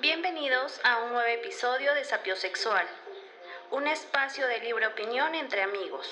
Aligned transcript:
Bienvenidos 0.00 0.80
a 0.84 1.04
un 1.04 1.12
nuevo 1.12 1.28
episodio 1.28 1.94
de 1.94 2.04
Sapiosexual, 2.04 2.86
un 3.70 3.86
espacio 3.86 4.46
de 4.46 4.60
libre 4.60 4.86
opinión 4.86 5.34
entre 5.34 5.62
amigos. 5.62 6.06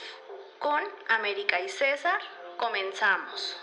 Con 0.58 0.82
América 1.08 1.60
y 1.60 1.68
César, 1.68 2.18
comenzamos. 2.56 3.56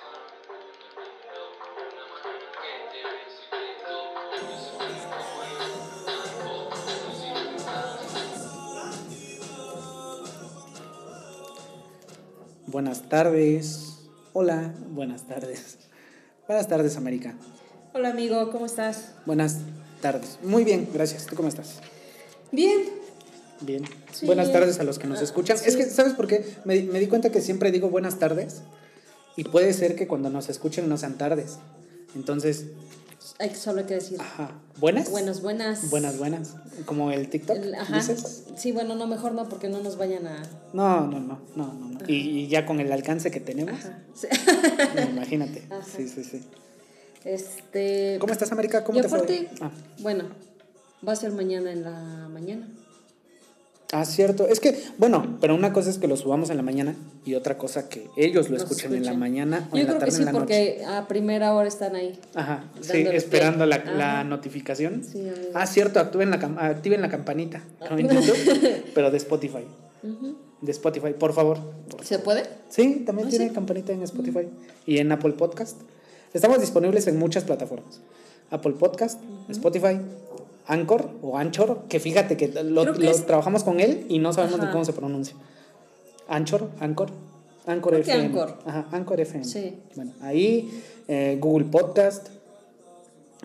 Buenas 12.68 13.10
tardes. 13.10 14.00
Hola, 14.34 14.74
buenas 14.88 15.28
tardes. 15.28 15.78
Buenas 16.48 16.68
tardes, 16.68 16.96
América. 16.96 17.36
Hola 17.94 18.10
amigo, 18.10 18.52
¿cómo 18.52 18.66
estás? 18.66 19.16
Buenas 19.26 19.60
tardes. 20.02 20.38
Muy 20.44 20.64
bien, 20.64 20.90
gracias. 20.94 21.26
¿Tú 21.28 21.36
cómo 21.36 21.48
estás? 21.48 21.76
Bien. 22.52 22.82
Bien. 23.62 23.84
Sí. 24.12 24.26
Buenas 24.26 24.52
tardes 24.52 24.80
a 24.80 24.84
los 24.84 24.98
que 25.00 25.08
nos 25.08 25.20
Ah, 25.20 25.24
escuchan. 25.24 25.58
sí. 25.58 25.66
Es 25.68 25.78
que, 25.78 25.86
¿sabes 25.86 26.14
por 26.14 26.28
qué? 26.28 26.44
Me, 26.66 26.76
di- 26.76 26.88
me 26.88 27.00
di 27.00 27.08
cuenta 27.08 27.30
que 27.32 27.42
siempre 27.42 27.72
digo 27.72 27.90
buenas 27.90 28.18
tardes 28.20 28.62
y 29.38 29.44
puede 29.46 29.72
ser 29.74 29.96
que 29.96 30.08
cuando 30.08 30.30
nos 30.30 30.50
escuchen 30.50 30.90
no 30.90 30.98
sean 30.98 31.18
tardes. 31.18 31.60
Entonces, 32.16 32.66
Hay 33.40 33.54
solo 33.56 33.80
hay 33.82 33.86
que 33.86 33.94
decir. 33.96 34.20
ajá. 34.20 34.52
¿Buenas? 34.80 35.10
Buenas, 35.12 35.42
buenas. 35.42 35.90
Buenas, 35.92 36.18
buenas. 36.18 36.56
Como 36.86 37.12
el 37.12 37.30
TikTok, 37.30 37.56
El- 37.58 37.76
ajá. 37.76 37.96
dices. 37.98 38.44
Sí, 38.58 38.72
bueno, 38.72 38.96
no, 38.96 39.06
mejor 39.08 39.32
no, 39.34 39.48
porque 39.48 39.70
no 39.70 39.80
nos 39.82 39.96
vayan 39.98 40.26
a. 40.28 40.42
No, 40.74 41.08
no, 41.08 41.20
no, 41.20 41.40
no, 41.56 41.74
no. 41.74 41.90
no. 41.90 42.00
Y, 42.08 42.16
y 42.16 42.48
ya 42.48 42.66
con 42.66 42.80
el 42.80 42.92
alcance 42.92 43.30
que 43.32 43.40
tenemos, 43.40 43.74
Ajá. 43.80 44.00
Sí. 44.16 44.28
imagínate. 45.12 45.64
Ajá. 45.70 45.86
Sí, 45.96 46.08
sí, 46.10 46.24
sí. 46.24 46.42
Este. 47.26 48.18
¿Cómo 48.20 48.34
estás, 48.34 48.52
América? 48.52 48.84
¿Cómo 48.84 49.00
te 49.02 49.08
fue? 49.10 49.50
Ah. 49.62 49.72
bueno, 50.00 50.26
va 51.08 51.14
a 51.14 51.16
ser 51.16 51.32
mañana 51.32 51.72
en 51.72 51.84
la 51.84 52.28
mañana. 52.30 52.68
Ah, 53.94 54.06
cierto. 54.06 54.48
Es 54.48 54.62
que, 54.62 54.82
bueno, 54.98 55.38
pero 55.42 55.54
una 55.54 55.74
cosa 55.74 55.90
es 55.90 55.98
que 55.98 56.08
lo 56.08 56.16
subamos 56.16 56.50
en 56.50 56.56
la 56.56 56.64
mañana 56.64 56.96
y 57.26 57.36
otra 57.36 57.58
cosa 57.58 57.90
que 57.90 58.08
ellos 58.16 58.50
lo 58.50 58.56
escuchen 58.56 58.96
en 58.96 59.04
la 59.06 59.14
mañana 59.14 59.68
o 59.70 59.76
Yo 59.76 59.82
en 59.82 59.88
la 59.88 59.98
creo 59.98 60.00
que 60.00 60.00
tarde 60.00 60.12
sí, 60.12 60.20
en 60.20 60.26
la 60.26 60.32
noche. 60.32 60.42
porque 60.78 60.86
a 60.86 61.08
primera 61.10 61.54
hora 61.54 61.68
están 61.68 61.96
ahí. 61.98 62.18
Ajá, 62.34 62.72
sí, 62.80 63.06
esperando 63.12 63.66
la, 63.66 64.24
notificación. 64.24 65.04
Sí. 65.04 65.28
Ah, 65.54 65.68
cierto, 65.68 66.00
activen 66.00 66.30
la, 66.30 66.38
activen 66.38 67.02
la 67.02 67.10
campanita. 67.10 67.62
como 67.86 68.00
en 68.00 68.08
YouTube, 68.10 68.84
pero 68.96 69.12
de 69.12 69.18
Spotify. 69.18 69.66
De 70.62 70.72
Spotify, 70.72 71.14
por 71.20 71.34
favor. 71.34 71.60
¿Se 72.02 72.18
puede? 72.20 72.44
Sí, 72.70 73.04
también 73.06 73.28
Ah, 73.28 73.30
tiene 73.32 73.50
sí. 73.50 73.54
campanita 73.54 73.92
en 73.92 74.04
Spotify 74.04 74.48
y 74.86 75.00
en 75.00 75.12
Apple 75.12 75.34
Podcast. 75.34 75.82
Estamos 76.34 76.60
disponibles 76.60 77.08
en 77.08 77.18
muchas 77.20 77.44
plataformas. 77.44 78.00
Apple 78.50 78.74
Podcast, 78.74 79.20
Spotify, 79.50 80.00
Anchor 80.68 81.10
o 81.22 81.38
Anchor, 81.38 81.84
que 81.90 82.00
fíjate 82.00 82.38
que 82.38 82.48
lo, 82.48 82.82
Creo 82.84 82.94
que 82.96 83.04
lo 83.06 83.12
es- 83.12 83.26
trabajamos 83.26 83.64
con 83.64 83.80
él 83.80 84.06
y 84.10 84.20
no 84.20 84.34
sabemos 84.34 84.58
de 84.60 84.64
Ajá. 84.66 84.72
cómo 84.74 84.86
se 84.86 84.94
pronuncia. 84.94 85.36
Anchor, 86.28 86.70
Anchor, 86.80 87.10
Anchor 87.66 87.96
FM. 87.96 88.26
Anchor. 88.26 88.58
Ajá, 88.66 88.88
Anchor 88.92 89.20
FM. 89.20 89.44
Sí. 89.46 89.78
Bueno, 89.96 90.12
ahí 90.22 90.70
eh, 91.08 91.38
Google 91.42 91.66
Podcast 91.66 92.30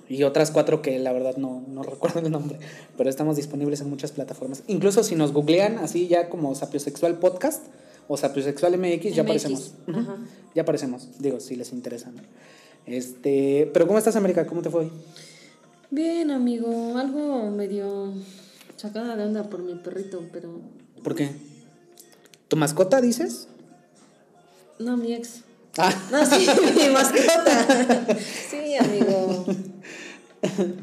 y 0.08 0.22
otras 0.22 0.50
cuatro 0.52 0.82
que 0.82 0.98
la 1.00 1.12
verdad 1.12 1.36
no, 1.36 1.62
no 1.68 1.82
recuerdo 1.84 2.20
el 2.20 2.30
nombre, 2.30 2.58
pero 2.96 3.10
estamos 3.10 3.36
disponibles 3.36 3.80
en 3.80 3.90
muchas 3.90 4.12
plataformas. 4.12 4.62
Incluso 4.68 5.02
si 5.02 5.14
nos 5.16 5.32
googlean 5.32 5.78
así 5.78 6.06
ya 6.08 6.28
como 6.28 6.54
Sapiosexual 6.54 7.18
Podcast 7.18 7.64
o 8.08 8.16
Sapiosexual 8.16 8.78
MX, 8.78 9.02
ya 9.02 9.10
MX, 9.10 9.18
aparecemos. 9.24 9.72
Ujú. 9.88 9.98
ajá. 10.00 10.16
Ya 10.54 10.62
aparecemos, 10.62 11.08
digo, 11.18 11.40
si 11.40 11.56
les 11.56 11.72
interesa. 11.72 12.10
Este, 12.86 13.68
pero 13.72 13.86
¿cómo 13.86 13.98
estás, 13.98 14.16
América? 14.16 14.46
¿Cómo 14.46 14.62
te 14.62 14.70
fue? 14.70 14.82
hoy? 14.82 14.92
Bien, 15.90 16.30
amigo. 16.30 16.96
Algo 16.96 17.50
medio 17.50 18.12
sacada 18.76 19.16
de 19.16 19.24
onda 19.24 19.44
por 19.44 19.62
mi 19.62 19.74
perrito, 19.74 20.22
pero. 20.32 20.60
¿Por 21.02 21.14
qué? 21.14 21.30
¿Tu 22.48 22.56
mascota 22.56 23.00
dices? 23.00 23.48
No, 24.78 24.96
mi 24.96 25.14
ex. 25.14 25.42
Ah, 25.78 25.92
No, 26.12 26.24
sí, 26.24 26.46
mi 26.76 26.88
mascota. 26.90 28.16
Sí, 28.50 28.76
amigo. 28.76 29.44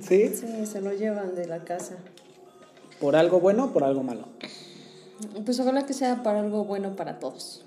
¿sí? 0.02 0.30
Sí, 0.35 0.66
se 0.66 0.81
lo 0.81 0.94
llevan 0.94 1.35
de 1.35 1.47
la 1.47 1.64
casa. 1.64 1.96
¿Por 3.00 3.16
algo 3.16 3.40
bueno 3.40 3.66
o 3.66 3.74
por 3.74 3.84
algo 3.84 4.03
malo? 4.03 4.28
Pues 5.46 5.59
ojalá 5.59 5.85
que 5.85 5.94
sea 5.94 6.22
para 6.22 6.41
algo 6.41 6.66
bueno 6.66 6.96
para 6.96 7.20
todos. 7.20 7.64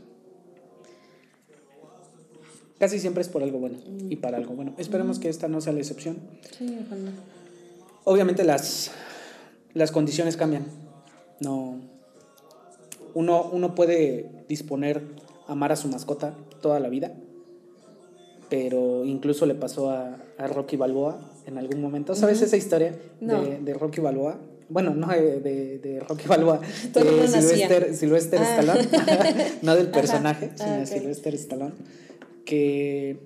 Casi 2.79 2.99
siempre 3.01 3.23
es 3.23 3.29
por 3.29 3.43
algo 3.43 3.59
bueno 3.59 3.79
y 4.11 4.17
para 4.17 4.37
algo 4.37 4.55
bueno. 4.55 4.75
Esperemos 4.77 5.19
que 5.19 5.29
esta 5.29 5.49
no 5.49 5.61
sea 5.61 5.73
la 5.73 5.79
excepción. 5.81 6.19
Sí, 6.59 6.79
ojalá. 6.87 7.11
Obviamente 8.05 8.45
las, 8.45 8.91
las 9.75 9.91
condiciones 9.91 10.37
cambian. 10.37 10.67
No, 11.41 11.81
uno, 13.15 13.49
uno 13.53 13.75
puede 13.75 14.31
disponer, 14.49 15.03
amar 15.49 15.73
a 15.73 15.77
su 15.77 15.89
mascota 15.89 16.35
toda 16.61 16.79
la 16.81 16.89
vida, 16.89 17.13
pero 18.49 19.05
incluso 19.05 19.47
le 19.47 19.55
pasó 19.55 19.91
a, 19.91 20.17
a 20.39 20.47
Rocky 20.47 20.77
Balboa 20.77 21.19
en 21.47 21.59
algún 21.59 21.81
momento. 21.81 22.15
¿Sabes 22.15 22.43
esa 22.43 22.57
historia 22.57 22.95
No. 23.21 23.43
de, 23.43 23.59
de 23.61 23.75
Rocky 23.75 24.01
Balboa? 24.01 24.39
Bueno, 24.69 24.95
no 24.95 25.09
de, 25.09 25.41
de, 25.41 25.79
de 25.79 26.01
Rocky 26.01 26.27
Balboa, 26.29 26.61
de 26.93 27.05
nacía. 27.05 27.41
Sylvester, 27.41 27.95
Sylvester 27.95 28.41
Ah. 28.43 28.61
Stallone, 28.61 28.89
no 29.63 29.77
del 29.77 29.89
personaje, 29.89 30.51
Ah, 30.55 30.57
sino 30.59 30.73
de. 30.79 30.87
Sylvester 30.87 31.35
Stallone, 31.35 31.75
que 32.47 33.19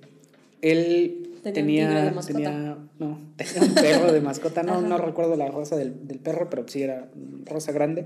él 0.61 1.29
Tenía 1.43 1.87
un 2.11 2.15
de 2.17 2.23
tenía, 2.23 2.77
no, 2.99 3.17
tenía 3.37 3.61
un 3.63 3.73
perro 3.73 4.11
de 4.11 4.21
mascota, 4.21 4.61
no, 4.61 4.81
no 4.81 4.97
recuerdo 4.97 5.35
la 5.35 5.47
raza 5.49 5.75
del, 5.75 6.07
del 6.07 6.19
perro, 6.19 6.49
pero 6.49 6.67
sí 6.67 6.83
era 6.83 7.07
rosa 7.45 7.71
grande. 7.71 8.05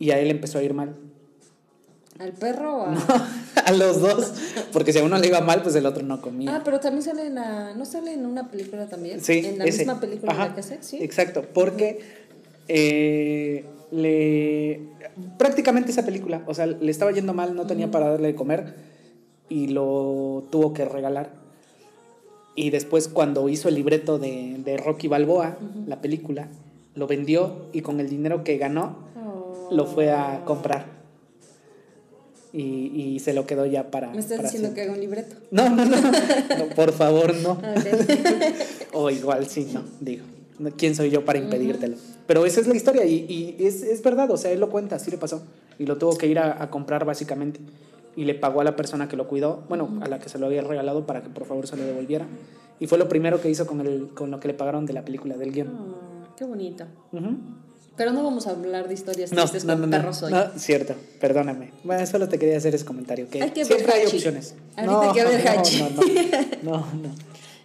Y 0.00 0.10
a 0.10 0.18
él 0.18 0.30
empezó 0.30 0.58
a 0.58 0.62
ir 0.62 0.74
mal. 0.74 0.96
¿Al 2.18 2.32
perro 2.32 2.78
o 2.78 2.86
a.? 2.86 2.96
a 3.66 3.72
los 3.72 4.00
dos. 4.00 4.34
Porque 4.72 4.92
si 4.92 4.98
a 4.98 5.04
uno 5.04 5.18
le 5.18 5.28
iba 5.28 5.40
mal, 5.40 5.62
pues 5.62 5.76
el 5.76 5.86
otro 5.86 6.02
no 6.02 6.20
comía. 6.20 6.56
Ah, 6.56 6.62
pero 6.64 6.80
también 6.80 7.02
sale 7.02 7.26
en 7.26 7.36
la. 7.36 7.74
¿No 7.74 7.84
sale 7.84 8.12
en 8.14 8.26
una 8.26 8.50
película 8.50 8.86
también? 8.88 9.20
sí, 9.20 9.42
En 9.44 9.58
la 9.58 9.64
ese. 9.64 9.78
misma 9.78 10.00
película 10.00 10.32
en 10.32 10.38
Ajá, 10.38 10.48
la 10.48 10.54
que 10.54 10.60
hace, 10.60 10.78
sí. 10.80 10.98
Exacto, 11.00 11.44
porque 11.54 12.00
eh, 12.66 13.64
le. 13.92 14.80
Prácticamente 15.38 15.92
esa 15.92 16.04
película, 16.04 16.42
o 16.46 16.54
sea, 16.54 16.66
le 16.66 16.90
estaba 16.90 17.12
yendo 17.12 17.32
mal, 17.34 17.54
no 17.54 17.66
tenía 17.66 17.90
para 17.92 18.08
darle 18.10 18.28
de 18.28 18.34
comer 18.34 18.74
y 19.48 19.68
lo 19.68 20.44
tuvo 20.50 20.72
que 20.72 20.84
regalar. 20.84 21.30
Y 22.56 22.70
después, 22.70 23.08
cuando 23.08 23.48
hizo 23.48 23.68
el 23.68 23.74
libreto 23.74 24.18
de, 24.18 24.56
de 24.64 24.76
Rocky 24.76 25.08
Balboa, 25.08 25.56
la 25.86 26.00
película, 26.00 26.48
lo 26.94 27.06
vendió 27.06 27.66
y 27.72 27.80
con 27.80 27.98
el 28.00 28.08
dinero 28.08 28.44
que 28.44 28.58
ganó, 28.58 29.02
Oh. 29.26 29.68
lo 29.72 29.86
fue 29.86 30.10
a 30.12 30.44
comprar. 30.44 30.84
Y, 32.52 32.62
y 33.14 33.18
se 33.18 33.32
lo 33.32 33.46
quedó 33.46 33.66
ya 33.66 33.90
para. 33.90 34.10
Me 34.10 34.18
estás 34.20 34.36
para 34.36 34.48
diciendo 34.48 34.74
que 34.74 34.82
haga 34.82 34.92
un 34.92 35.00
libreto. 35.00 35.34
No, 35.50 35.68
no, 35.70 35.84
no, 35.84 35.96
no, 36.00 36.66
por 36.76 36.92
favor, 36.92 37.34
no. 37.36 37.58
O 38.92 39.10
igual 39.10 39.46
sí, 39.48 39.66
no, 39.72 39.82
digo. 40.00 40.24
¿Quién 40.76 40.94
soy 40.94 41.10
yo 41.10 41.24
para 41.24 41.40
impedírtelo? 41.40 41.96
Pero 42.28 42.46
esa 42.46 42.60
es 42.60 42.68
la 42.68 42.76
historia 42.76 43.04
y, 43.04 43.56
y 43.58 43.64
es, 43.66 43.82
es 43.82 44.00
verdad, 44.04 44.30
o 44.30 44.36
sea, 44.36 44.52
él 44.52 44.60
lo 44.60 44.70
cuenta, 44.70 44.94
así 44.96 45.10
le 45.10 45.18
pasó. 45.18 45.42
Y 45.80 45.86
lo 45.86 45.96
tuvo 45.98 46.16
que 46.16 46.28
ir 46.28 46.38
a, 46.38 46.62
a 46.62 46.70
comprar 46.70 47.04
básicamente. 47.04 47.58
Y 48.16 48.24
le 48.24 48.34
pagó 48.34 48.60
a 48.60 48.64
la 48.64 48.76
persona 48.76 49.08
que 49.08 49.16
lo 49.16 49.26
cuidó, 49.28 49.64
bueno, 49.68 49.98
a 50.00 50.08
la 50.08 50.18
que 50.20 50.28
se 50.28 50.38
lo 50.38 50.46
había 50.46 50.62
regalado 50.62 51.06
para 51.06 51.22
que 51.22 51.28
por 51.30 51.46
favor 51.46 51.66
se 51.66 51.76
lo 51.76 51.84
devolviera. 51.84 52.26
Y 52.80 52.86
fue 52.86 52.98
lo 52.98 53.08
primero 53.08 53.40
que 53.40 53.50
hizo 53.50 53.66
con, 53.66 53.80
el, 53.80 54.08
con 54.14 54.30
lo 54.30 54.40
que 54.40 54.48
le 54.48 54.54
pagaron 54.54 54.86
de 54.86 54.92
la 54.92 55.04
película, 55.04 55.36
del 55.36 55.52
guion. 55.52 55.68
Ah, 55.68 56.28
qué 56.36 56.44
bonito. 56.44 56.84
Ujú. 57.12 57.36
Pero 57.96 58.12
no 58.12 58.24
vamos 58.24 58.46
a 58.48 58.50
hablar 58.50 58.88
de 58.88 58.94
historias 58.94 59.30
No, 59.32 59.42
tristes 59.42 59.64
no, 59.64 59.74
con 59.74 59.82
no, 59.82 59.86
no, 59.86 59.96
perros 59.96 60.22
hoy. 60.24 60.32
no, 60.32 60.46
cierto, 60.56 60.94
perdóname. 61.20 61.70
Bueno, 61.84 62.04
solo 62.06 62.28
te 62.28 62.38
quería 62.40 62.56
hacer 62.56 62.74
ese 62.74 62.84
comentario. 62.84 63.28
Que 63.28 63.40
Hay 63.42 63.50
que 63.50 63.60
ver 63.60 63.66
siempre 63.66 63.92
hay 63.94 64.02
Hachi. 64.06 64.16
opciones. 64.16 64.54
Ahorita 64.76 64.92
no, 64.92 65.00
hay 65.02 65.12
que 65.12 65.24
ver 65.24 65.44
no, 65.44 65.50
Hachi. 65.60 65.82
No, 65.82 65.90
no, 65.90 66.78
no, 66.78 66.78
no. 66.80 67.14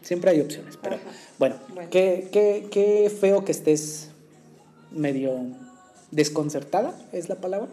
Siempre 0.03 0.31
hay 0.31 0.41
opciones. 0.41 0.77
Pero 0.81 0.95
Ajá. 0.97 1.03
bueno, 1.39 1.55
Bueno. 1.73 1.89
Qué, 1.91 2.29
qué, 2.31 2.67
qué 2.71 3.09
feo 3.09 3.43
que 3.43 3.51
estés 3.51 4.09
medio 4.91 5.31
desconcertada, 6.11 6.93
es 7.11 7.27
la 7.29 7.35
palabra. 7.35 7.67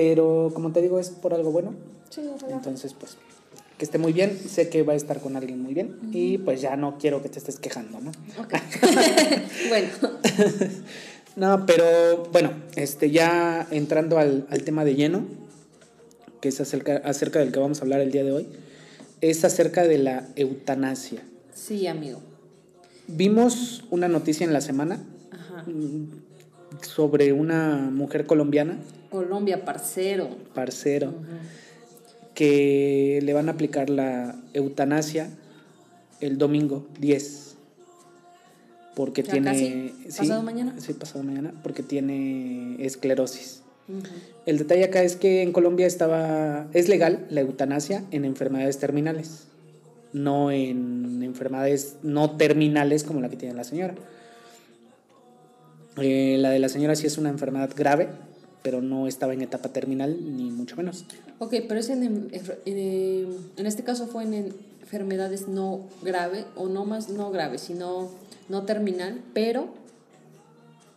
Pero 0.00 0.52
como 0.54 0.70
te 0.70 0.80
digo, 0.80 1.00
es 1.00 1.10
por 1.10 1.34
algo 1.34 1.50
bueno. 1.50 1.74
Sí, 2.08 2.20
ojalá. 2.32 2.54
Entonces, 2.54 2.94
pues, 2.94 3.16
que 3.76 3.84
esté 3.84 3.98
muy 3.98 4.12
bien. 4.12 4.38
Sé 4.38 4.68
que 4.68 4.84
va 4.84 4.92
a 4.92 4.96
estar 4.96 5.20
con 5.20 5.34
alguien 5.36 5.60
muy 5.60 5.74
bien. 5.74 5.98
Y 6.12 6.38
pues 6.38 6.60
ya 6.60 6.76
no 6.76 6.98
quiero 6.98 7.20
que 7.20 7.28
te 7.28 7.40
estés 7.40 7.58
quejando, 7.58 7.98
¿no? 8.00 8.10
Ok. 8.40 8.54
bueno, 9.68 9.88
No, 11.36 11.66
pero 11.66 12.24
bueno, 12.32 12.52
este, 12.76 13.10
ya 13.10 13.66
entrando 13.72 14.18
al, 14.18 14.46
al 14.50 14.62
tema 14.62 14.84
de 14.84 14.94
lleno, 14.94 15.24
que 16.40 16.48
es 16.48 16.60
acerca, 16.60 16.96
acerca 17.04 17.40
del 17.40 17.50
que 17.50 17.58
vamos 17.58 17.80
a 17.80 17.82
hablar 17.82 18.00
el 18.00 18.12
día 18.12 18.22
de 18.22 18.32
hoy, 18.32 18.46
es 19.20 19.44
acerca 19.44 19.82
de 19.82 19.98
la 19.98 20.28
eutanasia. 20.36 21.22
sí, 21.54 21.86
amigo. 21.88 22.20
Vimos 23.08 23.84
una 23.90 24.06
noticia 24.06 24.44
en 24.44 24.52
la 24.52 24.60
semana 24.60 25.02
Ajá. 25.32 25.64
Sobre 26.82 27.32
una 27.32 27.90
mujer 27.92 28.26
colombiana, 28.26 28.78
Colombia, 29.10 29.64
parcero. 29.64 30.28
parcero, 30.54 31.14
que 32.34 33.20
le 33.22 33.32
van 33.32 33.48
a 33.48 33.52
aplicar 33.52 33.90
la 33.90 34.36
eutanasia 34.52 35.30
el 36.20 36.38
domingo 36.38 36.86
10. 36.98 37.56
porque 38.94 39.22
Ya 39.22 39.32
tiene... 39.32 39.50
casi, 39.50 39.94
sí, 40.08 40.18
pasado 40.18 40.42
mañana. 40.42 40.74
Sí, 40.78 40.92
pasado 40.92 41.22
mañana, 41.24 41.52
porque 41.62 41.82
tiene 41.82 42.76
esclerosis. 42.84 43.62
El 44.44 44.58
detalle 44.58 44.84
acá 44.84 45.02
es 45.02 45.16
que 45.16 45.42
en 45.42 45.52
Colombia 45.52 45.86
estaba 45.86 46.66
es 46.74 46.88
legal 46.88 47.26
la 47.30 47.40
eutanasia 47.40 48.04
en 48.10 48.26
enfermedades 48.26 48.78
terminales, 48.78 49.46
no 50.12 50.50
en 50.50 51.22
enfermedades 51.22 51.96
no 52.02 52.36
terminales 52.36 53.02
como 53.04 53.20
la 53.22 53.30
que 53.30 53.36
tiene 53.36 53.54
la 53.54 53.64
señora. 53.64 53.94
Eh, 56.00 56.36
la 56.38 56.50
de 56.50 56.58
la 56.58 56.68
señora 56.68 56.94
sí 56.96 57.06
es 57.06 57.18
una 57.18 57.28
enfermedad 57.30 57.70
grave, 57.76 58.08
pero 58.62 58.82
no 58.82 59.06
estaba 59.06 59.32
en 59.34 59.42
etapa 59.42 59.70
terminal 59.70 60.16
ni 60.36 60.50
mucho 60.50 60.76
menos. 60.76 61.04
Ok, 61.38 61.54
pero 61.68 61.80
es 61.80 61.88
en, 61.90 62.02
en, 62.02 62.30
en- 62.66 63.36
en 63.56 63.66
este 63.66 63.84
caso 63.84 64.06
fue 64.06 64.24
en 64.24 64.54
enfermedades 64.82 65.48
no 65.48 65.80
grave, 66.02 66.44
o 66.56 66.68
no 66.68 66.84
más 66.84 67.08
no 67.08 67.30
grave, 67.30 67.58
sino 67.58 68.10
no 68.48 68.62
terminal, 68.64 69.20
pero 69.34 69.68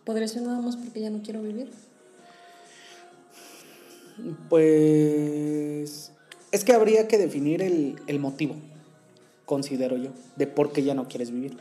podría 0.06 0.28
ser 0.28 0.42
nada 0.44 0.62
más 0.62 0.78
porque 0.78 1.02
ya 1.02 1.10
no 1.10 1.22
quiero 1.24 1.42
vivir. 1.42 1.70
Pues 4.50 6.12
es 6.52 6.64
que 6.64 6.74
habría 6.74 7.08
que 7.08 7.18
definir 7.18 7.62
el, 7.62 7.96
el 8.08 8.20
motivo, 8.20 8.56
considero 9.46 9.98
yo, 9.98 10.12
de 10.36 10.48
por 10.48 10.72
qué 10.72 10.84
ya 10.84 10.94
no 10.94 11.08
quieres 11.08 11.32
vivir. 11.32 11.58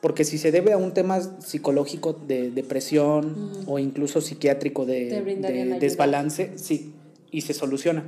Porque 0.00 0.24
si 0.24 0.38
se 0.38 0.50
debe 0.50 0.72
a 0.72 0.78
un 0.78 0.92
tema 0.92 1.20
psicológico 1.20 2.14
de 2.14 2.50
depresión 2.50 3.52
o 3.66 3.78
incluso 3.78 4.20
psiquiátrico 4.20 4.86
de, 4.86 5.78
desbalance, 5.78 6.52
sí, 6.56 6.94
y 7.30 7.42
se 7.42 7.52
soluciona. 7.52 8.04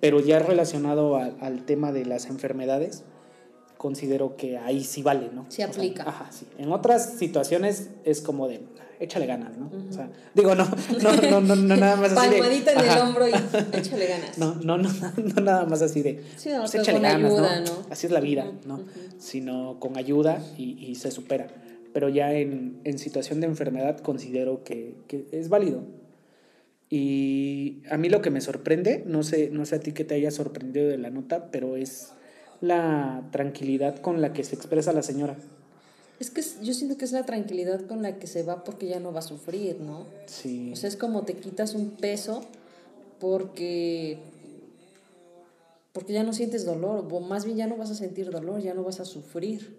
Pero 0.00 0.20
ya 0.20 0.38
relacionado 0.38 1.16
al 1.16 1.64
tema 1.64 1.92
de 1.92 2.04
las 2.04 2.26
enfermedades, 2.26 3.04
considero 3.80 4.36
que 4.36 4.58
ahí 4.58 4.84
sí 4.84 5.02
vale, 5.02 5.30
¿no? 5.34 5.46
Sí 5.48 5.62
O 5.62 5.66
sea, 5.66 5.66
aplica. 5.68 6.02
ajá, 6.06 6.30
sí. 6.30 6.44
En 6.58 6.70
otras 6.70 7.14
situaciones 7.14 7.88
es 8.04 8.20
como 8.20 8.46
de, 8.46 8.60
échale 9.00 9.24
ganas, 9.24 9.56
¿no? 9.56 9.70
O 9.88 9.90
sea, 9.90 10.10
digo, 10.34 10.54
no, 10.54 10.68
no, 11.02 11.16
no, 11.30 11.40
no, 11.40 11.56
no 11.56 11.76
nada 11.76 11.96
más 11.96 12.12
así 12.12 12.28
de... 12.28 12.38
Palmadita 12.40 12.72
en 12.72 12.78
el 12.78 12.88
ajá. 12.90 13.08
hombro 13.08 13.26
y 13.26 13.32
échale 13.72 14.06
ganas. 14.06 14.36
No, 14.36 14.54
no, 14.56 14.76
no, 14.76 14.90
no 15.16 15.40
nada 15.42 15.64
más 15.64 15.80
así 15.80 16.02
de. 16.02 16.22
Sí, 16.36 16.50
no, 16.50 16.58
pues, 16.60 16.74
échale 16.74 17.00
ganas, 17.00 17.32
ayuda, 17.32 17.60
¿no? 17.60 17.66
¿no? 17.66 17.86
Así 17.88 18.06
es 18.06 18.12
la 18.12 18.20
vida, 18.20 18.44
Ujú, 18.44 18.68
¿no? 18.68 18.74
ujú. 18.74 18.86
Sino 19.18 19.80
con 19.80 19.96
ayuda 19.96 20.44
y, 20.58 20.76
y 20.78 20.96
se 20.96 21.10
supera. 21.10 21.46
Pero 21.94 22.10
ya 22.10 22.34
en, 22.34 22.82
en 22.84 22.98
situación 22.98 23.40
de 23.40 23.46
enfermedad 23.46 23.98
considero 24.00 24.62
que, 24.62 24.94
que 25.08 25.24
es 25.32 25.48
válido. 25.48 25.84
Y 26.90 27.82
a 27.90 27.96
mí 27.96 28.10
lo 28.10 28.20
que 28.20 28.28
me 28.28 28.42
sorprende, 28.42 29.04
no 29.06 29.22
sé, 29.22 29.48
no 29.50 29.64
sé 29.64 29.76
a 29.76 29.80
ti 29.80 29.92
que 29.92 30.04
te 30.04 30.16
haya 30.16 30.30
sorprendido 30.30 30.86
de 30.88 30.98
la 30.98 31.08
nota, 31.08 31.50
pero 31.50 31.76
es 31.76 32.12
la 32.60 33.22
tranquilidad 33.32 33.98
con 34.00 34.20
la 34.20 34.32
que 34.32 34.44
se 34.44 34.54
expresa 34.54 34.92
la 34.92 35.02
señora. 35.02 35.36
Es 36.18 36.30
que 36.30 36.42
yo 36.62 36.74
siento 36.74 36.98
que 36.98 37.06
es 37.06 37.12
la 37.12 37.24
tranquilidad 37.24 37.80
con 37.86 38.02
la 38.02 38.18
que 38.18 38.26
se 38.26 38.42
va 38.42 38.62
porque 38.64 38.86
ya 38.86 39.00
no 39.00 39.12
va 39.12 39.20
a 39.20 39.22
sufrir, 39.22 39.80
¿no? 39.80 40.04
Sí. 40.26 40.70
O 40.72 40.76
sea, 40.76 40.88
es 40.88 40.96
como 40.96 41.22
te 41.22 41.34
quitas 41.34 41.74
un 41.74 41.90
peso 41.92 42.42
porque 43.18 44.18
porque 45.92 46.12
ya 46.12 46.22
no 46.22 46.32
sientes 46.32 46.64
dolor, 46.64 47.06
o 47.10 47.20
más 47.20 47.44
bien 47.44 47.56
ya 47.56 47.66
no 47.66 47.76
vas 47.76 47.90
a 47.90 47.94
sentir 47.96 48.30
dolor, 48.30 48.60
ya 48.60 48.74
no 48.74 48.84
vas 48.84 49.00
a 49.00 49.04
sufrir. 49.04 49.76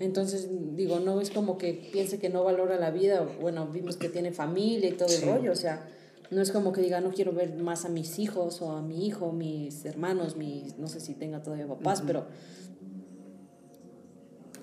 Entonces, 0.00 0.48
digo, 0.76 0.98
no 0.98 1.20
es 1.20 1.30
como 1.30 1.56
que 1.58 1.74
piense 1.92 2.18
que 2.18 2.30
no 2.30 2.42
valora 2.42 2.78
la 2.78 2.90
vida, 2.90 3.24
bueno, 3.40 3.66
vimos 3.66 3.96
que 3.96 4.08
tiene 4.08 4.32
familia 4.32 4.88
y 4.88 4.92
todo 4.94 5.08
Sí. 5.08 5.22
el 5.22 5.28
rollo, 5.30 5.52
o 5.52 5.56
sea, 5.56 5.86
no 6.30 6.42
es 6.42 6.50
como 6.52 6.72
que 6.72 6.80
diga, 6.82 7.00
no 7.00 7.10
quiero 7.10 7.32
ver 7.32 7.54
más 7.56 7.84
a 7.84 7.88
mis 7.88 8.18
hijos 8.18 8.60
o 8.60 8.72
a 8.72 8.82
mi 8.82 9.06
hijo, 9.06 9.32
mis 9.32 9.84
hermanos, 9.84 10.36
mis, 10.36 10.78
no 10.78 10.88
sé 10.88 11.00
si 11.00 11.14
tenga 11.14 11.42
todavía 11.42 11.66
papás, 11.66 12.02
pero, 12.06 12.26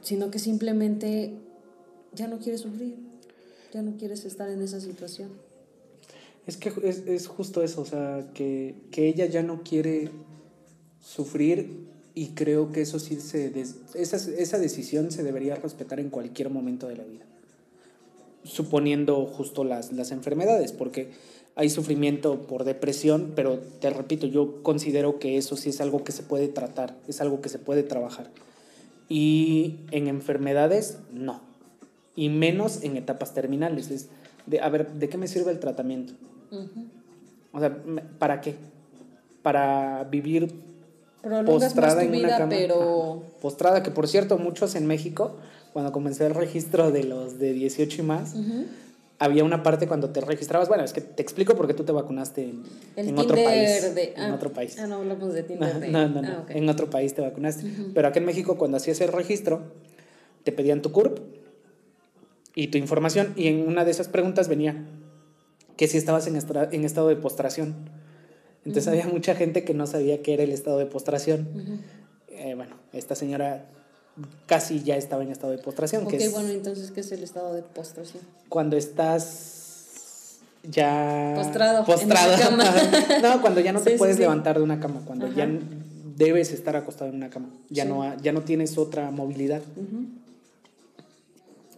sino 0.02 0.30
que 0.30 0.40
simplemente 0.40 1.34
ya 2.14 2.28
no 2.28 2.38
quieres 2.38 2.62
sufrir, 2.62 2.98
ya 3.74 3.82
no 3.82 3.98
quieres 3.98 4.26
estar 4.26 4.50
en 4.50 4.62
esa 4.62 4.80
situación. 4.80 5.30
Es 6.46 6.58
que 6.58 6.72
es, 6.84 7.00
es 7.08 7.28
justo 7.28 7.64
eso, 7.64 7.82
o 7.82 7.86
sea, 7.86 8.30
que, 8.36 8.76
que 8.92 9.08
ella 9.08 9.26
ya 9.26 9.42
no 9.42 9.64
quiere 9.64 10.12
sufrir 11.02 11.88
y 12.14 12.30
creo 12.30 12.72
que 12.72 12.82
eso 12.82 13.00
sí 13.00 13.20
se... 13.20 13.50
des- 13.50 13.78
esa, 13.96 14.18
esa 14.18 14.60
decisión 14.60 15.10
se 15.12 15.24
debería 15.24 15.56
respetar 15.56 16.00
en 16.00 16.12
cualquier 16.12 16.52
momento 16.52 16.88
de 16.88 16.98
la 16.98 17.04
vida. 17.04 17.26
Suponiendo 18.44 19.26
justo 19.26 19.64
las, 19.64 19.92
las 19.92 20.12
enfermedades, 20.12 20.72
porque 20.72 21.10
hay 21.56 21.70
sufrimiento 21.70 22.42
por 22.48 22.66
depresión, 22.66 23.32
pero 23.36 23.60
te 23.80 23.90
repito, 23.90 24.28
yo 24.28 24.62
considero 24.62 25.20
que 25.20 25.38
eso 25.38 25.56
sí 25.56 25.70
es 25.70 25.80
algo 25.82 26.04
que 26.04 26.12
se 26.12 26.22
puede 26.24 26.48
tratar, 26.50 26.96
es 27.08 27.22
algo 27.22 27.40
que 27.42 27.50
se 27.50 27.60
puede 27.60 27.84
trabajar. 27.84 28.30
Y 29.08 29.76
en 29.92 30.08
enfermedades, 30.08 30.98
no. 31.14 31.40
Y 32.16 32.30
menos 32.30 32.84
en 32.84 32.98
etapas 32.98 33.34
terminales. 33.34 33.92
Es 33.92 34.08
de, 34.48 34.60
a 34.60 34.70
ver, 34.70 34.92
¿de 34.94 35.10
qué 35.10 35.18
me 35.18 35.28
sirve 35.28 35.52
el 35.52 35.60
tratamiento? 35.60 36.14
Ujú. 36.52 36.86
O 37.54 37.60
sea, 37.60 37.78
¿para 38.20 38.42
qué? 38.42 38.56
Para 39.42 40.04
vivir 40.06 40.52
Prolongas 41.22 41.46
postrada 41.74 41.96
tu 42.02 42.02
en 42.02 42.10
una 42.10 42.18
vida, 42.18 42.38
cama. 42.38 42.50
pero 42.50 43.14
Ajá. 43.22 43.40
Postrada, 43.42 43.84
que 43.84 43.92
por 43.92 44.08
cierto, 44.08 44.38
muchos 44.38 44.76
en 44.76 44.88
México, 44.88 45.36
cuando 45.72 45.92
comencé 45.92 46.26
el 46.26 46.34
registro 46.36 46.92
de 46.92 47.04
los 47.04 47.38
de 47.40 47.54
18 47.54 48.02
y 48.02 48.06
más, 48.06 48.34
Ujú. 48.34 48.66
Había 49.20 49.44
una 49.44 49.64
parte 49.64 49.88
cuando 49.88 50.10
te 50.10 50.20
registrabas, 50.22 50.68
bueno, 50.68 50.84
es 50.84 50.92
que 50.94 51.02
te 51.02 51.22
explico 51.22 51.56
por 51.56 51.68
qué 51.68 51.74
tú 51.74 51.84
te 51.84 51.92
vacunaste 51.92 52.44
en, 52.44 52.64
el 52.98 53.10
en 53.10 53.18
otro 53.20 53.36
país. 53.42 53.96
de... 53.96 54.14
en 54.16 54.22
ah, 54.22 54.36
otro 54.36 54.52
país. 54.52 54.78
Ah, 54.80 54.88
no 54.88 54.96
hablamos 54.96 55.34
de 55.34 55.44
Tinder 55.44 55.74
No, 55.74 55.80
de... 55.80 55.88
no, 55.90 56.08
no, 56.10 56.22
no. 56.22 56.28
Ah, 56.28 56.40
ok. 56.44 56.52
en 56.52 56.68
otro 56.70 56.90
país 56.90 57.14
te 57.14 57.22
vacunaste. 57.22 57.66
Pero 57.94 58.08
aquí 58.08 58.20
en 58.20 58.26
México, 58.26 58.58
cuando 58.58 58.78
hacías 58.78 59.00
el 59.02 59.12
registro, 59.14 59.62
te 60.44 60.52
pedían 60.52 60.82
tu 60.82 60.92
CURP 60.92 61.20
y 62.56 62.68
tu 62.68 62.78
información, 62.78 63.34
y 63.36 63.48
en 63.48 63.68
una 63.68 63.84
de 63.86 63.92
esas 63.92 64.08
preguntas 64.08 64.48
venía 64.48 64.86
que 65.78 65.88
si 65.88 65.98
estabas 65.98 66.26
en, 66.28 66.36
estra- 66.38 66.70
en 66.72 66.86
estado 66.86 67.10
de 67.10 67.16
postración. 67.18 67.76
Entonces 68.66 68.88
había 68.88 69.08
mucha 69.08 69.36
gente 69.36 69.64
que 69.64 69.74
no 69.74 69.86
sabía 69.88 70.22
qué 70.22 70.34
era 70.34 70.44
el 70.44 70.52
estado 70.52 70.78
de 70.78 70.86
postración. 70.86 71.48
Ujú. 71.54 71.78
Eh, 72.30 72.56
bueno, 72.56 72.76
esta 72.94 73.14
señora 73.16 73.66
casi 74.46 74.82
ya 74.84 74.96
estaba 74.96 75.24
en 75.24 75.32
estado 75.32 75.52
de 75.52 75.58
postración, 75.60 76.04
Ok, 76.04 76.12
que 76.12 76.18
es 76.18 76.32
bueno, 76.32 76.50
entonces, 76.50 76.92
¿qué 76.92 77.02
es 77.02 77.12
el 77.12 77.24
estado 77.24 77.54
de 77.54 77.62
postración? 77.64 78.24
cuando 78.50 78.78
estás 78.78 80.40
ya 80.64 81.34
Postrado, 81.36 81.86
postrado. 81.86 82.38
cama. 82.42 82.64
no, 83.22 83.42
cuando 83.42 83.60
ya 83.62 83.72
no 83.74 83.82
te 83.82 83.92
Sí, 83.92 83.98
puedes 83.98 84.16
sí. 84.16 84.22
levantar 84.22 84.58
de 84.58 84.64
una 84.64 84.80
cama, 84.80 85.02
cuando 85.06 85.28
ya 85.32 85.44
Ajá. 85.44 85.54
debes 86.16 86.52
estar 86.52 86.76
acostado 86.76 87.10
en 87.10 87.18
una 87.18 87.30
cama, 87.30 87.50
ya 87.70 87.86
no 87.86 88.16
ya 88.22 88.32
no 88.32 88.42
tienes 88.42 88.78
otra 88.78 89.12
movilidad. 89.12 89.62
Ujú. 89.76 90.06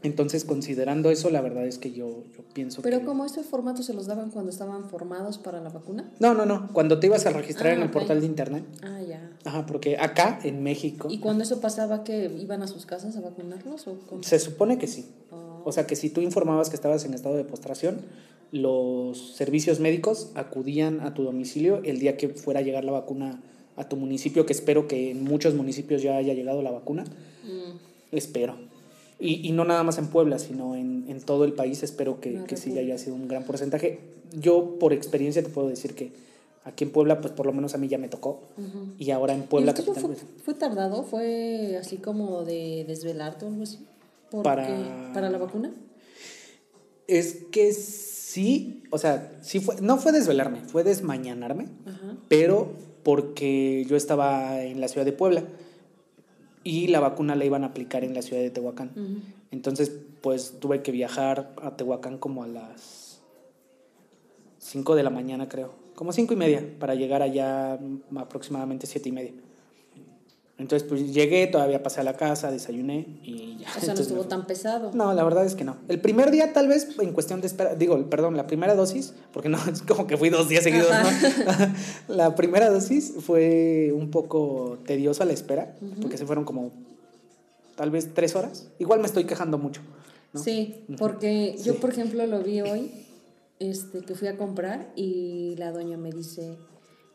Entonces, 0.07 0.43
considerando 0.45 1.11
eso, 1.11 1.29
la 1.29 1.41
verdad 1.41 1.65
es 1.67 1.77
que 1.77 1.91
yo, 1.91 2.23
yo 2.35 2.43
pienso 2.53 2.81
Pero 2.81 2.99
que 2.99 3.05
como 3.05 3.25
estos 3.25 3.45
formatos 3.45 3.85
se 3.85 3.93
los 3.93 4.07
daban 4.07 4.31
cuando 4.31 4.49
estaban 4.49 4.89
formados 4.89 5.37
para 5.37 5.61
la 5.61 5.69
vacuna. 5.69 6.09
No, 6.19 6.33
no, 6.33 6.45
no, 6.45 6.69
cuando 6.73 6.99
te 6.99 7.05
ibas 7.07 7.25
a 7.27 7.29
registrar 7.31 7.73
Ah, 7.73 7.75
en 7.75 7.81
el 7.81 7.87
ok. 7.87 7.93
portal 7.93 8.19
de 8.21 8.25
internet. 8.25 8.63
Ah, 8.81 8.99
ya. 9.07 9.29
Ajá, 9.45 9.65
porque 9.67 9.97
acá 9.97 10.39
en 10.43 10.63
México 10.63 11.07
¿Y 11.11 11.19
cuando 11.19 11.43
eso 11.43 11.61
pasaba, 11.61 12.03
que 12.03 12.25
iban 12.41 12.63
a 12.63 12.67
sus 12.67 12.85
casas 12.85 13.15
a 13.17 13.21
vacunarlos 13.21 13.87
o 13.87 13.99
cómo? 14.09 14.23
se 14.23 14.39
supone 14.39 14.77
que 14.79 14.87
sí. 14.87 15.05
Ah. 15.31 15.61
O 15.63 15.71
sea 15.71 15.85
que 15.85 15.95
si 15.95 16.09
tú 16.09 16.21
informabas 16.21 16.69
que 16.69 16.75
estabas 16.75 17.05
en 17.05 17.13
estado 17.13 17.35
de 17.35 17.43
postración, 17.43 17.97
los 18.51 19.35
servicios 19.35 19.79
médicos 19.79 20.31
acudían 20.35 21.01
a 21.01 21.13
tu 21.13 21.23
domicilio 21.23 21.81
el 21.83 21.99
día 21.99 22.17
que 22.17 22.29
fuera 22.29 22.61
a 22.61 22.63
llegar 22.63 22.85
la 22.85 22.91
vacuna 22.93 23.41
a 23.75 23.87
tu 23.89 23.95
municipio, 23.97 24.45
que 24.45 24.53
espero 24.53 24.87
que 24.87 25.11
en 25.11 25.23
muchos 25.23 25.53
municipios 25.53 26.01
ya 26.01 26.15
haya 26.15 26.33
llegado 26.33 26.61
la 26.61 26.71
vacuna. 26.71 27.03
Mm, 27.43 27.77
Espero. 28.15 28.55
Y, 29.19 29.47
y 29.47 29.51
no 29.51 29.65
nada 29.65 29.83
más 29.83 29.97
en 29.97 30.07
Puebla, 30.07 30.37
sino 30.39 30.75
en, 30.75 31.05
en 31.07 31.21
todo 31.21 31.43
el 31.45 31.53
país 31.53 31.81
espero 31.83 32.19
que, 32.19 32.43
que 32.45 32.55
sí 32.57 32.77
haya 32.77 32.97
sido 32.97 33.15
un 33.15 33.27
gran 33.27 33.43
porcentaje. 33.45 33.99
Yo 34.39 34.77
por 34.79 34.93
experiencia 34.93 35.41
te 35.41 35.49
puedo 35.49 35.67
decir 35.69 35.95
que 35.95 36.11
aquí 36.65 36.83
en 36.83 36.91
Puebla, 36.91 37.19
pues 37.21 37.33
por 37.33 37.45
lo 37.45 37.53
menos 37.53 37.73
a 37.73 37.77
mí 37.77 37.87
ya 37.87 37.97
me 37.97 38.09
tocó. 38.09 38.41
ujú. 38.57 38.93
Y 38.99 39.09
ahora 39.11 39.33
en 39.33 39.39
¿Y 39.39 39.43
Puebla, 39.43 39.73
capital, 39.73 39.95
fue, 39.95 40.09
pues, 40.09 40.25
fue 40.43 40.53
tardado? 40.53 41.03
¿Fue 41.03 41.77
así 41.79 41.97
como 41.97 42.43
de 42.43 42.85
desvelarte 42.87 43.45
o 43.45 43.47
algo 43.47 43.63
así? 43.63 43.79
¿Por 44.29 44.43
Para-? 44.43 45.11
¿Para 45.13 45.29
la 45.29 45.37
vacuna? 45.37 45.71
Es 47.07 47.37
que 47.51 47.71
sí, 47.73 48.83
o 48.91 48.97
sea, 48.97 49.31
sí 49.41 49.61
fue, 49.61 49.75
no 49.81 49.97
fue 49.97 50.11
desvelarme, 50.11 50.59
fue 50.67 50.83
desmañanarme, 50.83 51.69
Ajá. 51.85 52.17
pero 52.27 52.73
porque 53.03 53.85
yo 53.89 53.95
estaba 53.95 54.61
en 54.61 54.81
la 54.81 54.89
ciudad 54.89 55.05
de 55.05 55.13
Puebla 55.13 55.45
y 56.67 56.87
la 56.87 56.99
vacuna 56.99 57.35
la 57.35 57.45
iban 57.45 57.63
a 57.63 57.67
aplicar 57.67 58.03
en 58.03 58.13
la 58.13 58.21
ciudad 58.21 58.41
de 58.41 58.49
Tehuacán. 58.49 58.91
Entonces, 59.51 59.91
pues 60.21 60.59
tuve 60.59 60.81
que 60.81 60.91
viajar 60.91 61.53
a 61.61 61.77
Tehuacán 61.77 62.17
como 62.17 62.43
a 62.43 62.47
las 62.47 63.21
5 64.57 64.95
de 64.95 65.03
la 65.03 65.09
mañana, 65.09 65.47
creo. 65.47 65.73
Como 65.95 66.11
cinco 66.11 66.33
y 66.33 66.37
media, 66.37 66.63
para 66.77 66.93
llegar 66.93 67.23
allá 67.23 67.79
mm, 67.81 68.17
aproximadamente 68.17 68.85
siete 68.85 69.09
y 69.09 69.11
media. 69.11 69.33
Entonces, 70.59 70.87
pues 70.89 71.13
llegué, 71.13 71.45
todavía 71.45 71.83
pasé 71.83 72.01
a 72.01 72.03
la 72.03 72.17
casa, 72.17 72.49
desayuné 72.49 73.05
y 73.21 73.57
ya. 73.59 73.69
O 73.69 73.73
sea, 73.73 73.73
no 73.73 73.79
Entonces, 73.79 73.97
me 73.97 74.01
estuvo 74.03 74.23
tan 74.23 74.47
pesado. 74.47 74.91
No, 74.91 75.13
la 75.13 75.23
verdad 75.23 75.45
es 75.45 75.53
que 75.53 75.63
no. 75.63 75.77
El 75.87 76.01
primer 76.01 76.31
día 76.31 76.51
tal 76.51 76.67
vez 76.67 76.87
en 76.99 77.13
cuestión 77.13 77.41
de 77.41 77.47
espera, 77.47 77.75
digo, 77.75 78.09
perdón, 78.09 78.35
la 78.35 78.47
primera 78.47 78.73
dosis, 78.73 79.13
porque 79.33 79.49
no, 79.49 79.59
es 79.71 79.83
como 79.83 80.07
que 80.07 80.17
fui 80.17 80.29
dos 80.29 80.49
días 80.49 80.63
seguidos, 80.63 80.89
¿no? 80.89 82.15
la 82.15 82.33
primera 82.33 82.71
dosis 82.71 83.13
fue 83.19 83.91
un 83.93 84.09
poco 84.09 84.79
tediosa 84.85 85.25
la 85.25 85.33
espera, 85.33 85.75
porque 86.01 86.17
se 86.17 86.25
fueron 86.25 86.43
como 86.43 86.71
tal 87.75 87.91
vez 87.91 88.13
tres 88.15 88.35
horas. 88.35 88.67
Igual 88.79 88.99
me 88.99 89.05
estoy 89.05 89.25
quejando 89.25 89.59
mucho. 89.59 89.81
¿no? 90.33 90.43
Sí, 90.43 90.85
porque 90.97 91.55
yo, 91.63 91.75
por 91.75 91.91
ejemplo, 91.91 92.25
lo 92.25 92.41
vi 92.41 92.61
hoy, 92.61 92.91
este, 93.59 94.01
que 94.01 94.15
fui 94.15 94.27
a 94.27 94.37
comprar 94.37 94.91
y 94.95 95.55
la 95.57 95.71
doña 95.71 95.97
me 95.97 96.11
dice, 96.11 96.57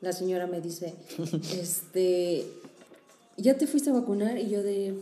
la 0.00 0.12
señora 0.12 0.46
me 0.46 0.60
dice, 0.60 0.94
este, 1.60 2.46
¿ya 3.36 3.56
te 3.56 3.66
fuiste 3.66 3.90
a 3.90 3.92
vacunar? 3.92 4.38
Y 4.38 4.48
yo 4.48 4.62
de, 4.62 4.94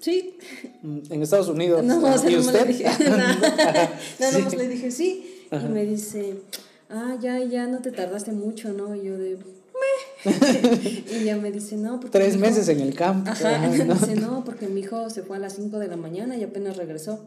sí. 0.00 0.36
Mm, 0.82 0.98
En 1.10 1.22
Estados 1.22 1.48
Unidos. 1.48 1.82
No, 1.84 1.98
o 2.04 2.18
sea, 2.18 2.30
¿Y 2.30 2.34
no 2.34 2.40
usted? 2.40 2.60
le 2.66 2.72
dije 2.72 2.84
nada. 2.84 3.38
Nada 4.20 4.32
Sí. 4.32 4.42
más 4.42 4.54
le 4.56 4.68
dije 4.68 4.90
sí. 4.90 5.44
Ajá. 5.50 5.66
Y 5.66 5.70
me 5.70 5.84
dice, 5.86 6.40
ah, 6.90 7.16
ya, 7.20 7.42
ya 7.44 7.66
no 7.66 7.78
te 7.80 7.90
tardaste 7.90 8.32
mucho, 8.32 8.72
¿no? 8.72 8.94
Y 8.94 9.04
yo 9.04 9.16
de, 9.18 9.38
y 11.10 11.14
ella 11.22 11.36
me 11.36 11.50
dice, 11.52 11.76
no, 11.76 12.00
porque. 12.00 12.18
Tres 12.18 12.34
hijo- 12.34 12.40
meses 12.40 12.68
en 12.68 12.80
el 12.80 12.94
campo. 12.94 13.30
Ajá, 13.30 13.66
¿no? 13.68 13.94
dice, 13.94 14.16
no, 14.16 14.44
porque 14.44 14.66
mi 14.68 14.80
hijo 14.80 15.08
se 15.10 15.22
fue 15.22 15.36
a 15.36 15.40
las 15.40 15.54
5 15.54 15.78
de 15.78 15.88
la 15.88 15.96
mañana 15.96 16.36
y 16.36 16.42
apenas 16.44 16.76
regresó. 16.76 17.20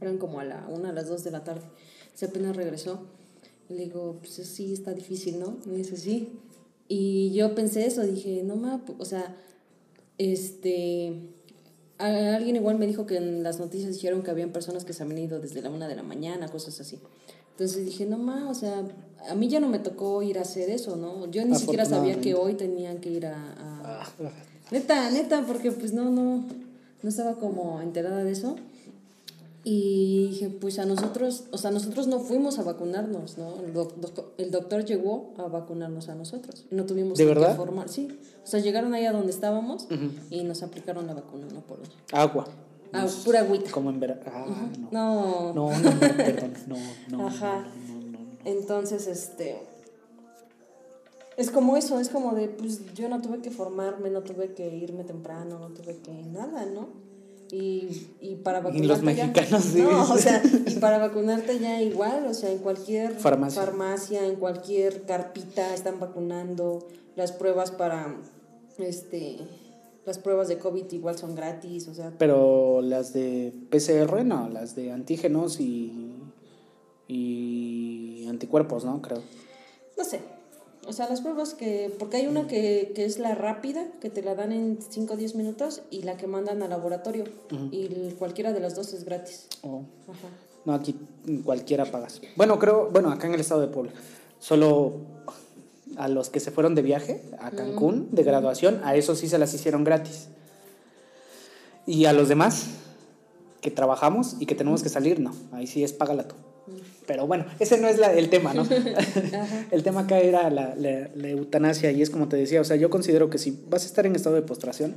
Eran 0.00 0.18
como 0.18 0.38
a 0.40 0.44
la 0.44 0.66
1, 0.68 0.88
a 0.88 0.92
las 0.92 1.08
2 1.08 1.24
de 1.24 1.30
la 1.30 1.42
tarde. 1.42 1.62
Se 2.14 2.26
apenas 2.26 2.54
regresó. 2.54 3.06
Y 3.68 3.74
le 3.74 3.84
digo, 3.84 4.18
pues 4.20 4.34
sí, 4.34 4.72
está 4.72 4.92
difícil, 4.92 5.40
¿no? 5.40 5.56
Me 5.66 5.76
dice, 5.76 5.96
sí. 5.96 6.28
Y 6.88 7.32
yo 7.32 7.54
pensé 7.54 7.86
eso, 7.86 8.02
dije, 8.02 8.42
no 8.44 8.56
ma, 8.56 8.82
o 8.98 9.04
sea, 9.04 9.36
este. 10.16 11.20
Alguien 11.98 12.54
igual 12.56 12.78
me 12.78 12.86
dijo 12.86 13.06
que 13.06 13.16
en 13.16 13.42
las 13.42 13.58
noticias 13.58 13.92
dijeron 13.92 14.22
que 14.22 14.30
habían 14.30 14.52
personas 14.52 14.84
que 14.84 14.92
se 14.92 15.02
habían 15.02 15.18
ido 15.18 15.40
desde 15.40 15.60
la 15.62 15.68
1 15.70 15.88
de 15.88 15.96
la 15.96 16.04
mañana, 16.04 16.46
cosas 16.48 16.78
así. 16.80 16.98
Entonces 17.52 17.84
dije, 17.84 18.06
no 18.06 18.18
ma, 18.18 18.48
o 18.48 18.54
sea, 18.54 18.84
a 19.28 19.34
mí 19.34 19.48
ya 19.48 19.58
no 19.58 19.68
me 19.68 19.80
tocó 19.80 20.22
ir 20.22 20.38
a 20.38 20.42
hacer 20.42 20.70
eso, 20.70 20.94
¿no? 20.96 21.28
Yo 21.28 21.44
ni 21.44 21.50
siquiera 21.58 21.84
sabía 21.96 22.14
que 22.20 22.34
hoy 22.34 22.54
tenían 22.54 22.98
que 22.98 23.10
ir 23.10 23.26
a- 23.26 23.52
a, 23.52 24.02
Ah, 24.02 24.08
Neta, 24.70 25.10
neta, 25.10 25.44
porque 25.46 25.72
pues 25.72 25.92
no, 25.92 26.08
no, 26.10 26.44
no 27.02 27.08
estaba 27.08 27.34
como 27.36 27.80
enterada 27.80 28.22
de 28.22 28.30
eso. 28.30 28.54
Y 29.70 30.28
dije, 30.30 30.48
pues 30.48 30.78
a 30.78 30.86
nosotros, 30.86 31.44
o 31.52 31.58
sea, 31.58 31.70
nosotros 31.70 32.06
no 32.06 32.20
fuimos 32.20 32.58
a 32.58 32.62
vacunarnos, 32.62 33.36
¿no? 33.36 33.54
El, 33.62 33.74
doc- 33.74 33.96
doc- 33.96 34.30
el 34.38 34.50
doctor 34.50 34.86
llegó 34.86 35.34
a 35.36 35.42
vacunarnos 35.42 36.08
a 36.08 36.14
nosotros. 36.14 36.64
No 36.70 36.86
tuvimos 36.86 37.18
¿De 37.18 37.24
que 37.24 37.28
verdad? 37.28 37.54
formar, 37.54 37.90
sí. 37.90 38.08
O 38.42 38.46
sea, 38.46 38.60
llegaron 38.60 38.94
ahí 38.94 39.04
a 39.04 39.12
donde 39.12 39.30
estábamos 39.30 39.86
y 40.30 40.42
nos 40.44 40.62
aplicaron 40.62 41.06
la 41.06 41.12
vacuna, 41.12 41.48
no 41.52 41.60
por 41.60 41.80
otra. 41.80 41.92
Agua. 42.12 42.46
Ah, 42.94 43.06
pura 43.26 43.40
agüita. 43.40 43.70
Como 43.70 43.90
en 43.90 44.00
verano. 44.00 44.22
Ah, 44.26 44.46
no. 44.90 45.52
No. 45.52 45.52
No, 45.52 45.78
no, 45.78 45.90
no, 45.90 46.00
perdón. 46.00 46.54
No, 46.66 46.76
no. 47.18 47.26
Ajá. 47.26 47.66
No, 47.90 47.94
no. 48.10 48.18
Entonces, 48.46 49.06
este. 49.06 49.60
Es 51.36 51.50
como 51.50 51.76
eso, 51.76 52.00
es 52.00 52.08
como 52.08 52.34
de, 52.34 52.48
pues 52.48 52.94
yo 52.94 53.08
no 53.10 53.20
tuve 53.20 53.40
que 53.42 53.50
formarme, 53.50 54.08
no 54.08 54.22
tuve 54.22 54.54
que 54.54 54.74
irme 54.76 55.04
temprano, 55.04 55.58
no 55.58 55.68
tuve 55.68 55.98
que 55.98 56.10
nada, 56.24 56.64
¿no? 56.64 56.88
Y, 57.50 58.08
y 58.20 58.34
para 58.36 58.58
Y 58.58 58.62
vacunarte. 58.62 58.86
los 58.88 58.98
ya- 59.00 59.04
mexicanos, 59.26 59.62
sí. 59.64 59.80
No, 59.82 60.12
o 60.12 60.18
sea, 60.18 60.42
y 60.66 60.74
para 60.76 60.98
vacunarte 60.98 61.58
ya 61.58 61.80
igual, 61.82 62.26
o 62.26 62.34
sea, 62.34 62.50
en 62.52 62.58
cualquier 62.58 63.12
Farmacia. 63.14 63.62
farmacia, 63.62 64.26
en 64.26 64.36
cualquier 64.36 65.02
carpita 65.02 65.72
están 65.74 65.98
vacunando. 65.98 66.86
Las 67.16 67.32
pruebas 67.32 67.70
para, 67.70 68.14
este, 68.78 69.38
las 70.04 70.18
pruebas 70.18 70.48
de 70.48 70.58
COVID 70.58 70.92
igual 70.92 71.16
son 71.18 71.34
gratis, 71.34 71.88
o 71.88 71.94
sea, 71.94 72.12
Pero 72.18 72.80
las 72.82 73.12
de 73.12 73.52
PCR, 73.70 74.24
no, 74.24 74.48
las 74.50 74.76
de 74.76 74.92
antígenos 74.92 75.58
y, 75.58 76.12
y 77.08 78.26
anticuerpos, 78.28 78.84
¿no? 78.84 79.00
Creo. 79.02 79.22
No 79.96 80.04
sé. 80.04 80.20
O 80.86 80.92
sea, 80.92 81.08
las 81.08 81.20
pruebas 81.20 81.54
que. 81.54 81.94
Porque 81.98 82.16
hay 82.18 82.26
una 82.26 82.46
que, 82.46 82.92
que 82.94 83.04
es 83.04 83.18
la 83.18 83.34
rápida, 83.34 83.86
que 84.00 84.08
te 84.10 84.22
la 84.22 84.34
dan 84.34 84.52
en 84.52 84.78
5 84.88 85.14
o 85.14 85.16
10 85.16 85.34
minutos, 85.34 85.82
y 85.90 86.02
la 86.02 86.16
que 86.16 86.26
mandan 86.26 86.62
al 86.62 86.70
laboratorio. 86.70 87.24
Y 87.70 87.88
cualquiera 88.18 88.52
de 88.52 88.60
las 88.60 88.74
dos 88.74 88.92
es 88.94 89.04
gratis. 89.04 89.48
O- 89.62 89.82
Ajá. 90.08 90.28
no, 90.64 90.72
aquí 90.72 90.96
cualquiera 91.44 91.84
pagas. 91.84 92.20
Bueno, 92.36 92.58
creo, 92.58 92.88
bueno, 92.90 93.10
acá 93.10 93.26
en 93.26 93.34
el 93.34 93.40
estado 93.40 93.60
de 93.60 93.66
Puebla, 93.68 93.92
solo 94.38 94.94
a 95.96 96.08
los 96.08 96.30
que 96.30 96.40
se 96.40 96.50
fueron 96.50 96.74
de 96.74 96.82
viaje 96.82 97.22
a 97.40 97.50
Cancún 97.50 98.08
de 98.12 98.22
graduación, 98.22 98.80
a 98.84 98.94
esos 98.96 99.18
sí 99.18 99.28
se 99.28 99.36
las 99.38 99.52
hicieron 99.52 99.84
gratis. 99.84 100.28
Y 101.86 102.04
a 102.06 102.12
los 102.12 102.28
demás 102.28 102.66
que 103.60 103.70
trabajamos 103.70 104.36
y 104.38 104.46
que 104.46 104.54
tenemos 104.54 104.82
que 104.82 104.88
salir, 104.90 105.20
no, 105.20 105.32
ahí 105.52 105.66
sí 105.66 105.82
es 105.84 105.92
págala 105.92 106.28
tú. 106.28 106.34
Pero 107.08 107.26
bueno, 107.26 107.46
ese 107.58 107.78
no 107.78 107.88
es 107.88 107.98
la- 107.98 108.12
el 108.12 108.28
tema, 108.30 108.54
¿no? 108.54 108.64
el 109.72 109.82
tema 109.82 110.02
acá 110.02 110.20
era 110.20 110.48
la, 110.50 110.76
la- 110.76 111.08
la 111.14 111.28
eutanasia 111.28 111.90
y 111.90 112.02
es 112.02 112.10
como 112.10 112.28
te 112.28 112.36
decía, 112.36 112.60
o 112.60 112.64
sea, 112.64 112.76
yo 112.76 112.90
considero 112.90 113.30
que 113.30 113.38
si 113.38 113.58
vas 113.68 113.82
a 113.82 113.86
estar 113.86 114.06
en 114.06 114.14
estado 114.14 114.36
de 114.36 114.42
postración, 114.42 114.94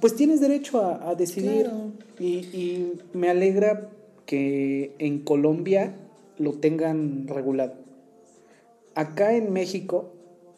pues 0.00 0.14
tienes 0.14 0.40
derecho 0.40 0.82
a, 0.82 1.08
a 1.10 1.14
decidir. 1.14 1.62
Claro. 1.62 1.90
Y, 2.20 2.26
y 2.54 2.92
me 3.14 3.30
alegra 3.30 3.88
que 4.26 4.92
en 4.98 5.20
Colombia 5.20 5.94
lo 6.38 6.52
tengan 6.52 7.26
regulado. 7.28 7.72
Acá 8.94 9.34
en 9.34 9.52
México 9.52 10.12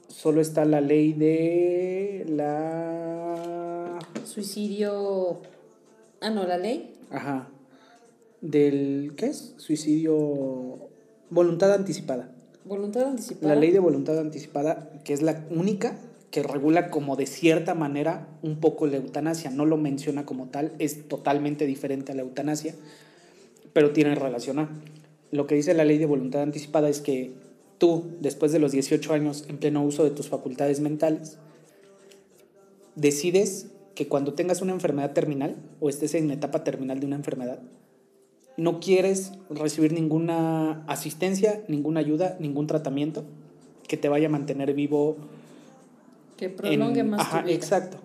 solo 0.08 0.40
está 0.40 0.64
la 0.64 0.80
ley 0.80 1.12
de 1.12 2.25
la... 2.28 3.99
Suicidio. 4.25 5.38
Ah, 6.20 6.30
no, 6.30 6.44
la 6.47 6.58
ley. 6.58 6.94
Ajá. 7.11 7.49
Del... 8.40 9.14
¿Qué 9.16 9.26
es? 9.26 9.54
Suicidio... 9.57 10.88
Voluntad 11.30 11.73
anticipada. 11.75 12.33
Voluntad 12.64 13.09
anticipada. 13.09 13.54
La 13.54 13.61
ley 13.61 13.71
de 13.71 13.78
voluntad 13.78 14.18
anticipada, 14.18 14.90
que 15.04 15.12
es 15.12 15.23
la 15.23 15.47
única 15.50 15.99
que 16.30 16.42
regula 16.42 16.90
como 16.90 17.16
de 17.16 17.26
cierta 17.26 17.75
manera 17.75 18.28
un 18.42 18.61
poco 18.61 18.87
la 18.87 18.97
eutanasia, 18.97 19.50
no 19.50 19.64
lo 19.64 19.76
menciona 19.76 20.26
como 20.26 20.49
tal, 20.49 20.73
es 20.78 21.09
totalmente 21.09 21.66
diferente 21.66 22.12
a 22.12 22.14
la 22.14 22.23
eutanasia, 22.23 22.75
pero 23.73 23.92
tiene 23.92 24.14
relación 24.14 24.59
a. 24.59 24.68
Lo 25.30 25.47
que 25.47 25.54
dice 25.54 25.75
la 25.75 25.85
ley 25.85 25.99
de 25.99 26.07
voluntad 26.07 26.42
anticipada 26.42 26.88
es 26.88 27.00
que 27.00 27.33
tú, 27.78 28.04
después 28.21 28.52
de 28.52 28.59
los 28.59 28.73
18 28.73 29.12
años, 29.12 29.45
en 29.49 29.59
pleno 29.59 29.83
uso 29.83 30.04
de 30.04 30.11
tus 30.11 30.28
facultades 30.28 30.80
mentales, 30.80 31.38
decides 32.95 33.68
que 33.95 34.09
cuando 34.09 34.35
tengas 34.35 34.62
una 34.62 34.73
enfermedad 34.73 35.12
terminal 35.12 35.57
o 35.80 35.88
estés 35.88 36.14
en 36.14 36.30
etapa 36.30 36.64
terminal 36.64 37.00
de 37.00 37.07
una 37.07 37.16
enfermedad, 37.16 37.61
no 38.59 38.81
quieres 38.81 39.33
recibir 39.49 39.93
ninguna 39.95 40.85
asistencia, 40.87 41.62
ninguna 41.69 42.00
ayuda, 42.00 42.37
ningún 42.41 42.67
tratamiento 42.67 43.25
que 43.87 43.97
te 43.97 44.11
vaya 44.11 44.27
a 44.27 44.31
mantener 44.31 44.75
vivo. 44.75 45.17
Que 46.37 46.45
en- 46.47 46.57
prolongue 46.57 47.03
más 47.05 47.21
Ajá, 47.21 47.41
tu 47.41 47.47
vida. 47.47 47.57
exacto. 47.57 47.97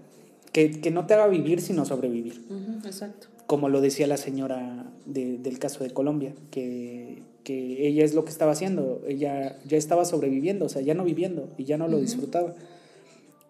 Que, 0.54 0.80
que 0.80 0.92
no 0.92 1.06
te 1.08 1.16
haga 1.16 1.28
vivir, 1.28 1.60
sino 1.60 1.84
sobrevivir. 1.84 2.42
Exacto. 2.86 3.28
Como 3.48 3.68
lo 3.68 3.82
decía 3.82 4.08
la 4.08 4.18
señora 4.18 4.86
de- 5.06 5.38
del 5.40 5.60
caso 5.60 5.84
de 5.84 5.90
Colombia, 5.90 6.34
que, 6.52 7.24
que 7.44 7.88
ella 7.88 8.06
es 8.06 8.14
lo 8.14 8.24
que 8.24 8.30
estaba 8.32 8.52
haciendo. 8.54 9.02
Ella 9.08 9.58
ya 9.68 9.78
estaba 9.78 10.06
sobreviviendo, 10.06 10.66
o 10.66 10.70
sea, 10.70 10.82
ya 10.84 10.94
no 10.94 11.04
viviendo 11.04 11.50
y 11.58 11.66
ya 11.66 11.78
no 11.78 11.88
lo 11.88 12.00
disfrutaba. 12.00 12.54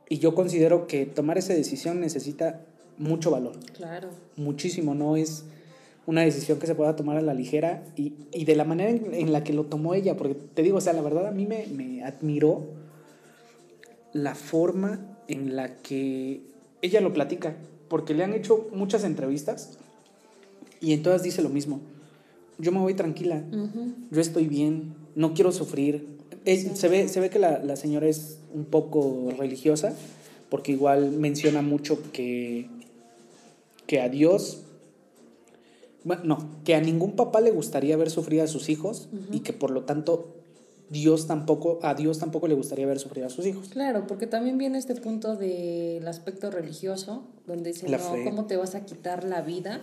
Y 0.10 0.20
yo 0.20 0.34
considero 0.34 0.88
que 0.88 1.06
tomar 1.06 1.38
esa 1.38 1.54
decisión 1.54 2.00
necesita 2.00 2.62
mucho 2.98 3.30
valor 3.32 3.54
Claro. 3.76 4.10
muchísimo, 4.38 4.96
no 4.96 5.16
es 5.18 5.44
una 6.06 6.22
decisión 6.22 6.60
que 6.60 6.68
se 6.68 6.76
pueda 6.76 6.96
tomar 6.96 7.18
a 7.18 7.22
la 7.22 7.34
ligera 7.34 7.84
y, 7.96 8.14
y 8.32 8.46
de 8.46 8.56
la 8.56 8.66
manera 8.66 8.90
en, 8.90 9.14
en 9.14 9.32
la 9.32 9.44
que 9.44 9.54
lo 9.54 9.66
tomó 9.66 9.94
ella, 9.94 10.18
porque 10.18 10.36
te 10.36 10.62
digo, 10.62 10.78
o 10.78 10.82
sea, 10.82 10.94
la 10.94 11.02
verdad 11.02 11.28
a 11.28 11.32
mí 11.32 11.46
me, 11.46 11.66
me 11.68 12.04
admiró 12.04 12.66
la 14.12 14.36
forma 14.36 15.18
en 15.28 15.56
la 15.56 15.78
que 15.78 16.42
ella 16.82 17.02
lo 17.02 17.14
platica, 17.14 17.56
porque 17.88 18.14
le 18.14 18.24
han 18.24 18.34
hecho 18.34 18.68
muchas 18.74 19.04
entrevistas 19.04 19.78
y 20.82 20.94
en 20.94 21.02
todas 21.02 21.24
dice 21.24 21.42
lo 21.42 21.50
mismo, 21.50 21.80
yo 22.58 22.72
me 22.72 22.80
voy 22.80 22.94
tranquila, 22.94 23.42
yo 24.12 24.22
estoy 24.22 24.48
bien, 24.48 24.94
no 25.16 25.34
quiero 25.34 25.52
sufrir. 25.52 26.08
Se, 26.46 26.90
ve, 26.90 27.08
se 27.08 27.20
ve 27.20 27.30
que 27.30 27.40
la, 27.40 27.60
la 27.60 27.76
señora 27.76 28.08
es 28.08 28.38
un 28.54 28.66
poco 28.66 29.32
religiosa, 29.38 29.96
porque 30.50 30.74
igual 30.74 31.12
menciona 31.12 31.62
mucho 31.62 32.00
que, 32.12 32.68
que 33.88 34.02
a 34.02 34.10
Dios, 34.10 34.64
no, 36.04 36.50
que 36.64 36.76
a 36.76 36.82
ningún 36.82 37.16
papá 37.16 37.42
le 37.42 37.52
gustaría 37.52 37.96
ver 37.98 38.10
sufrir 38.10 38.42
a 38.42 38.48
sus 38.48 38.70
hijos 38.70 39.10
y 39.32 39.40
que 39.42 39.54
por 39.54 39.72
lo 39.72 39.84
tanto 39.84 40.36
Dios 40.90 41.28
tampoco, 41.28 41.80
a 41.82 41.96
Dios 41.96 42.20
tampoco 42.20 42.48
le 42.48 42.56
gustaría 42.56 42.86
ver 42.86 43.00
sufrir 43.00 43.24
a 43.26 43.30
sus 43.30 43.46
hijos. 43.46 43.70
Claro, 43.70 44.06
porque 44.06 44.28
también 44.28 44.58
viene 44.58 44.78
este 44.78 44.96
punto 44.96 45.36
del 45.36 46.08
aspecto 46.08 46.52
religioso, 46.52 47.24
donde 47.48 47.72
dice, 47.72 47.88
La 47.90 47.98
no, 47.98 48.04
fe. 48.04 48.24
¿cómo 48.24 48.46
te 48.46 48.58
vas 48.58 48.76
a 48.76 48.86
quitar 48.86 49.24
la 49.24 49.42
vida 49.42 49.82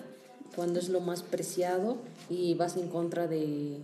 cuando 0.55 0.79
es 0.79 0.89
lo 0.89 1.01
más 1.01 1.23
preciado 1.23 1.97
y 2.29 2.55
vas 2.55 2.77
en 2.77 2.89
contra 2.89 3.27
de, 3.27 3.79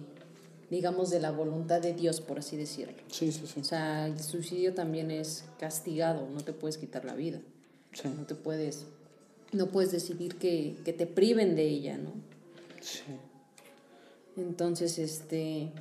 digamos, 0.70 1.10
de 1.10 1.20
la 1.20 1.30
voluntad 1.32 1.80
de 1.80 1.94
Dios, 1.94 2.20
por 2.20 2.38
así 2.38 2.56
decirlo? 2.56 2.94
Sí, 3.10 3.32
sí, 3.32 3.42
sí. 3.46 3.60
O 3.60 3.64
sea, 3.64 4.06
el 4.06 4.20
suicidio 4.20 4.74
también 4.74 5.10
es 5.10 5.44
castigado, 5.58 6.28
no 6.32 6.42
te 6.42 6.52
puedes 6.52 6.76
quitar 6.78 7.04
la 7.04 7.14
vida, 7.14 7.40
Sí, 7.92 8.08
no 8.16 8.24
te 8.26 8.34
puedes, 8.34 8.84
no 9.52 9.66
puedes 9.68 9.92
decidir 9.92 10.36
que, 10.36 10.76
que 10.84 10.92
te 10.92 11.06
priven 11.06 11.56
de 11.56 11.64
ella, 11.64 11.98
¿no? 11.98 12.12
sí. 12.80 13.02
Entonces, 14.36 14.98
este, 14.98 15.72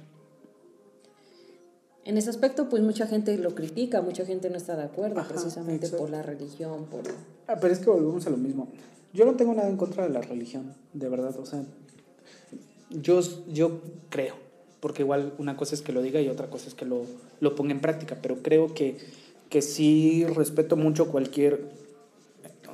En 2.05 2.17
ese 2.17 2.29
aspecto, 2.29 2.69
pues 2.69 2.83
mucha 2.83 3.07
gente 3.07 3.37
lo 3.37 3.53
critica, 3.55 4.01
mucha 4.01 4.25
gente 4.25 4.49
no 4.49 4.57
está 4.57 4.75
de 4.75 4.83
acuerdo, 4.83 5.19
Ajá, 5.19 5.29
precisamente 5.29 5.87
exacto. 5.87 6.03
por 6.03 6.11
la 6.11 6.21
religión, 6.21 6.85
por... 6.85 7.01
Ah, 7.47 7.57
pero 7.59 7.73
es 7.73 7.79
que 7.79 7.89
volvemos 7.89 8.25
a 8.27 8.29
lo 8.29 8.37
mismo. 8.37 8.67
Yo 9.11 9.25
no 9.25 9.35
tengo 9.35 9.53
nada 9.53 9.67
en 9.69 9.75
contra 9.75 10.03
de 10.03 10.09
la 10.09 10.21
religión, 10.21 10.73
de 10.93 11.09
verdad. 11.09 11.35
O 11.39 11.45
sea, 11.45 11.63
yo, 12.91 13.21
yo 13.51 13.81
creo, 14.09 14.35
porque 14.79 15.01
igual 15.01 15.33
una 15.37 15.57
cosa 15.57 15.73
es 15.73 15.81
que 15.81 15.91
lo 15.91 16.01
diga 16.01 16.21
y 16.21 16.29
otra 16.29 16.49
cosa 16.49 16.67
es 16.67 16.75
que 16.75 16.85
lo, 16.85 17.01
lo 17.39 17.55
ponga 17.55 17.71
en 17.71 17.81
práctica, 17.81 18.19
pero 18.21 18.41
creo 18.43 18.73
que, 18.73 18.97
que 19.49 19.61
sí 19.61 20.25
respeto 20.25 20.77
mucho 20.77 21.11
cualquier 21.11 21.69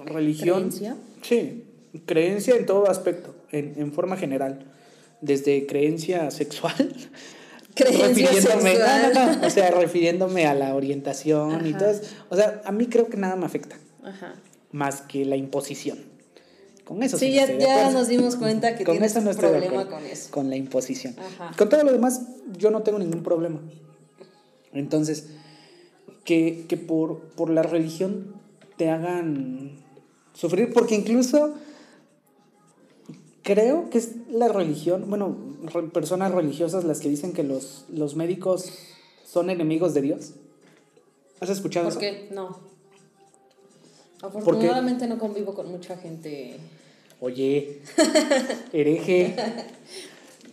religión. 0.05 0.57
¿Creencia? 0.69 0.97
Sí, 1.21 1.63
creencia 2.05 2.55
en 2.55 2.65
todo 2.65 2.89
aspecto, 2.89 3.35
en, 3.51 3.73
en 3.77 3.91
forma 3.93 4.17
general. 4.17 4.65
Desde 5.21 5.67
creencia 5.67 6.31
sexual. 6.31 6.73
Creencia 7.75 8.07
refiriéndome, 8.07 8.71
sexual. 8.71 9.13
no, 9.13 9.25
no, 9.25 9.35
no, 9.37 9.47
o 9.47 9.49
sea, 9.49 9.71
refiriéndome 9.71 10.45
a 10.45 10.53
la 10.53 10.75
orientación 10.75 11.65
y 11.65 11.73
todo 11.73 11.89
eso. 11.89 12.01
O 12.29 12.35
sea, 12.35 12.61
a 12.65 12.71
mí 12.73 12.87
creo 12.87 13.07
que 13.07 13.15
nada 13.15 13.37
me 13.37 13.45
afecta 13.45 13.77
Ajá. 14.03 14.33
más 14.73 15.01
que 15.01 15.23
la 15.23 15.37
imposición. 15.37 15.99
Con 16.83 17.01
eso 17.01 17.17
Sí, 17.17 17.29
no 17.29 17.35
ya, 17.35 17.41
estoy 17.43 17.57
de 17.59 17.63
ya 17.63 17.91
nos 17.91 18.09
dimos 18.09 18.35
cuenta 18.35 18.75
que 18.75 18.83
con 18.83 18.95
tienes 18.95 19.11
eso 19.11 19.21
no 19.21 19.27
un 19.29 19.31
estoy 19.35 19.49
problema 19.51 19.87
con 19.87 20.03
eso. 20.05 20.31
Con 20.31 20.49
la 20.49 20.57
imposición. 20.57 21.15
Ajá. 21.17 21.55
Con 21.57 21.69
todo 21.69 21.81
lo 21.85 21.93
demás, 21.93 22.23
yo 22.57 22.71
no 22.71 22.81
tengo 22.81 22.99
ningún 22.99 23.23
problema. 23.23 23.61
Entonces, 24.73 25.27
que, 26.25 26.65
que 26.67 26.75
por, 26.75 27.19
por 27.35 27.49
la 27.49 27.63
religión 27.63 28.35
te 28.75 28.89
hagan 28.89 29.77
sufrir, 30.33 30.71
porque 30.73 30.95
incluso 30.95 31.53
creo 33.43 33.89
que 33.89 33.97
es 33.97 34.11
la 34.31 34.47
religión, 34.47 35.05
bueno, 35.09 35.35
re- 35.73 35.83
personas 35.89 36.31
religiosas 36.31 36.83
las 36.83 36.99
que 36.99 37.09
dicen 37.09 37.33
que 37.33 37.43
los, 37.43 37.85
los 37.89 38.15
médicos 38.15 38.71
son 39.25 39.49
enemigos 39.49 39.93
de 39.93 40.01
Dios. 40.01 40.33
¿Has 41.39 41.49
escuchado 41.49 41.85
¿Por 41.85 41.91
eso? 41.93 41.99
qué? 41.99 42.29
No. 42.33 42.59
Afortunadamente 44.21 45.07
no 45.07 45.17
convivo 45.17 45.53
con 45.55 45.69
mucha 45.71 45.97
gente. 45.97 46.57
Oye, 47.19 47.81
hereje. 48.73 49.35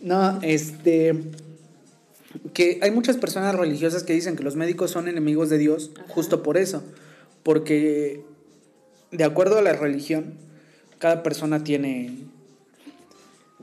No, 0.01 0.39
este. 0.41 1.13
Que 2.53 2.79
hay 2.81 2.91
muchas 2.91 3.17
personas 3.17 3.53
religiosas 3.55 4.03
que 4.03 4.13
dicen 4.13 4.35
que 4.35 4.43
los 4.43 4.55
médicos 4.55 4.91
son 4.91 5.07
enemigos 5.07 5.49
de 5.49 5.57
Dios 5.59 5.91
Ajá. 5.95 6.05
justo 6.13 6.41
por 6.41 6.57
eso. 6.57 6.81
Porque, 7.43 8.23
de 9.11 9.23
acuerdo 9.23 9.57
a 9.57 9.61
la 9.61 9.73
religión, 9.73 10.33
cada 10.99 11.23
persona 11.23 11.63
tiene 11.63 12.13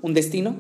un 0.02 0.14
destino 0.14 0.56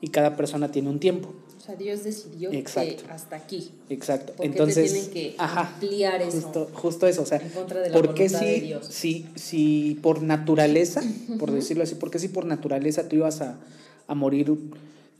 y 0.00 0.08
cada 0.08 0.36
persona 0.36 0.70
tiene 0.70 0.88
un 0.88 0.98
tiempo. 1.00 1.32
O 1.58 1.60
sea, 1.66 1.74
Dios 1.74 2.04
decidió 2.04 2.52
Exacto. 2.52 3.04
que 3.04 3.12
hasta 3.12 3.36
aquí. 3.36 3.70
Exacto. 3.90 4.34
¿Por 4.34 4.46
qué 4.46 4.52
te 4.52 4.58
Entonces, 4.58 4.92
tienen 4.92 5.10
que 5.10 5.34
ajá, 5.36 5.60
ampliar 5.74 6.22
eso? 6.22 6.40
Justo, 6.40 6.70
justo 6.72 7.06
eso, 7.08 7.22
o 7.22 7.26
sea, 7.26 7.38
En 7.38 7.48
contra 7.48 7.80
de 7.80 7.88
la 7.90 7.94
¿por 7.96 8.14
qué 8.14 8.28
voluntad 8.28 8.38
si, 8.38 8.44
de 8.46 8.60
Dios? 8.60 8.86
si, 8.86 9.26
si 9.34 9.98
por 10.00 10.22
naturaleza, 10.22 11.02
por 11.40 11.50
decirlo 11.50 11.82
así, 11.82 11.96
por 11.96 12.10
qué 12.12 12.20
si 12.20 12.28
por 12.28 12.44
naturaleza 12.46 13.08
tú 13.08 13.16
ibas 13.16 13.40
a, 13.40 13.58
a 14.06 14.14
morir 14.14 14.52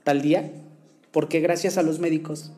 tal 0.04 0.22
día? 0.22 0.52
¿Por 1.10 1.28
qué 1.28 1.40
gracias 1.40 1.78
a 1.78 1.82
los 1.82 1.98
médicos 1.98 2.52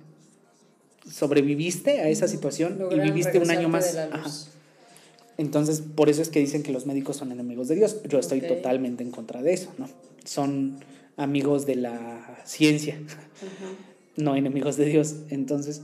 sobreviviste 1.10 2.00
a 2.00 2.08
esa 2.08 2.28
situación 2.28 2.78
y 2.90 3.00
viviste 3.00 3.38
un 3.38 3.50
año 3.50 3.68
más? 3.70 3.96
Ajá. 3.96 4.30
Entonces, 5.38 5.80
por 5.80 6.10
eso 6.10 6.20
es 6.20 6.28
que 6.28 6.40
dicen 6.40 6.62
que 6.62 6.72
los 6.72 6.84
médicos 6.84 7.16
son 7.16 7.32
enemigos 7.32 7.68
de 7.68 7.76
Dios. 7.76 8.02
Yo 8.08 8.18
estoy 8.18 8.42
totalmente 8.42 9.02
en 9.02 9.10
contra 9.10 9.42
de 9.42 9.54
eso, 9.54 9.72
¿no? 9.78 9.88
Son 10.24 10.80
amigos 11.16 11.64
de 11.64 11.76
la 11.76 12.42
ciencia 12.44 12.98
no 14.18 14.36
enemigos 14.36 14.76
de 14.76 14.84
Dios. 14.84 15.16
Entonces, 15.30 15.80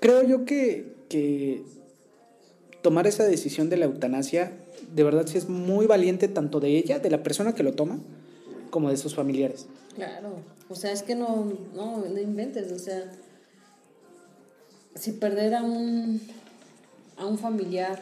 creo 0.00 0.24
yo 0.24 0.44
que, 0.44 0.94
que 1.08 1.62
tomar 2.82 3.06
esa 3.06 3.24
decisión 3.24 3.70
de 3.70 3.76
la 3.76 3.84
eutanasia, 3.84 4.52
de 4.94 5.04
verdad 5.04 5.26
sí 5.26 5.38
es 5.38 5.48
muy 5.48 5.86
valiente 5.86 6.26
tanto 6.28 6.60
de 6.60 6.76
ella, 6.76 6.98
de 6.98 7.10
la 7.10 7.22
persona 7.22 7.54
que 7.54 7.62
lo 7.62 7.74
toma, 7.74 7.98
como 8.70 8.90
de 8.90 8.96
sus 8.96 9.14
familiares. 9.14 9.66
Claro. 9.94 10.30
O 10.68 10.74
sea, 10.74 10.92
es 10.92 11.02
que 11.02 11.14
no, 11.14 11.52
no, 11.74 11.98
no 11.98 12.20
inventes. 12.20 12.72
O 12.72 12.78
sea, 12.78 13.12
si 14.94 15.12
perder 15.12 15.54
a 15.54 15.62
un, 15.62 16.20
a 17.16 17.26
un 17.26 17.38
familiar, 17.38 18.00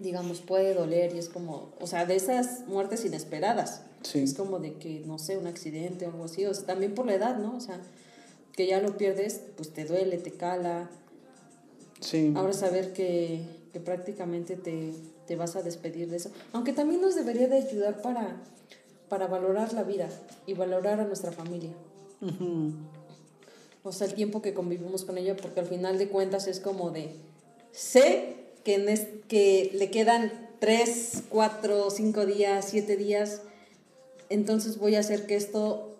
digamos, 0.00 0.40
puede 0.40 0.74
doler 0.74 1.14
y 1.14 1.18
es 1.18 1.28
como, 1.28 1.72
o 1.78 1.86
sea, 1.86 2.06
de 2.06 2.16
esas 2.16 2.66
muertes 2.66 3.04
inesperadas. 3.04 3.82
Sí. 4.02 4.20
Es 4.20 4.34
como 4.34 4.58
de 4.58 4.74
que, 4.74 5.02
no 5.06 5.18
sé, 5.18 5.36
un 5.36 5.46
accidente 5.46 6.06
o 6.06 6.10
algo 6.10 6.24
así. 6.24 6.46
O 6.46 6.54
sea, 6.54 6.66
también 6.66 6.94
por 6.94 7.06
la 7.06 7.14
edad, 7.14 7.38
¿no? 7.38 7.56
O 7.56 7.60
sea, 7.60 7.80
que 8.52 8.66
ya 8.66 8.80
lo 8.80 8.96
pierdes, 8.96 9.42
pues 9.56 9.72
te 9.72 9.84
duele, 9.84 10.18
te 10.18 10.32
cala. 10.32 10.90
Sí. 12.00 12.32
Ahora 12.34 12.54
saber 12.54 12.92
que, 12.92 13.42
que 13.72 13.80
prácticamente 13.80 14.56
te, 14.56 14.94
te 15.26 15.36
vas 15.36 15.54
a 15.54 15.62
despedir 15.62 16.08
de 16.08 16.16
eso. 16.16 16.30
Aunque 16.52 16.72
también 16.72 17.02
nos 17.02 17.14
debería 17.14 17.46
de 17.46 17.58
ayudar 17.58 18.00
para, 18.00 18.42
para 19.10 19.26
valorar 19.26 19.74
la 19.74 19.82
vida 19.82 20.08
y 20.46 20.54
valorar 20.54 20.98
a 21.00 21.04
nuestra 21.04 21.30
familia. 21.30 21.72
Ujú. 22.22 22.72
O 23.82 23.92
sea, 23.92 24.06
el 24.06 24.14
tiempo 24.14 24.40
que 24.40 24.54
convivimos 24.54 25.04
con 25.04 25.18
ella, 25.18 25.36
porque 25.36 25.60
al 25.60 25.66
final 25.66 25.98
de 25.98 26.08
cuentas 26.08 26.46
es 26.46 26.60
como 26.60 26.90
de, 26.90 27.14
sé 27.72 28.39
que, 28.64 28.74
en 28.74 28.88
es- 28.88 29.08
que 29.28 29.70
le 29.74 29.90
quedan 29.90 30.32
tres, 30.60 31.22
cuatro, 31.30 31.90
cinco 31.90 32.26
días, 32.26 32.66
siete 32.68 32.96
días, 32.96 33.42
entonces 34.28 34.78
voy 34.78 34.94
a 34.96 35.00
hacer 35.00 35.26
que 35.26 35.36
esto 35.36 35.96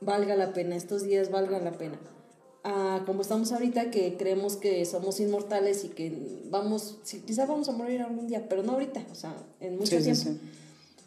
valga 0.00 0.36
la 0.36 0.52
pena, 0.52 0.76
estos 0.76 1.02
días 1.04 1.30
valgan 1.30 1.64
la 1.64 1.72
pena. 1.72 1.98
Ah, 2.64 3.02
como 3.06 3.22
estamos 3.22 3.52
ahorita, 3.52 3.90
que 3.92 4.16
creemos 4.16 4.56
que 4.56 4.84
somos 4.86 5.20
inmortales 5.20 5.84
y 5.84 5.88
que 5.88 6.42
vamos, 6.50 6.98
sí, 7.04 7.22
quizá 7.24 7.46
vamos 7.46 7.68
a 7.68 7.72
morir 7.72 8.00
algún 8.02 8.26
día, 8.26 8.46
pero 8.48 8.62
no 8.64 8.72
ahorita, 8.72 9.04
o 9.12 9.14
sea, 9.14 9.34
en 9.60 9.74
mucho 9.78 9.90
Sí, 9.90 9.98
sí, 9.98 10.04
tiempo. 10.04 10.22
sí. 10.42 10.50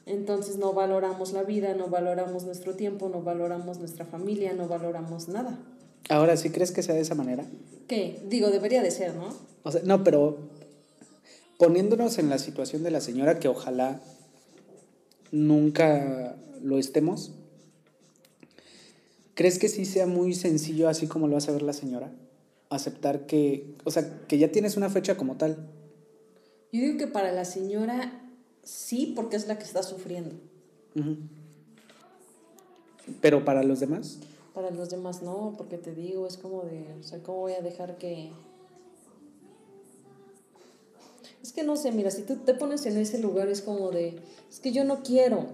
Entonces 0.06 0.56
no 0.58 0.74
valoramos 0.74 1.34
la 1.34 1.44
vida, 1.44 1.74
no 1.76 1.88
valoramos 1.88 2.44
nuestro 2.46 2.76
tiempo, 2.76 3.10
no 3.10 3.22
valoramos 3.22 3.78
nuestra 3.78 4.06
familia, 4.06 4.54
no 4.54 4.68
valoramos 4.68 5.28
nada. 5.28 5.60
Ahora, 6.08 6.38
¿sí 6.38 6.50
crees 6.50 6.72
que 6.72 6.82
sea 6.82 6.96
de 6.96 7.02
esa 7.02 7.14
manera? 7.14 7.46
¿Qué? 7.88 8.22
Digo, 8.28 8.50
debería 8.50 8.82
de 8.82 8.90
ser, 8.92 9.14
¿no? 9.16 9.28
O 9.64 9.72
sea, 9.72 9.82
no, 9.84 10.04
pero 10.04 10.38
poniéndonos 11.60 12.18
en 12.20 12.30
la 12.30 12.40
situación 12.40 12.84
de 12.84 12.90
la 12.90 13.02
señora, 13.02 13.38
que 13.38 13.50
ojalá 13.50 14.02
nunca 15.32 16.38
lo 16.64 16.80
estemos, 16.80 17.34
¿crees 19.36 19.60
que 19.60 19.68
sí 19.68 19.84
sea 19.84 20.08
muy 20.08 20.34
sencillo, 20.34 20.88
así 20.88 21.08
como 21.08 21.28
lo 21.28 21.36
hace 21.36 21.52
ver 21.52 21.62
la 21.62 21.74
señora? 21.74 22.14
Aceptar 22.70 23.26
que, 23.26 23.76
o 23.84 23.92
sea, 23.92 24.22
que 24.28 24.38
ya 24.38 24.54
tienes 24.54 24.78
una 24.78 24.90
fecha 24.90 25.18
como 25.18 25.36
tal. 25.36 25.58
Yo 26.72 26.80
digo 26.82 26.98
que 26.98 27.08
para 27.08 27.34
la 27.34 27.44
señora 27.44 28.22
sí, 28.64 29.12
porque 29.14 29.36
es 29.36 29.48
la 29.48 29.58
que 29.58 29.66
está 29.66 29.84
sufriendo. 29.84 30.36
Pero 33.20 33.44
para 33.44 33.64
los 33.64 33.82
demás, 33.82 34.20
Para 34.54 34.72
los 34.72 34.90
demás 34.90 35.22
no, 35.24 35.56
porque 35.58 35.78
te 35.78 35.94
digo, 35.94 36.26
es 36.26 36.38
como 36.38 36.64
de, 36.64 36.96
o 37.00 37.04
sea, 37.04 37.22
¿cómo 37.22 37.40
voy 37.40 37.54
a 37.54 37.62
dejar 37.62 37.98
que... 37.98 38.32
Es 41.42 41.54
que 41.54 41.64
no 41.64 41.78
sé, 41.78 41.92
mira, 41.92 42.12
si 42.12 42.24
tú 42.24 42.36
te 42.38 42.54
pones 42.54 42.86
en 42.86 42.98
ese 42.98 43.20
lugar 43.20 43.48
es 43.48 43.62
como 43.62 43.92
de, 43.92 44.20
es 44.50 44.60
que 44.60 44.72
yo 44.72 44.84
no 44.84 45.04
quiero, 45.04 45.48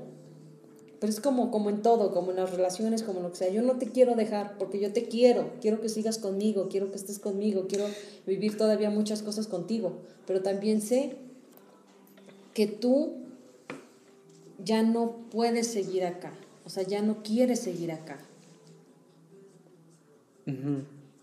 pero 1.00 1.12
es 1.12 1.20
como, 1.20 1.52
como 1.52 1.70
en 1.70 1.82
todo, 1.82 2.12
como 2.12 2.32
en 2.32 2.38
las 2.38 2.52
relaciones, 2.52 3.04
como 3.04 3.20
lo 3.20 3.32
que 3.32 3.38
sea, 3.38 3.50
yo 3.50 3.62
no 3.62 3.78
te 3.78 3.88
quiero 3.88 4.16
dejar 4.16 4.58
porque 4.58 4.80
yo 4.80 4.92
te 4.92 5.06
quiero, 5.06 5.52
quiero 5.62 5.82
que 5.82 5.90
sigas 5.90 6.18
conmigo, 6.18 6.70
quiero 6.70 6.90
que 6.90 6.98
estés 6.98 7.20
conmigo, 7.20 7.68
quiero 7.68 7.86
vivir 8.26 8.58
todavía 8.58 8.90
muchas 8.90 9.22
cosas 9.22 9.48
contigo, 9.48 10.00
pero 10.26 10.42
también 10.42 10.82
sé 10.82 11.18
que 12.54 12.66
tú 12.66 13.14
ya 14.64 14.82
no 14.82 15.18
puedes 15.30 15.68
seguir 15.68 16.06
acá, 16.06 16.34
o 16.66 16.70
sea, 16.70 16.84
ya 16.84 17.02
no 17.02 17.22
quieres 17.22 17.60
seguir 17.60 17.92
acá. 17.92 18.18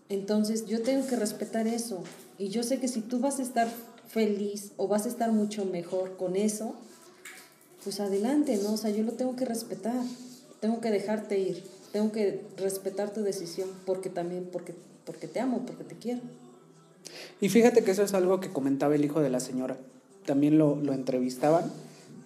Entonces 0.09 0.65
yo 0.65 0.81
tengo 0.81 1.07
que 1.07 1.15
respetar 1.15 1.67
eso. 1.67 2.03
Y 2.37 2.49
yo 2.49 2.63
sé 2.63 2.79
que 2.79 2.87
si 2.87 3.01
tú 3.01 3.19
vas 3.19 3.39
a 3.39 3.43
estar 3.43 3.67
feliz 4.13 4.71
o 4.77 4.87
vas 4.87 5.05
a 5.05 5.09
estar 5.09 5.31
mucho 5.31 5.65
mejor 5.65 6.15
con 6.17 6.35
eso, 6.35 6.75
pues 7.83 7.99
adelante, 7.99 8.57
¿no? 8.63 8.73
O 8.73 8.77
sea, 8.77 8.91
yo 8.91 9.03
lo 9.03 9.13
tengo 9.13 9.35
que 9.35 9.45
respetar. 9.45 9.95
Tengo 10.61 10.79
que 10.79 10.91
dejarte 10.91 11.39
ir. 11.39 11.63
Tengo 11.91 12.11
que 12.11 12.41
respetar 12.57 13.11
tu 13.11 13.21
decisión 13.21 13.69
porque 13.85 14.09
también, 14.09 14.47
porque, 14.51 14.73
porque 15.05 15.27
te 15.27 15.39
amo, 15.39 15.65
porque 15.65 15.83
te 15.83 15.95
quiero. 15.95 16.21
Y 17.41 17.49
fíjate 17.49 17.83
que 17.83 17.91
eso 17.91 18.03
es 18.03 18.13
algo 18.13 18.39
que 18.39 18.49
comentaba 18.53 18.95
el 18.95 19.03
hijo 19.03 19.19
de 19.19 19.29
la 19.29 19.39
señora. 19.39 19.77
También 20.25 20.57
lo, 20.57 20.75
lo 20.77 20.93
entrevistaban 20.93 21.71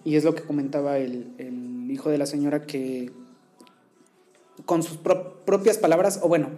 y 0.04 0.16
es 0.16 0.24
lo 0.24 0.34
que 0.34 0.42
comentaba 0.42 0.98
el, 0.98 1.32
el 1.38 1.90
hijo 1.90 2.10
de 2.10 2.18
la 2.18 2.26
señora 2.26 2.64
que 2.66 3.10
con 4.64 4.82
sus 4.82 4.98
pro- 4.98 5.44
propias 5.44 5.78
palabras, 5.78 6.20
o 6.22 6.28
bueno, 6.28 6.50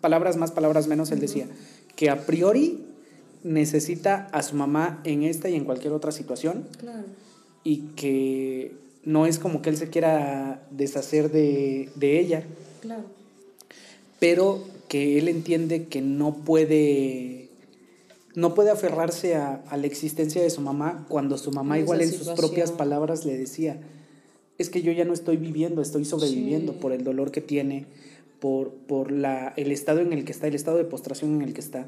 palabras 0.00 0.36
más, 0.36 0.50
palabras 0.50 0.88
menos, 0.88 1.10
él 1.10 1.20
decía 1.20 1.46
que 1.94 2.10
a 2.10 2.26
priori 2.26 2.86
necesita 3.44 4.28
a 4.32 4.42
su 4.42 4.56
mamá 4.56 5.00
en 5.04 5.22
esta 5.22 5.48
y 5.48 5.54
en 5.56 5.64
cualquier 5.64 5.92
otra 5.92 6.12
situación 6.12 6.66
Claro. 6.78 7.04
y 7.64 7.78
que 7.96 8.72
no 9.04 9.26
es 9.26 9.38
como 9.38 9.62
que 9.62 9.70
él 9.70 9.76
se 9.76 9.90
quiera 9.90 10.62
deshacer 10.70 11.30
de, 11.30 11.88
de 11.96 12.20
ella, 12.20 12.44
Claro. 12.80 13.04
pero 14.20 14.62
que 14.88 15.18
él 15.18 15.28
entiende 15.28 15.86
que 15.86 16.00
no 16.02 16.34
puede 16.44 17.48
no 18.34 18.54
puede 18.54 18.70
aferrarse 18.70 19.34
a, 19.34 19.62
la 19.76 19.86
existencia 19.86 20.42
de 20.42 20.48
su 20.50 20.60
mamá 20.62 21.04
cuando 21.08 21.36
su 21.36 21.50
mamá 21.52 21.78
igual 21.78 22.00
en 22.00 22.10
sus 22.12 22.28
propias 22.28 22.72
palabras 22.72 23.26
le 23.26 23.36
decía, 23.36 23.78
es 24.56 24.70
que 24.70 24.80
yo 24.80 24.90
ya 24.92 25.04
no 25.04 25.12
estoy 25.12 25.36
viviendo, 25.36 25.82
estoy 25.82 26.06
sobreviviendo 26.06 26.72
por 26.74 26.92
el 26.92 27.04
dolor 27.04 27.30
que 27.30 27.42
tiene, 27.42 27.84
por, 28.40 28.70
por 28.70 29.12
la, 29.12 29.52
el 29.58 29.70
estado 29.70 30.00
en 30.00 30.14
el 30.14 30.24
que 30.24 30.32
está, 30.32 30.46
el 30.46 30.54
estado 30.54 30.78
de 30.78 30.84
postración 30.84 31.34
en 31.34 31.42
el 31.42 31.52
que 31.52 31.60
está. 31.60 31.86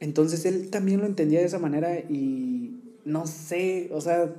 Entonces 0.00 0.44
él 0.46 0.70
también 0.70 1.00
lo 1.00 1.06
entendía 1.06 1.40
de 1.40 1.46
esa 1.46 1.58
manera 1.58 1.98
y 1.98 2.80
no 3.04 3.26
sé, 3.26 3.90
o 3.92 4.00
sea, 4.00 4.34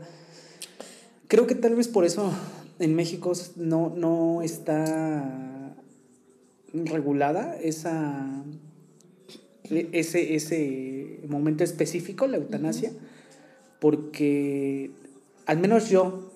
creo 1.28 1.48
que 1.48 1.56
tal 1.56 1.76
vez 1.76 1.88
por 1.88 2.04
eso 2.04 2.32
en 2.80 2.96
México 2.96 3.32
no, 3.56 3.94
no 3.96 4.42
está 4.42 5.76
regulada 6.74 7.56
esa 7.62 8.44
ese, 9.72 10.36
ese 10.36 11.20
momento 11.28 11.64
específico, 11.64 12.28
la 12.28 12.38
eutanasia, 12.38 12.92
porque 13.80 14.92
al 15.46 15.60
menos 15.60 15.90
yo 15.90 16.30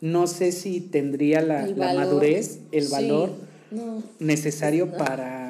no 0.00 0.26
sé 0.26 0.52
si 0.52 0.80
tendría 0.80 1.42
la, 1.42 1.66
madurez, 1.76 2.60
el 2.72 2.88
valor 2.88 3.32
necesario 4.18 4.92
para, 4.92 5.47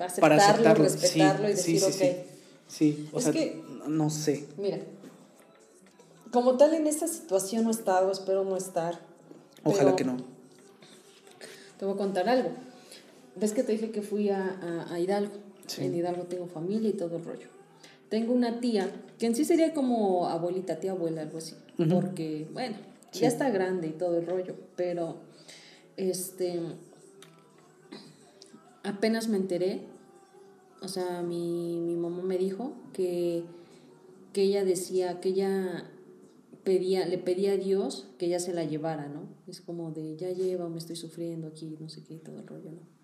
aceptarlo, 0.00 0.20
para 0.20 0.36
aceptarlo, 0.36 0.84
respetarlo 0.84 1.48
y 1.48 1.52
decir, 1.52 1.80
sí, 1.80 1.92
sí, 1.92 2.16
Sí, 2.68 3.08
o 3.12 3.20
sea, 3.20 3.32
no 3.86 4.10
sé. 4.10 4.46
Mira, 4.58 4.78
como 6.32 6.56
tal 6.56 6.74
en 6.74 6.86
esta 6.86 7.06
situación 7.06 7.64
no 7.64 7.70
he 7.70 7.72
estado, 7.72 8.10
espero 8.10 8.44
no 8.44 8.56
estar. 8.56 9.00
Ojalá 9.62 9.94
que 9.96 10.04
no. 10.04 10.16
Te 11.78 11.84
voy 11.84 11.94
a 11.94 11.96
contar 11.96 12.28
algo. 12.28 12.50
¿Ves 13.36 13.52
que 13.52 13.62
te 13.62 13.72
dije 13.72 13.90
que 13.90 14.02
fui 14.02 14.30
a, 14.30 14.86
a, 14.90 14.98
Hidalgo? 14.98 15.34
En 15.78 15.94
Hidalgo 15.94 16.24
tengo 16.24 16.46
familia 16.46 16.90
y 16.90 16.94
todo 16.94 17.16
el 17.16 17.24
rollo. 17.24 17.48
Tengo 18.08 18.32
una 18.32 18.60
tía, 18.60 18.90
que 19.18 19.26
en 19.26 19.34
sí 19.34 19.44
sería 19.44 19.74
como 19.74 20.28
abuelita, 20.28 20.78
tía 20.78 20.92
abuela, 20.92 21.22
algo 21.22 21.38
así. 21.38 21.54
Porque, 21.90 22.48
bueno, 22.52 22.76
ya 23.12 23.28
está 23.28 23.50
grande 23.50 23.88
y 23.88 23.90
todo 23.90 24.18
el 24.18 24.26
rollo, 24.26 24.54
pero 24.76 25.16
este 25.96 26.60
apenas 28.86 29.28
me 29.28 29.36
enteré, 29.36 29.80
o 30.80 30.88
sea, 30.88 31.22
mi, 31.22 31.80
mi 31.80 31.96
mamá 31.96 32.22
me 32.22 32.38
dijo 32.38 32.72
que, 32.92 33.44
que 34.32 34.42
ella 34.42 34.64
decía, 34.64 35.20
que 35.20 35.30
ella 35.30 35.90
pedía, 36.64 37.06
le 37.06 37.18
pedía 37.18 37.52
a 37.52 37.56
Dios 37.56 38.06
que 38.18 38.26
ella 38.26 38.40
se 38.40 38.52
la 38.52 38.64
llevara, 38.64 39.08
¿no? 39.08 39.22
Es 39.48 39.60
como 39.60 39.90
de, 39.90 40.16
ya 40.16 40.30
lleva, 40.30 40.68
me 40.68 40.78
estoy 40.78 40.96
sufriendo 40.96 41.48
aquí, 41.48 41.76
no 41.80 41.88
sé 41.88 42.02
qué, 42.02 42.16
todo 42.16 42.38
el 42.38 42.46
rollo, 42.46 42.70
¿no? 42.70 42.96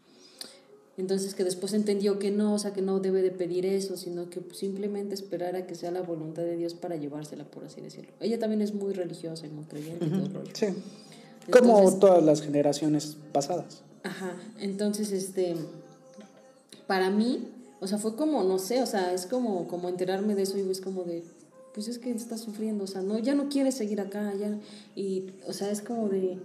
Entonces 0.99 1.35
que 1.35 1.43
después 1.43 1.73
entendió 1.73 2.19
que 2.19 2.31
no, 2.31 2.55
o 2.55 2.59
sea, 2.59 2.75
que 2.75 2.83
no 2.83 3.01
debe 3.01 3.23
de 3.23 3.31
pedir 3.31 3.65
eso, 3.65 3.97
sino 3.97 4.29
que 4.29 4.43
simplemente 4.53 5.15
esperar 5.15 5.57
a 5.57 5.67
que 5.67 5.75
sea 5.75 5.91
la 5.91 6.03
voluntad 6.03 6.43
de 6.43 6.57
Dios 6.57 6.75
para 6.75 6.97
llevársela, 6.97 7.45
por 7.45 7.65
así 7.65 7.81
decirlo. 7.81 8.13
Ella 8.21 8.39
también 8.39 8.61
es 8.61 8.75
muy 8.75 8.93
religiosa 8.93 9.47
y 9.47 9.51
muy 9.51 9.65
creyente 9.65 10.07
todo 10.07 10.27
el 10.27 10.35
rollo. 10.35 10.51
Sí. 10.53 10.67
Como 11.51 11.99
todas 11.99 12.23
las 12.23 12.43
generaciones 12.43 13.17
pasadas. 13.33 13.83
Ajá. 14.03 14.37
Entonces, 14.59 15.13
este, 15.13 15.57
para 16.87 17.11
mí, 17.11 17.49
o 17.81 17.87
sea, 17.87 17.99
fue 17.99 18.17
como, 18.17 18.43
no 18.45 18.59
sé, 18.59 18.83
o 18.83 18.87
sea, 18.87 19.13
es 19.13 19.27
como, 19.27 19.69
como 19.69 19.89
enterarme 19.89 20.35
de 20.35 20.43
eso 20.43 20.59
y 20.59 20.69
es 20.69 20.81
como 20.81 21.05
de, 21.05 21.25
pues 21.75 21.89
es 21.89 21.99
que 21.99 22.11
está 22.11 22.37
sufriendo, 22.37 22.85
o 22.85 22.87
sea, 22.87 23.03
no, 23.03 23.19
ya 23.19 23.35
no 23.35 23.49
quiere 23.49 23.73
seguir 23.73 24.01
acá, 24.01 24.33
ya, 24.35 24.59
y, 24.95 25.31
o 25.47 25.53
sea, 25.53 25.71
es 25.71 25.83
como 25.83 26.09
de, 26.09 26.39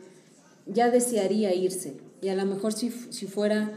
ya 0.66 0.90
desearía 0.90 1.54
irse. 1.54 1.98
Y 2.22 2.30
a 2.30 2.36
lo 2.36 2.46
mejor 2.46 2.74
si, 2.74 2.90
si 2.90 3.28
fuera 3.28 3.72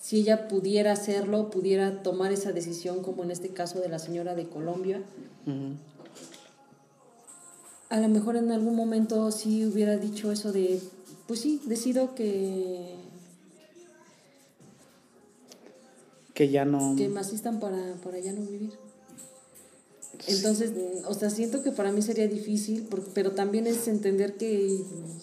si 0.00 0.20
ella 0.20 0.48
pudiera 0.48 0.92
hacerlo, 0.92 1.50
pudiera 1.50 2.02
tomar 2.02 2.32
esa 2.32 2.52
decisión, 2.52 3.02
como 3.02 3.22
en 3.22 3.30
este 3.30 3.50
caso 3.50 3.80
de 3.80 3.88
la 3.88 3.98
señora 3.98 4.34
de 4.34 4.48
Colombia. 4.48 5.02
A 7.90 8.00
lo 8.00 8.08
mejor 8.08 8.36
en 8.36 8.50
algún 8.50 8.74
momento 8.74 9.30
sí 9.30 9.66
hubiera 9.66 9.98
dicho 9.98 10.32
eso 10.32 10.52
de, 10.52 10.80
pues 11.26 11.40
sí, 11.40 11.60
decido 11.66 12.14
que... 12.14 12.94
Que 16.40 16.48
ya 16.48 16.64
no... 16.64 16.96
Que 16.96 17.06
me 17.10 17.20
asistan 17.20 17.60
para, 17.60 17.76
para 18.02 18.18
ya 18.18 18.32
no 18.32 18.40
vivir. 18.40 18.72
Entonces, 20.26 20.72
o 21.06 21.12
sea, 21.12 21.28
siento 21.28 21.62
que 21.62 21.70
para 21.70 21.92
mí 21.92 22.00
sería 22.00 22.26
difícil, 22.28 22.88
pero 23.12 23.32
también 23.32 23.66
es 23.66 23.86
entender 23.88 24.38
que 24.38 24.80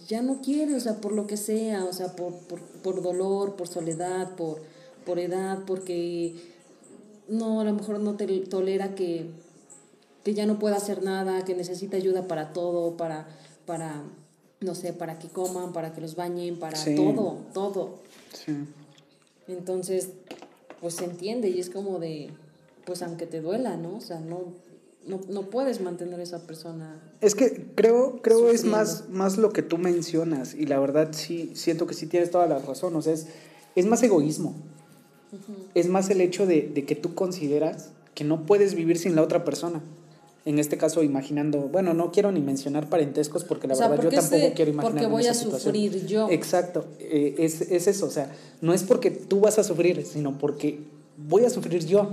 ya 0.07 0.21
no 0.21 0.41
quiere, 0.41 0.75
o 0.75 0.79
sea, 0.79 1.01
por 1.01 1.13
lo 1.13 1.25
que 1.25 1.35
sea, 1.35 1.85
o 1.85 1.91
sea, 1.91 2.15
por, 2.15 2.35
por, 2.41 2.59
por 2.61 3.01
dolor, 3.01 3.55
por 3.55 3.67
soledad, 3.67 4.35
por, 4.35 4.61
por 5.07 5.17
edad, 5.17 5.63
porque 5.65 6.35
no, 7.27 7.61
a 7.61 7.63
lo 7.63 7.73
mejor 7.73 7.99
no 7.99 8.13
te 8.13 8.27
tolera 8.41 8.93
que, 8.93 9.31
que 10.23 10.35
ya 10.35 10.45
no 10.45 10.59
pueda 10.59 10.75
hacer 10.75 11.01
nada, 11.01 11.43
que 11.45 11.55
necesita 11.55 11.97
ayuda 11.97 12.27
para 12.27 12.53
todo, 12.53 12.95
para, 12.95 13.27
para, 13.65 14.03
no 14.59 14.75
sé, 14.75 14.93
para 14.93 15.17
que 15.17 15.29
coman, 15.29 15.73
para 15.73 15.93
que 15.93 15.99
los 15.99 16.15
bañen, 16.15 16.59
para 16.59 16.77
todo, 16.95 17.39
todo. 17.55 17.95
Sí. 18.33 18.53
Entonces, 19.47 20.09
pues 20.81 20.95
se 20.95 21.05
entiende 21.05 21.49
y 21.49 21.59
es 21.59 21.69
como 21.69 21.99
de, 21.99 22.29
pues 22.85 23.01
aunque 23.01 23.25
te 23.25 23.41
duela, 23.41 23.77
¿no? 23.77 23.97
O 23.97 24.01
sea, 24.01 24.19
no, 24.19 24.53
no, 25.05 25.21
no 25.29 25.49
puedes 25.49 25.81
mantener 25.81 26.19
a 26.19 26.23
esa 26.23 26.45
persona. 26.45 27.01
Es 27.21 27.35
que 27.35 27.67
creo, 27.75 28.21
creo 28.21 28.49
es 28.49 28.63
más, 28.63 29.09
más 29.09 29.37
lo 29.37 29.51
que 29.51 29.63
tú 29.63 29.77
mencionas 29.77 30.53
y 30.53 30.65
la 30.65 30.79
verdad 30.79 31.09
sí, 31.11 31.51
siento 31.55 31.87
que 31.87 31.93
sí 31.93 32.07
tienes 32.07 32.31
toda 32.31 32.47
la 32.47 32.59
razón, 32.59 32.95
o 32.95 33.01
sea, 33.01 33.13
es, 33.13 33.27
es 33.75 33.85
más 33.85 34.03
egoísmo. 34.03 34.55
Es 35.73 35.89
más 35.89 36.09
el 36.09 36.21
hecho 36.21 36.45
de, 36.45 36.61
de, 36.73 36.85
que 36.85 36.95
tú 36.95 37.13
consideras 37.13 37.89
que 38.15 38.23
no 38.23 38.45
puedes 38.45 38.75
vivir 38.75 38.97
sin 38.97 39.15
la 39.15 39.21
otra 39.21 39.43
persona. 39.43 39.83
En 40.47 40.59
este 40.59 40.77
caso, 40.77 41.03
imaginando, 41.03 41.59
bueno, 41.67 41.93
no 41.93 42.11
quiero 42.11 42.31
ni 42.31 42.39
mencionar 42.39 42.87
parentescos 42.87 43.43
porque 43.43 43.67
la 43.67 43.75
verdad 43.75 44.03
yo 44.03 44.09
tampoco 44.09 44.53
quiero 44.55 44.71
imaginar. 44.71 44.93
Porque 44.93 45.07
voy 45.07 45.27
a 45.27 45.33
sufrir 45.33 46.05
yo. 46.05 46.29
Exacto, 46.29 46.85
eh, 46.99 47.35
es, 47.37 47.61
es, 47.61 47.87
eso, 47.87 48.05
o 48.05 48.09
sea, 48.09 48.31
no 48.61 48.73
es 48.73 48.83
porque 48.83 49.11
tú 49.11 49.41
vas 49.41 49.59
a 49.59 49.63
sufrir, 49.63 50.05
sino 50.05 50.37
porque 50.37 50.79
voy 51.17 51.43
a 51.43 51.49
sufrir 51.49 51.85
yo 51.85 52.09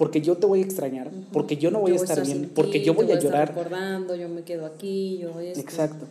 porque 0.00 0.22
yo 0.22 0.38
te 0.38 0.46
voy 0.46 0.60
a 0.60 0.64
extrañar, 0.64 1.10
porque 1.30 1.58
yo 1.58 1.70
no 1.70 1.80
voy 1.80 1.92
a 1.92 1.96
estar 1.96 2.24
bien, 2.24 2.50
porque 2.54 2.82
yo 2.82 2.94
voy, 2.94 3.12
a 3.12 3.18
llorar. 3.18 3.48
recordando, 3.48 4.16
yo 4.16 4.30
me 4.30 4.44
quedo 4.44 4.64
aquí, 4.64 5.18
yo 5.18 5.38
Exacto. 5.38 6.06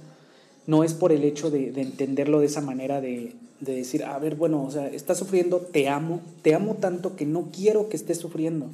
No 0.68 0.84
es 0.84 0.94
por 0.94 1.12
el 1.12 1.24
hecho 1.24 1.50
de, 1.50 1.70
entenderlo 1.70 2.40
de 2.40 2.46
esa 2.46 2.62
manera, 2.62 3.02
de, 3.02 3.34
decir, 3.62 4.04
a 4.04 4.20
ver, 4.20 4.36
bueno, 4.36 4.64
o 4.64 4.70
sea, 4.70 4.90
estás 4.90 5.18
sufriendo, 5.18 5.58
te 5.58 5.90
amo, 5.90 6.22
te 6.44 6.54
amo 6.54 6.76
tanto 6.76 7.16
que 7.16 7.26
no 7.26 7.50
quiero 7.52 7.90
que 7.90 7.98
estés 7.98 8.20
sufriendo, 8.20 8.68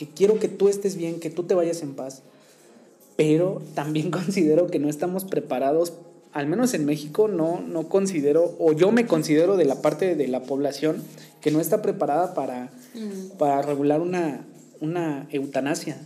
que 0.00 0.08
quiero 0.08 0.40
que 0.40 0.48
tú 0.48 0.68
estés 0.68 0.96
bien, 0.96 1.20
que 1.20 1.30
tú 1.30 1.44
te 1.44 1.54
vayas 1.54 1.82
en 1.82 1.94
paz, 1.94 2.22
pero 3.14 3.62
también 3.74 4.10
considero 4.10 4.66
que 4.66 4.80
no 4.80 4.88
estamos 4.88 5.24
preparados, 5.24 5.92
al 6.32 6.48
menos 6.48 6.74
en 6.74 6.86
México, 6.86 7.28
no, 7.28 7.60
no 7.60 7.88
considero, 7.88 8.56
o 8.58 8.72
yo 8.72 8.90
me 8.90 9.06
considero 9.06 9.56
de 9.56 9.66
la 9.66 9.82
parte 9.82 10.16
de 10.16 10.26
la 10.26 10.42
población 10.42 11.02
que 11.40 11.52
no 11.52 11.60
está 11.60 11.82
preparada 11.82 12.34
para 12.34 12.70
Mm. 12.94 13.38
para 13.38 13.62
regular 13.62 14.00
una, 14.00 14.44
una 14.80 15.28
eutanasia. 15.30 15.96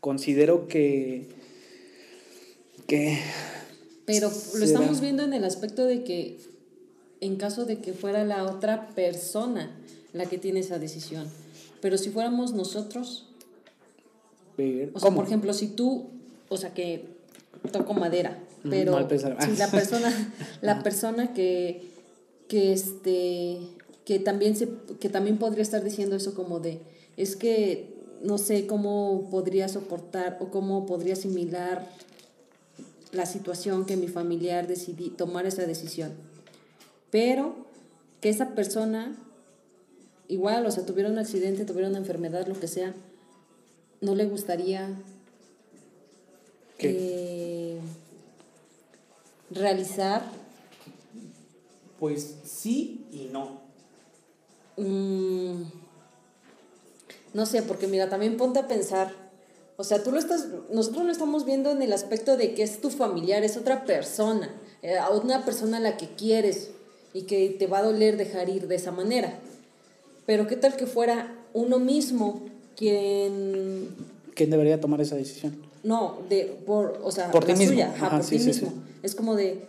Considero 0.00 0.66
que... 0.66 1.28
que 2.86 3.18
Pero 4.04 4.32
lo 4.54 4.64
estamos 4.64 5.00
viendo 5.00 5.22
en 5.22 5.32
el 5.32 5.44
aspecto 5.44 5.84
de 5.84 6.02
que 6.02 6.38
en 7.20 7.36
caso 7.36 7.66
de 7.66 7.78
que 7.78 7.92
fuera 7.92 8.24
la 8.24 8.44
otra 8.44 8.88
persona 8.90 9.70
la 10.12 10.26
que 10.26 10.38
tiene 10.38 10.60
esa 10.60 10.80
decisión. 10.80 11.28
Pero 11.82 11.98
si 11.98 12.08
fuéramos 12.08 12.54
nosotros, 12.54 13.26
o 14.94 15.00
sea, 15.00 15.10
por 15.10 15.26
ejemplo, 15.26 15.52
si 15.52 15.66
tú, 15.66 16.10
o 16.48 16.56
sea, 16.56 16.72
que 16.72 17.08
toco 17.72 17.92
madera, 17.92 18.38
pero 18.62 19.06
si 19.08 19.56
la 19.56 19.66
persona, 19.70 20.32
la 20.62 20.82
persona 20.82 21.34
que, 21.34 21.90
que 22.48 22.72
este, 22.72 23.58
que 24.04 24.20
también, 24.20 24.56
se, 24.56 24.68
que 25.00 25.08
también 25.08 25.38
podría 25.38 25.62
estar 25.62 25.82
diciendo 25.82 26.14
eso 26.14 26.34
como 26.34 26.60
de, 26.60 26.80
es 27.16 27.34
que 27.34 27.92
no 28.22 28.38
sé 28.38 28.66
cómo 28.68 29.28
podría 29.28 29.68
soportar 29.68 30.38
o 30.40 30.50
cómo 30.50 30.86
podría 30.86 31.14
asimilar 31.14 31.84
la 33.10 33.26
situación 33.26 33.86
que 33.86 33.96
mi 33.96 34.06
familiar 34.06 34.68
decidí 34.68 35.10
tomar 35.10 35.46
esa 35.46 35.66
decisión. 35.66 36.12
Pero 37.10 37.56
que 38.20 38.28
esa 38.28 38.54
persona, 38.54 39.16
igual, 40.32 40.64
o 40.64 40.70
sea, 40.70 40.86
tuviera 40.86 41.10
un 41.10 41.18
accidente, 41.18 41.66
tuviera 41.66 41.88
una 41.88 41.98
enfermedad, 41.98 42.46
lo 42.46 42.58
que 42.58 42.66
sea, 42.66 42.94
no 44.00 44.14
le 44.14 44.24
gustaría 44.24 44.88
eh, 46.78 47.78
realizar. 49.50 50.22
Pues 52.00 52.36
sí 52.44 53.06
y 53.12 53.28
no. 53.30 53.60
Mm, 54.76 55.64
no 57.34 57.46
sé, 57.46 57.62
porque 57.62 57.86
mira, 57.86 58.08
también 58.08 58.38
ponte 58.38 58.58
a 58.58 58.66
pensar. 58.66 59.12
O 59.76 59.84
sea, 59.84 60.02
tú 60.02 60.12
lo 60.12 60.18
estás, 60.18 60.48
nosotros 60.70 61.04
lo 61.04 61.12
estamos 61.12 61.44
viendo 61.44 61.70
en 61.70 61.82
el 61.82 61.92
aspecto 61.92 62.36
de 62.36 62.54
que 62.54 62.62
es 62.62 62.80
tu 62.80 62.88
familiar, 62.90 63.44
es 63.44 63.56
otra 63.56 63.84
persona, 63.84 64.50
eh, 64.82 64.96
una 65.22 65.44
persona 65.44 65.76
a 65.76 65.80
la 65.80 65.96
que 65.96 66.08
quieres. 66.16 66.70
y 67.14 67.24
que 67.24 67.50
te 67.50 67.66
va 67.66 67.80
a 67.80 67.82
doler 67.82 68.16
dejar 68.16 68.48
ir 68.48 68.66
de 68.68 68.76
esa 68.76 68.90
manera. 68.90 69.38
Pero 70.26 70.46
qué 70.46 70.56
tal 70.56 70.76
que 70.76 70.86
fuera 70.86 71.34
uno 71.52 71.78
mismo 71.78 72.42
quien... 72.76 73.88
¿Quién 74.34 74.50
debería 74.50 74.80
tomar 74.80 75.00
esa 75.00 75.16
decisión? 75.16 75.56
No, 75.82 76.18
de, 76.28 76.44
por, 76.64 77.00
o 77.02 77.10
sea, 77.10 77.30
Por 77.30 77.44
ti 77.44 77.52
mismo. 77.52 77.66
suya, 77.74 77.92
ajá, 77.94 78.06
Ajá, 78.06 78.16
por 78.18 78.24
sí, 78.26 78.36
ti 78.36 78.38
sí, 78.40 78.46
mismo. 78.48 78.68
sí. 78.70 78.76
Es 79.02 79.14
como 79.14 79.34
de, 79.34 79.66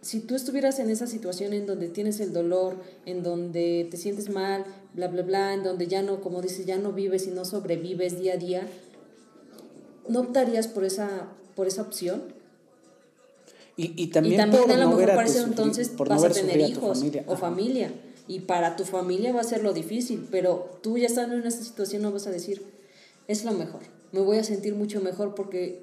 si 0.00 0.20
tú 0.20 0.34
estuvieras 0.34 0.78
en 0.80 0.90
esa 0.90 1.06
situación 1.06 1.52
en 1.52 1.66
donde 1.66 1.88
tienes 1.88 2.18
el 2.20 2.32
dolor, 2.32 2.74
en 3.06 3.22
donde 3.22 3.86
te 3.90 3.96
sientes 3.96 4.28
mal, 4.28 4.64
bla, 4.94 5.06
bla, 5.08 5.22
bla, 5.22 5.54
en 5.54 5.62
donde 5.62 5.86
ya 5.86 6.02
no, 6.02 6.20
como 6.20 6.42
dices, 6.42 6.66
ya 6.66 6.78
no 6.78 6.92
vives 6.92 7.26
y 7.26 7.30
no 7.30 7.44
sobrevives 7.44 8.18
día 8.18 8.34
a 8.34 8.36
día, 8.38 8.66
¿no 10.08 10.20
optarías 10.20 10.66
por 10.66 10.84
esa, 10.84 11.28
por 11.54 11.68
esa 11.68 11.82
opción? 11.82 12.22
Y, 13.76 13.94
y 14.02 14.08
también, 14.08 14.34
y 14.34 14.36
también 14.36 14.62
por 14.64 14.72
a 14.72 14.76
lo 14.76 14.84
no 14.90 14.96
mejor 14.96 15.14
para 15.14 15.24
ese 15.28 15.40
entonces 15.42 15.88
por 15.88 16.08
no 16.10 16.16
vas 16.20 16.24
a 16.24 16.34
tener 16.34 16.60
hijos 16.60 16.98
familia. 16.98 17.24
o 17.26 17.36
familia. 17.36 17.92
Y 18.28 18.40
para 18.40 18.76
tu 18.76 18.84
familia 18.84 19.32
va 19.32 19.40
a 19.40 19.44
ser 19.44 19.62
lo 19.62 19.72
difícil, 19.72 20.26
pero 20.30 20.78
tú 20.82 20.96
ya 20.98 21.06
estando 21.06 21.34
en 21.36 21.46
esa 21.46 21.62
situación 21.62 22.02
no 22.02 22.12
vas 22.12 22.26
a 22.26 22.30
decir, 22.30 22.62
es 23.28 23.44
lo 23.44 23.52
mejor, 23.52 23.80
me 24.12 24.20
voy 24.20 24.38
a 24.38 24.44
sentir 24.44 24.74
mucho 24.74 25.00
mejor 25.00 25.34
porque... 25.34 25.82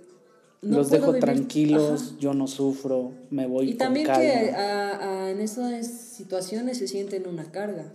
no 0.61 0.77
Los 0.77 0.87
puedo 0.89 1.01
dejo 1.01 1.11
vivir- 1.13 1.21
tranquilos, 1.21 2.01
Ajá. 2.03 2.15
yo 2.19 2.33
no 2.33 2.47
sufro, 2.47 3.11
me 3.29 3.45
voy 3.45 3.65
Y 3.67 3.69
con 3.71 3.77
también 3.79 4.05
calma. 4.07 4.21
que 4.21 4.51
a- 4.51 5.23
a- 5.25 5.31
en 5.31 5.41
esas 5.41 5.85
situaciones 5.87 6.77
se 6.77 6.87
sienten 6.87 7.27
una 7.27 7.51
carga. 7.51 7.91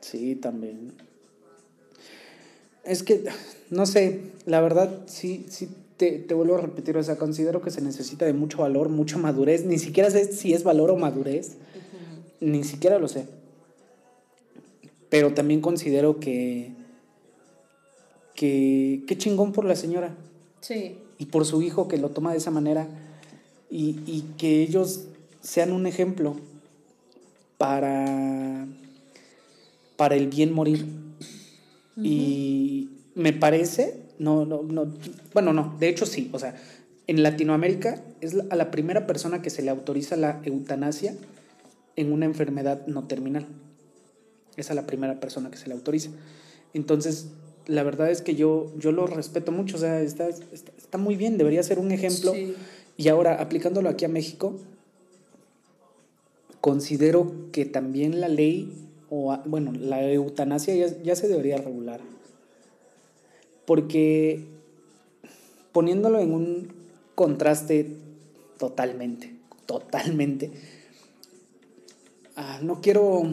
Sí, 0.00 0.36
también. 0.36 0.92
Es 2.84 3.02
que, 3.02 3.24
no 3.70 3.84
sé, 3.86 4.20
la 4.46 4.60
verdad, 4.60 5.00
sí, 5.06 5.46
sí, 5.48 5.68
te, 5.96 6.12
te 6.18 6.34
vuelvo 6.34 6.54
a 6.56 6.60
repetir, 6.60 6.96
o 6.96 7.02
sea, 7.02 7.16
considero 7.16 7.60
que 7.60 7.70
se 7.70 7.80
necesita 7.80 8.24
de 8.24 8.32
mucho 8.32 8.58
valor, 8.58 8.88
mucha 8.88 9.18
madurez, 9.18 9.64
ni 9.64 9.78
siquiera 9.78 10.10
sé 10.10 10.32
si 10.32 10.54
es 10.54 10.62
valor 10.62 10.90
o 10.90 10.96
madurez, 10.96 11.56
ni 12.40 12.62
siquiera 12.64 12.98
lo 12.98 13.08
sé. 13.08 13.26
Pero 15.08 15.34
también 15.34 15.60
considero 15.60 16.18
que, 16.20 16.72
que, 18.34 19.02
qué 19.06 19.18
chingón 19.18 19.52
por 19.52 19.64
la 19.64 19.76
señora 19.76 20.14
Sí, 20.60 20.98
y 21.18 21.26
por 21.26 21.44
su 21.44 21.62
hijo 21.62 21.86
que 21.86 21.96
lo 21.96 22.10
toma 22.10 22.32
de 22.32 22.38
esa 22.38 22.50
manera 22.50 22.88
y, 23.70 24.00
y 24.06 24.24
que 24.36 24.62
ellos 24.62 25.04
sean 25.40 25.72
un 25.72 25.86
ejemplo 25.86 26.36
para, 27.58 28.66
para 29.96 30.16
el 30.16 30.28
bien 30.28 30.52
morir. 30.52 30.86
Y 32.02 32.90
me 33.14 33.32
parece, 33.32 34.02
no, 34.18 34.44
no, 34.44 34.62
no, 34.62 34.92
bueno, 35.32 35.54
no, 35.54 35.74
de 35.78 35.88
hecho 35.88 36.04
sí, 36.04 36.28
o 36.32 36.38
sea, 36.38 36.54
en 37.06 37.22
Latinoamérica 37.22 38.02
es 38.20 38.36
a 38.50 38.56
la 38.56 38.70
primera 38.70 39.06
persona 39.06 39.40
que 39.40 39.48
se 39.48 39.62
le 39.62 39.70
autoriza 39.70 40.16
la 40.16 40.40
eutanasia 40.44 41.14
en 41.94 42.12
una 42.12 42.26
enfermedad 42.26 42.86
no 42.86 43.04
terminal. 43.04 43.46
Es 44.56 44.70
a 44.70 44.74
la 44.74 44.86
primera 44.86 45.20
persona 45.20 45.50
que 45.50 45.58
se 45.58 45.68
le 45.68 45.74
autoriza. 45.74 46.10
Entonces, 46.74 47.28
la 47.66 47.82
verdad 47.82 48.10
es 48.10 48.22
que 48.22 48.34
yo, 48.34 48.72
yo 48.78 48.92
lo 48.92 49.06
respeto 49.06 49.52
mucho, 49.52 49.76
o 49.76 49.80
sea, 49.80 50.00
está, 50.00 50.28
está, 50.28 50.72
está 50.76 50.98
muy 50.98 51.16
bien, 51.16 51.38
debería 51.38 51.62
ser 51.62 51.78
un 51.78 51.90
ejemplo. 51.92 52.32
Sí. 52.32 52.54
Y 52.96 53.08
ahora, 53.08 53.40
aplicándolo 53.40 53.88
aquí 53.88 54.04
a 54.04 54.08
México, 54.08 54.56
considero 56.60 57.32
que 57.52 57.64
también 57.64 58.20
la 58.20 58.28
ley, 58.28 58.72
o 59.10 59.36
bueno, 59.46 59.72
la 59.72 60.02
eutanasia 60.10 60.74
ya, 60.74 61.02
ya 61.02 61.16
se 61.16 61.28
debería 61.28 61.58
regular. 61.58 62.00
Porque 63.66 64.44
poniéndolo 65.76 66.20
en 66.20 66.32
un 66.32 66.72
contraste 67.14 67.96
totalmente, 68.58 69.34
totalmente, 69.66 70.50
ah, 72.34 72.60
no 72.62 72.80
quiero, 72.80 73.24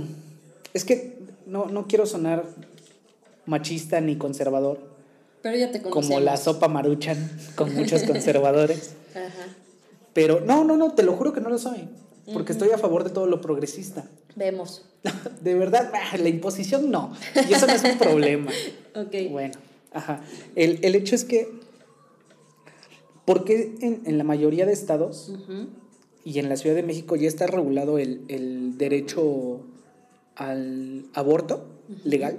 es 0.74 0.86
que 0.86 1.18
no, 1.46 1.66
no 1.68 1.88
quiero 1.88 2.06
sonar 2.06 2.46
machista 3.46 4.00
ni 4.02 4.16
conservador, 4.18 4.80
Pero 5.42 5.58
ya 5.58 5.72
te 5.72 5.82
conocemos. 5.82 6.08
como 6.08 6.20
la 6.20 6.38
sopa 6.38 6.68
maruchan 6.68 7.30
con 7.56 7.74
muchos 7.76 8.04
conservadores. 8.08 8.96
Ajá. 9.12 9.48
Pero 10.14 10.42
no, 10.42 10.64
no, 10.64 10.78
no, 10.78 10.94
te 10.94 11.04
lo 11.04 11.14
juro 11.14 11.34
que 11.34 11.42
no 11.42 11.50
lo 11.50 11.58
soy. 11.58 11.88
Porque 12.32 12.54
estoy 12.54 12.70
a 12.70 12.78
favor 12.78 13.04
de 13.04 13.10
todo 13.10 13.26
lo 13.28 13.42
progresista. 13.42 14.06
Vemos. 14.36 14.86
De 15.42 15.56
verdad, 15.56 15.92
ah, 15.94 16.18
la 16.18 16.30
imposición 16.30 16.90
no. 16.90 17.14
Y 17.50 17.54
eso 17.54 17.68
no 17.68 17.74
es 17.74 17.84
un 17.84 17.98
problema. 17.98 18.52
Ok. 18.96 19.32
Bueno, 19.32 19.56
ajá. 19.92 20.22
El, 20.56 20.78
el 20.84 20.94
hecho 20.94 21.16
es 21.16 21.26
que, 21.26 21.50
porque 23.26 23.76
en, 23.82 24.02
en 24.06 24.18
la 24.20 24.24
mayoría 24.24 24.68
de 24.68 24.74
estados 24.74 25.34
y 26.24 26.38
en 26.38 26.48
la 26.48 26.58
Ciudad 26.58 26.76
de 26.76 26.84
México 26.84 27.16
ya 27.16 27.28
está 27.28 27.48
regulado 27.48 27.98
el, 27.98 28.22
el 28.28 28.78
derecho 28.78 29.62
al 30.36 31.06
aborto 31.14 31.66
legal 32.04 32.38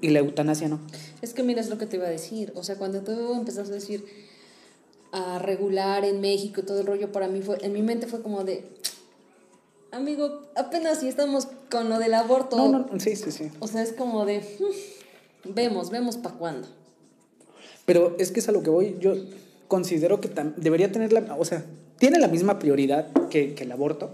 y 0.00 0.10
la 0.10 0.20
eutanasia 0.20 0.68
no? 0.68 0.80
Es 1.22 1.34
que 1.34 1.42
mira, 1.42 1.60
es 1.60 1.68
lo 1.68 1.78
que 1.78 1.86
te 1.86 1.96
iba 1.96 2.06
a 2.06 2.10
decir. 2.10 2.52
O 2.56 2.62
sea, 2.62 2.76
cuando 2.76 3.00
tú 3.02 3.34
empezaste 3.34 3.72
a 3.72 3.74
decir 3.74 4.04
a 5.12 5.38
regular 5.38 6.04
en 6.04 6.20
México 6.20 6.60
y 6.60 6.64
todo 6.64 6.80
el 6.80 6.86
rollo, 6.86 7.12
para 7.12 7.28
mí 7.28 7.42
fue, 7.42 7.58
en 7.64 7.72
mi 7.72 7.82
mente 7.82 8.06
fue 8.06 8.22
como 8.22 8.44
de, 8.44 8.64
amigo, 9.92 10.42
apenas 10.56 11.00
si 11.00 11.08
estamos 11.08 11.48
con 11.70 11.88
lo 11.88 11.98
del 11.98 12.14
aborto. 12.14 12.56
No, 12.56 12.68
no, 12.90 13.00
sí, 13.00 13.16
sí, 13.16 13.30
sí. 13.30 13.50
O 13.60 13.66
sea, 13.66 13.82
es 13.82 13.92
como 13.92 14.24
de, 14.24 14.38
"Hmm, 14.40 15.54
vemos, 15.54 15.90
vemos 15.90 16.16
para 16.16 16.36
cuándo. 16.36 16.68
Pero 17.84 18.16
es 18.18 18.30
que 18.30 18.40
es 18.40 18.48
a 18.48 18.52
lo 18.52 18.62
que 18.62 18.70
voy. 18.70 18.96
Yo 19.00 19.14
considero 19.68 20.20
que 20.20 20.30
debería 20.56 20.92
tener 20.92 21.12
la. 21.12 21.34
O 21.36 21.44
sea, 21.44 21.64
tiene 21.98 22.18
la 22.18 22.28
misma 22.28 22.58
prioridad 22.58 23.08
que, 23.30 23.54
que 23.54 23.64
el 23.64 23.72
aborto 23.72 24.10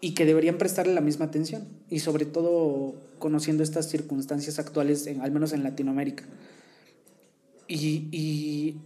y 0.00 0.14
que 0.14 0.24
deberían 0.24 0.58
prestarle 0.58 0.94
la 0.94 1.00
misma 1.00 1.24
atención. 1.26 1.66
Y 1.90 2.00
sobre 2.00 2.24
todo 2.24 2.94
conociendo 3.18 3.62
estas 3.62 3.88
circunstancias 3.88 4.58
actuales, 4.58 5.06
en, 5.06 5.20
al 5.22 5.30
menos 5.32 5.52
en 5.52 5.62
Latinoamérica. 5.62 6.24
Y, 7.66 8.08
y 8.12 8.76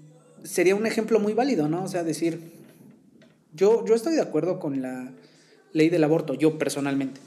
sería 0.45 0.75
un 0.75 0.87
ejemplo 0.87 1.21
muy 1.21 1.35
válido, 1.35 1.69
¿no? 1.69 1.85
O 1.85 1.89
sea, 1.89 2.03
decir. 2.05 2.53
Yo, 3.55 3.85
yo 3.85 3.95
estoy 3.95 4.15
de 4.15 4.23
acuerdo 4.23 4.59
con 4.59 4.81
la 4.81 5.13
ley 5.75 5.91
del 5.91 6.03
aborto, 6.05 6.33
yo 6.35 6.57
personalmente. 6.59 7.21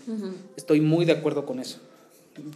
Estoy 0.57 0.81
muy 0.81 1.05
de 1.05 1.11
acuerdo 1.11 1.45
con 1.45 1.59
eso. 1.59 1.79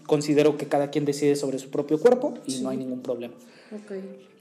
Considero 0.07 0.57
que 0.57 0.65
cada 0.67 0.89
quien 0.89 1.05
decide 1.05 1.35
sobre 1.35 1.59
su 1.59 1.69
propio 1.69 1.99
cuerpo 1.99 2.33
y 2.47 2.61
no 2.61 2.69
hay 2.69 2.77
ningún 2.77 3.01
problema. 3.01 3.35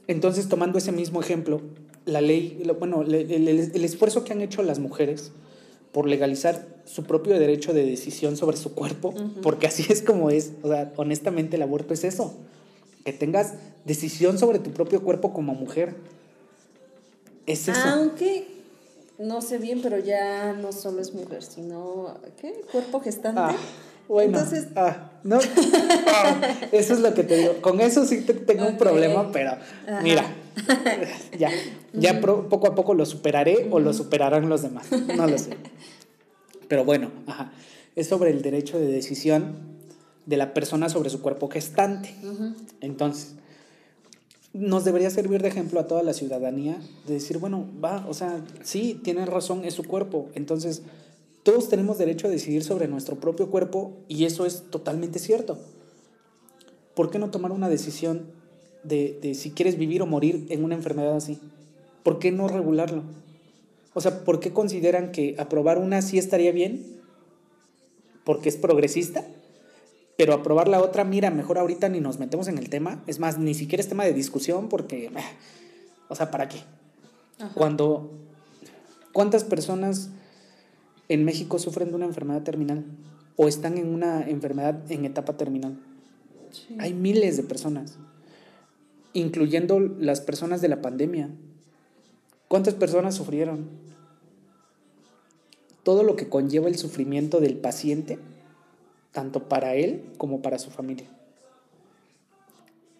Entonces, 0.06 0.48
tomando 0.48 0.78
ese 0.78 0.92
mismo 0.92 1.20
ejemplo, 1.20 1.60
la 2.06 2.22
ley, 2.22 2.62
bueno, 2.78 3.02
el, 3.02 3.14
el- 3.14 3.48
el 3.48 3.84
esfuerzo 3.84 4.24
que 4.24 4.32
han 4.32 4.40
hecho 4.40 4.62
las 4.62 4.78
mujeres 4.78 5.30
por 5.92 6.08
legalizar 6.08 6.77
su 6.88 7.04
propio 7.04 7.38
derecho 7.38 7.74
de 7.74 7.84
decisión 7.84 8.36
sobre 8.36 8.56
su 8.56 8.74
cuerpo, 8.74 9.14
porque 9.42 9.66
así 9.66 9.84
es 9.90 10.00
como 10.02 10.30
es, 10.30 10.52
o 10.62 10.68
sea, 10.68 10.90
honestamente 10.96 11.56
el 11.56 11.62
aborto 11.62 11.92
es 11.92 12.02
eso, 12.02 12.34
que 13.04 13.12
tengas 13.12 13.54
decisión 13.84 14.38
sobre 14.38 14.58
tu 14.58 14.70
propio 14.70 15.02
cuerpo 15.02 15.32
como 15.34 15.54
mujer. 15.54 15.96
Es 17.46 17.68
eso. 17.68 17.88
Aunque 17.88 18.46
no 19.18 19.42
sé 19.42 19.58
bien, 19.58 19.80
pero 19.82 19.98
ya 19.98 20.54
no 20.54 20.72
solo 20.72 21.00
es 21.02 21.12
mujer, 21.14 21.42
sino 21.42 22.14
¿qué? 22.40 22.60
Cuerpo 22.72 23.00
gestante. 23.00 23.40
Ah, 23.40 23.56
bueno, 24.08 24.38
Entonces, 24.38 24.68
ah, 24.74 25.12
no, 25.24 25.38
ah, 26.06 26.40
eso 26.72 26.94
es 26.94 27.00
lo 27.00 27.12
que 27.12 27.22
te 27.24 27.36
digo. 27.36 27.60
Con 27.60 27.80
eso 27.82 28.06
sí 28.06 28.22
te- 28.22 28.32
tengo 28.34 28.66
un 28.66 28.78
problema, 28.78 29.30
pero 29.32 29.50
Ajá. 29.86 30.00
mira, 30.02 30.24
ya, 31.38 31.50
ya 31.92 32.20
pro- 32.20 32.48
poco 32.48 32.66
a 32.68 32.74
poco 32.74 32.94
lo 32.94 33.04
superaré 33.04 33.68
o 33.70 33.78
lo 33.78 33.92
superarán 33.92 34.48
los 34.48 34.62
demás, 34.62 34.86
no 34.90 35.26
lo 35.26 35.36
sé. 35.36 35.50
Pero 36.68 36.84
bueno, 36.84 37.10
ajá, 37.26 37.52
es 37.96 38.06
sobre 38.06 38.30
el 38.30 38.42
derecho 38.42 38.78
de 38.78 38.86
decisión 38.86 39.56
de 40.26 40.36
la 40.36 40.52
persona 40.54 40.88
sobre 40.88 41.10
su 41.10 41.22
cuerpo 41.22 41.48
gestante. 41.48 42.14
Entonces, 42.80 43.34
nos 44.52 44.84
debería 44.84 45.10
servir 45.10 45.42
de 45.42 45.48
ejemplo 45.48 45.80
a 45.80 45.86
toda 45.86 46.02
la 46.02 46.12
ciudadanía 46.12 46.78
de 47.06 47.14
decir, 47.14 47.38
bueno, 47.38 47.66
va, 47.82 48.06
o 48.08 48.14
sea, 48.14 48.44
sí, 48.62 49.00
tiene 49.02 49.24
razón, 49.24 49.64
es 49.64 49.74
su 49.74 49.84
cuerpo. 49.84 50.28
Entonces, 50.34 50.82
todos 51.42 51.68
tenemos 51.68 51.96
derecho 51.96 52.26
a 52.26 52.30
decidir 52.30 52.62
sobre 52.62 52.88
nuestro 52.88 53.16
propio 53.16 53.50
cuerpo 53.50 53.96
y 54.06 54.24
eso 54.24 54.44
es 54.44 54.64
totalmente 54.70 55.18
cierto. 55.18 55.58
¿Por 56.94 57.10
qué 57.10 57.18
no 57.18 57.30
tomar 57.30 57.52
una 57.52 57.68
decisión 57.68 58.30
de, 58.84 59.18
de 59.22 59.34
si 59.34 59.52
quieres 59.52 59.78
vivir 59.78 60.02
o 60.02 60.06
morir 60.06 60.46
en 60.50 60.62
una 60.62 60.74
enfermedad 60.74 61.16
así? 61.16 61.38
¿Por 62.02 62.18
qué 62.18 62.32
no 62.32 62.48
regularlo? 62.48 63.02
O 63.98 64.00
sea, 64.00 64.22
¿por 64.22 64.38
qué 64.38 64.52
consideran 64.52 65.10
que 65.10 65.34
aprobar 65.40 65.76
una 65.76 66.02
sí 66.02 66.18
estaría 66.18 66.52
bien? 66.52 67.00
Porque 68.22 68.48
es 68.48 68.56
progresista. 68.56 69.26
Pero 70.16 70.34
aprobar 70.34 70.68
la 70.68 70.80
otra, 70.80 71.02
mira, 71.02 71.32
mejor 71.32 71.58
ahorita 71.58 71.88
ni 71.88 71.98
nos 71.98 72.20
metemos 72.20 72.46
en 72.46 72.58
el 72.58 72.70
tema. 72.70 73.02
Es 73.08 73.18
más, 73.18 73.38
ni 73.38 73.54
siquiera 73.54 73.82
es 73.82 73.88
tema 73.88 74.04
de 74.04 74.12
discusión 74.12 74.68
porque, 74.68 75.10
ah, 75.16 75.32
o 76.08 76.14
sea, 76.14 76.30
¿para 76.30 76.48
qué? 76.48 76.58
Ajá. 77.40 77.50
Cuando, 77.54 78.12
¿cuántas 79.12 79.42
personas 79.42 80.10
en 81.08 81.24
México 81.24 81.58
sufren 81.58 81.88
de 81.88 81.96
una 81.96 82.06
enfermedad 82.06 82.44
terminal? 82.44 82.84
O 83.34 83.48
están 83.48 83.78
en 83.78 83.92
una 83.92 84.28
enfermedad 84.28 84.80
en 84.92 85.06
etapa 85.06 85.36
terminal. 85.36 85.76
Sí. 86.52 86.76
Hay 86.78 86.94
miles 86.94 87.36
de 87.36 87.42
personas, 87.42 87.98
incluyendo 89.12 89.80
las 89.80 90.20
personas 90.20 90.60
de 90.60 90.68
la 90.68 90.82
pandemia. 90.82 91.30
¿Cuántas 92.46 92.74
personas 92.74 93.16
sufrieron? 93.16 93.87
Todo 95.88 96.02
lo 96.02 96.16
que 96.16 96.28
conlleva 96.28 96.68
el 96.68 96.76
sufrimiento 96.76 97.40
del 97.40 97.56
paciente, 97.56 98.18
tanto 99.10 99.48
para 99.48 99.74
él 99.74 100.02
como 100.18 100.42
para 100.42 100.58
su 100.58 100.68
familia. 100.68 101.06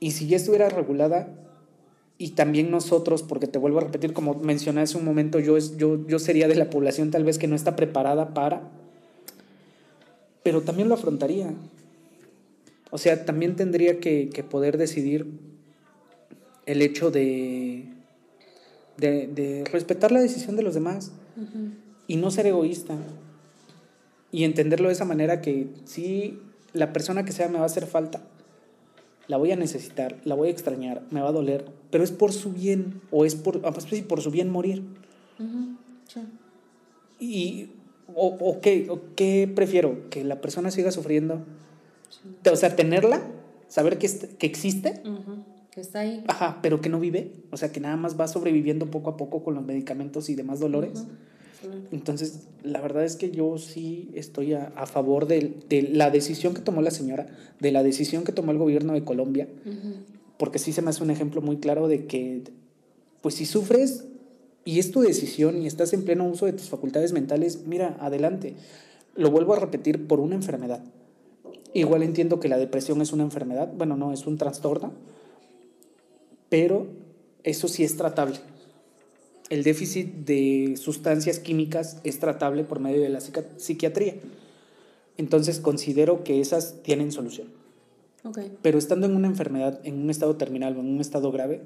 Y 0.00 0.12
si 0.12 0.26
ya 0.26 0.38
estuviera 0.38 0.70
regulada, 0.70 1.28
y 2.16 2.30
también 2.30 2.70
nosotros, 2.70 3.22
porque 3.22 3.46
te 3.46 3.58
vuelvo 3.58 3.76
a 3.76 3.82
repetir, 3.82 4.14
como 4.14 4.32
mencioné 4.36 4.80
hace 4.80 4.96
un 4.96 5.04
momento, 5.04 5.38
yo, 5.38 5.58
yo, 5.58 6.06
yo 6.06 6.18
sería 6.18 6.48
de 6.48 6.54
la 6.54 6.70
población 6.70 7.10
tal 7.10 7.24
vez 7.24 7.36
que 7.36 7.46
no 7.46 7.56
está 7.56 7.76
preparada 7.76 8.32
para, 8.32 8.62
pero 10.42 10.62
también 10.62 10.88
lo 10.88 10.94
afrontaría. 10.94 11.52
O 12.90 12.96
sea, 12.96 13.26
también 13.26 13.54
tendría 13.54 14.00
que, 14.00 14.30
que 14.30 14.42
poder 14.42 14.78
decidir 14.78 15.26
el 16.64 16.80
hecho 16.80 17.10
de, 17.10 17.84
de, 18.96 19.26
de, 19.26 19.64
respetar 19.70 20.10
la 20.10 20.20
decisión 20.20 20.56
de 20.56 20.62
los 20.62 20.72
demás 20.72 21.12
y 22.08 22.16
no 22.16 22.32
ser 22.32 22.46
egoísta. 22.46 22.96
Y 24.32 24.42
entenderlo 24.42 24.88
de 24.88 24.94
esa 24.94 25.04
manera 25.04 25.40
que 25.40 25.68
si 25.84 26.40
la 26.72 26.92
persona 26.92 27.24
que 27.24 27.32
sea 27.32 27.48
me 27.48 27.58
va 27.58 27.62
a 27.62 27.66
hacer 27.66 27.86
falta, 27.86 28.22
la 29.28 29.36
voy 29.36 29.52
a 29.52 29.56
necesitar, 29.56 30.16
la 30.24 30.34
voy 30.34 30.48
a 30.48 30.50
extrañar, 30.50 31.02
me 31.10 31.20
va 31.20 31.28
a 31.28 31.32
doler, 31.32 31.66
pero 31.90 32.02
es 32.02 32.10
por 32.10 32.32
su 32.32 32.52
bien, 32.52 33.02
o 33.10 33.24
es 33.24 33.34
por, 33.34 33.60
ah, 33.64 33.72
pues, 33.72 34.02
por 34.02 34.20
su 34.20 34.30
bien 34.30 34.50
morir. 34.50 34.82
sí. 36.08 36.20
Y, 37.20 37.70
o, 38.14 38.28
o, 38.28 38.60
qué, 38.60 38.86
o, 38.88 39.00
qué, 39.16 39.50
prefiero? 39.54 40.08
¿Que 40.08 40.24
la 40.24 40.40
persona 40.40 40.70
siga 40.70 40.92
sufriendo? 40.92 41.44
Sí. 42.08 42.48
O 42.50 42.56
sea, 42.56 42.76
tenerla, 42.76 43.22
saber 43.66 43.98
que, 43.98 44.08
que 44.38 44.46
existe. 44.46 45.02
Uh 45.04 45.08
-huh. 45.08 45.44
Que 45.72 45.80
está 45.80 46.00
ahí. 46.00 46.24
Ajá, 46.28 46.60
pero 46.62 46.80
que 46.80 46.88
no 46.88 47.00
vive. 47.00 47.32
O 47.50 47.56
sea, 47.56 47.72
que 47.72 47.80
nada 47.80 47.96
más 47.96 48.18
va 48.18 48.28
sobreviviendo 48.28 48.86
poco 48.90 49.10
a 49.10 49.16
poco 49.16 49.42
con 49.42 49.54
los 49.56 49.64
medicamentos 49.64 50.28
y 50.30 50.36
demás 50.36 50.60
dolores. 50.60 51.00
Uh 51.00 51.08
-huh. 51.08 51.16
Entonces, 51.90 52.46
la 52.62 52.80
verdad 52.80 53.04
es 53.04 53.16
que 53.16 53.30
yo 53.30 53.58
sí 53.58 54.10
estoy 54.14 54.54
a, 54.54 54.72
a 54.76 54.86
favor 54.86 55.26
de, 55.26 55.54
de, 55.68 55.82
la 55.82 56.10
decisión 56.10 56.54
que 56.54 56.60
tomó 56.60 56.82
la 56.82 56.90
señora, 56.90 57.26
de 57.60 57.72
la 57.72 57.82
decisión 57.82 58.24
que 58.24 58.32
tomó 58.32 58.52
el 58.52 58.58
gobierno 58.58 58.92
de 58.92 59.04
Colombia, 59.04 59.48
uh 59.64 59.68
-huh. 59.68 59.94
porque 60.38 60.58
sí 60.58 60.72
se 60.72 60.82
me 60.82 60.90
hace 60.90 61.02
un 61.02 61.10
ejemplo 61.10 61.40
muy 61.42 61.56
claro 61.56 61.88
de 61.88 62.06
que, 62.06 62.42
pues 63.20 63.34
si 63.34 63.46
sufres 63.46 64.04
y 64.64 64.78
es 64.78 64.90
tu 64.90 65.00
decisión 65.00 65.62
y 65.62 65.66
estás 65.66 65.92
en 65.92 66.04
pleno 66.04 66.28
uso 66.28 66.46
de 66.46 66.52
tus 66.52 66.68
facultades 66.68 67.12
mentales, 67.12 67.66
mira, 67.66 67.96
adelante. 68.00 68.54
Lo 69.16 69.30
vuelvo 69.30 69.54
a 69.54 69.58
repetir 69.58 70.06
por 70.06 70.20
una 70.20 70.36
enfermedad. 70.36 70.82
Igual 71.74 72.02
entiendo 72.02 72.38
que 72.38 72.48
la 72.48 72.58
depresión 72.58 73.00
es 73.02 73.12
una 73.12 73.24
enfermedad, 73.24 73.72
bueno, 73.76 73.96
no, 73.96 74.12
es 74.12 74.26
un 74.26 74.38
trastorno, 74.38 74.92
pero 76.48 76.86
eso 77.42 77.66
sí 77.68 77.82
es 77.82 77.96
tratable 77.96 78.38
el 79.50 79.64
déficit 79.64 80.08
de 80.26 80.76
sustancias 80.76 81.38
químicas 81.38 81.98
es 82.04 82.18
tratable 82.18 82.64
por 82.64 82.80
medio 82.80 83.00
de 83.00 83.08
la 83.08 83.20
psiquiatría. 83.20 84.14
Entonces 85.16 85.60
considero 85.60 86.22
que 86.22 86.40
esas 86.40 86.82
tienen 86.82 87.12
solución. 87.12 87.48
Okay. 88.24 88.56
Pero 88.62 88.78
estando 88.78 89.06
en 89.06 89.16
una 89.16 89.28
enfermedad, 89.28 89.80
en 89.84 90.00
un 90.00 90.10
estado 90.10 90.36
terminal 90.36 90.76
o 90.76 90.80
en 90.80 90.88
un 90.88 91.00
estado 91.00 91.32
grave, 91.32 91.62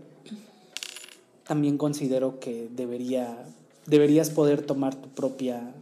también 1.47 1.77
considero 1.77 2.39
que 2.41 2.69
debería, 2.75 3.45
deberías 3.87 4.31
poder 4.31 4.63
tomar 4.63 4.95
tu 4.95 5.09
propia 5.09 5.75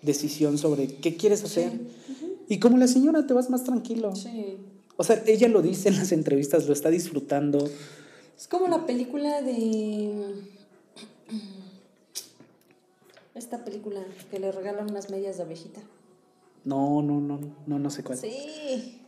decisión 0.00 0.58
sobre 0.58 0.86
qué 0.86 1.16
quieres 1.16 1.44
hacer. 1.44 1.72
Sí. 1.72 1.78
Uh 1.78 2.12
-huh. 2.12 2.36
Y 2.48 2.58
como 2.58 2.78
la 2.78 2.88
señora 2.88 3.26
te 3.26 3.34
vas 3.34 3.50
más 3.50 3.64
tranquilo. 3.64 4.16
Sí. 4.16 4.56
O 4.96 5.04
sea, 5.04 5.22
ella 5.26 5.48
lo 5.48 5.62
dice 5.62 5.88
en 5.88 5.96
las 5.96 6.12
entrevistas, 6.12 6.66
lo 6.66 6.72
está 6.72 6.90
disfrutando. 6.90 7.68
Es 8.36 8.48
como 8.48 8.66
la 8.68 8.86
película 8.86 9.42
de 9.42 10.10
esta 13.34 13.64
película 13.64 14.00
que 14.30 14.38
le 14.38 14.52
regalan 14.52 14.90
unas 14.90 15.10
medias 15.10 15.36
de 15.38 15.42
abejita. 15.44 15.80
No, 16.64 17.02
no, 17.02 17.20
no, 17.20 17.40
no, 17.66 17.78
no 17.78 17.90
sé 17.90 18.04
cuál. 18.04 18.18
Sí. 18.18 19.00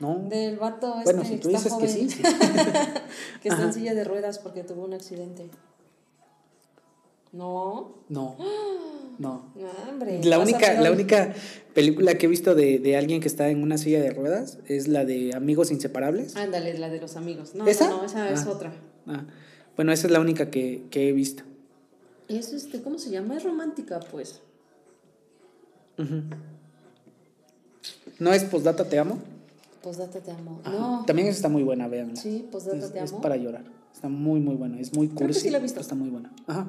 No. 0.00 0.18
Del 0.28 0.56
vato 0.58 0.94
este 0.98 1.04
bueno, 1.04 1.24
si 1.24 1.36
tú 1.38 1.48
dices 1.48 1.66
está 1.66 1.78
que 1.78 1.86
joven, 1.88 2.10
sí. 2.10 2.16
sí. 2.16 2.22
que 3.42 3.48
está 3.48 3.54
Ajá. 3.60 3.64
en 3.68 3.72
silla 3.72 3.94
de 3.94 4.04
ruedas 4.04 4.38
porque 4.38 4.64
tuvo 4.64 4.84
un 4.84 4.94
accidente. 4.94 5.48
No. 7.32 7.94
No. 8.08 8.36
No. 9.18 9.50
Hombre. 9.88 10.22
La 10.24 10.38
única, 10.38 10.78
la 10.78 10.92
única 10.92 11.32
película 11.72 12.18
que 12.18 12.26
he 12.26 12.28
visto 12.28 12.54
de, 12.54 12.78
de 12.78 12.98
alguien 12.98 13.22
que 13.22 13.28
está 13.28 13.48
en 13.48 13.62
una 13.62 13.78
silla 13.78 13.98
de 13.98 14.10
ruedas 14.10 14.58
es 14.66 14.88
la 14.88 15.06
de 15.06 15.34
Amigos 15.34 15.70
Inseparables. 15.70 16.36
Ándale, 16.36 16.76
la 16.78 16.90
de 16.90 17.00
los 17.00 17.16
amigos. 17.16 17.54
No, 17.54 17.66
¿Esa? 17.66 17.88
no, 17.88 17.96
no, 18.00 18.04
esa 18.04 18.28
es 18.30 18.44
Ah. 18.44 18.50
otra. 18.50 18.74
Ah, 19.06 19.24
bueno, 19.74 19.90
esa 19.92 20.06
es 20.06 20.10
la 20.12 20.20
única 20.20 20.50
que, 20.50 20.82
que 20.90 21.08
he 21.08 21.12
visto. 21.12 21.44
Es 22.28 22.52
este, 22.52 22.82
¿cómo 22.82 22.98
se 22.98 23.10
llama? 23.10 23.36
Es 23.36 23.44
romántica, 23.44 24.00
pues. 24.00 24.40
Ujú. 25.98 26.22
¿No 28.18 28.32
es 28.32 28.44
Postdata 28.44 28.84
Te 28.88 28.98
Amo? 28.98 29.18
Postdata 29.82 30.18
te 30.18 30.32
amo. 30.32 30.60
Ajá. 30.64 30.76
No. 30.76 31.04
También 31.06 31.28
está 31.28 31.48
muy 31.48 31.62
buena, 31.62 31.86
véanla. 31.86 32.16
Sí, 32.16 32.44
Postdata 32.50 32.78
es, 32.86 32.92
te 32.92 32.98
es 33.04 33.12
amo. 33.12 33.20
para 33.20 33.36
llorar. 33.36 33.62
Está 33.94 34.08
muy, 34.08 34.40
muy 34.40 34.56
buena. 34.56 34.80
Es 34.80 34.92
muy 34.96 35.06
Creo 35.06 35.18
que 35.20 35.24
cursi. 35.26 35.40
sí 35.42 35.50
la 35.50 35.58
he 35.58 35.62
visto. 35.62 35.78
Está 35.78 35.94
muy 35.94 36.08
buena. 36.10 36.32
Ajá. 36.48 36.66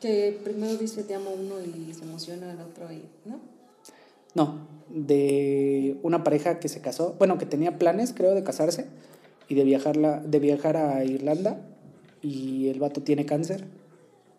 Que 0.00 0.36
primero 0.42 0.76
dice 0.76 1.04
te 1.04 1.14
amo 1.14 1.30
uno 1.30 1.54
y 1.60 1.94
se 1.94 2.02
emociona 2.02 2.50
el 2.50 2.60
otro 2.60 2.90
y. 2.92 3.04
¿No? 3.24 3.38
No, 4.34 4.66
de 4.90 5.96
una 6.02 6.24
pareja 6.24 6.58
que 6.58 6.68
se 6.68 6.80
casó, 6.80 7.14
bueno, 7.18 7.38
que 7.38 7.46
tenía 7.46 7.78
planes, 7.78 8.12
creo, 8.12 8.34
de 8.34 8.42
casarse 8.42 8.86
y 9.48 9.54
de, 9.54 9.62
viajarla, 9.64 10.18
de 10.20 10.38
viajar 10.40 10.76
a 10.76 11.04
Irlanda 11.04 11.60
y 12.20 12.68
el 12.68 12.80
vato 12.80 13.00
tiene 13.02 13.24
cáncer 13.24 13.64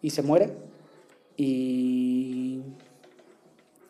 y 0.01 0.09
se 0.11 0.21
muere 0.21 0.51
y 1.37 2.61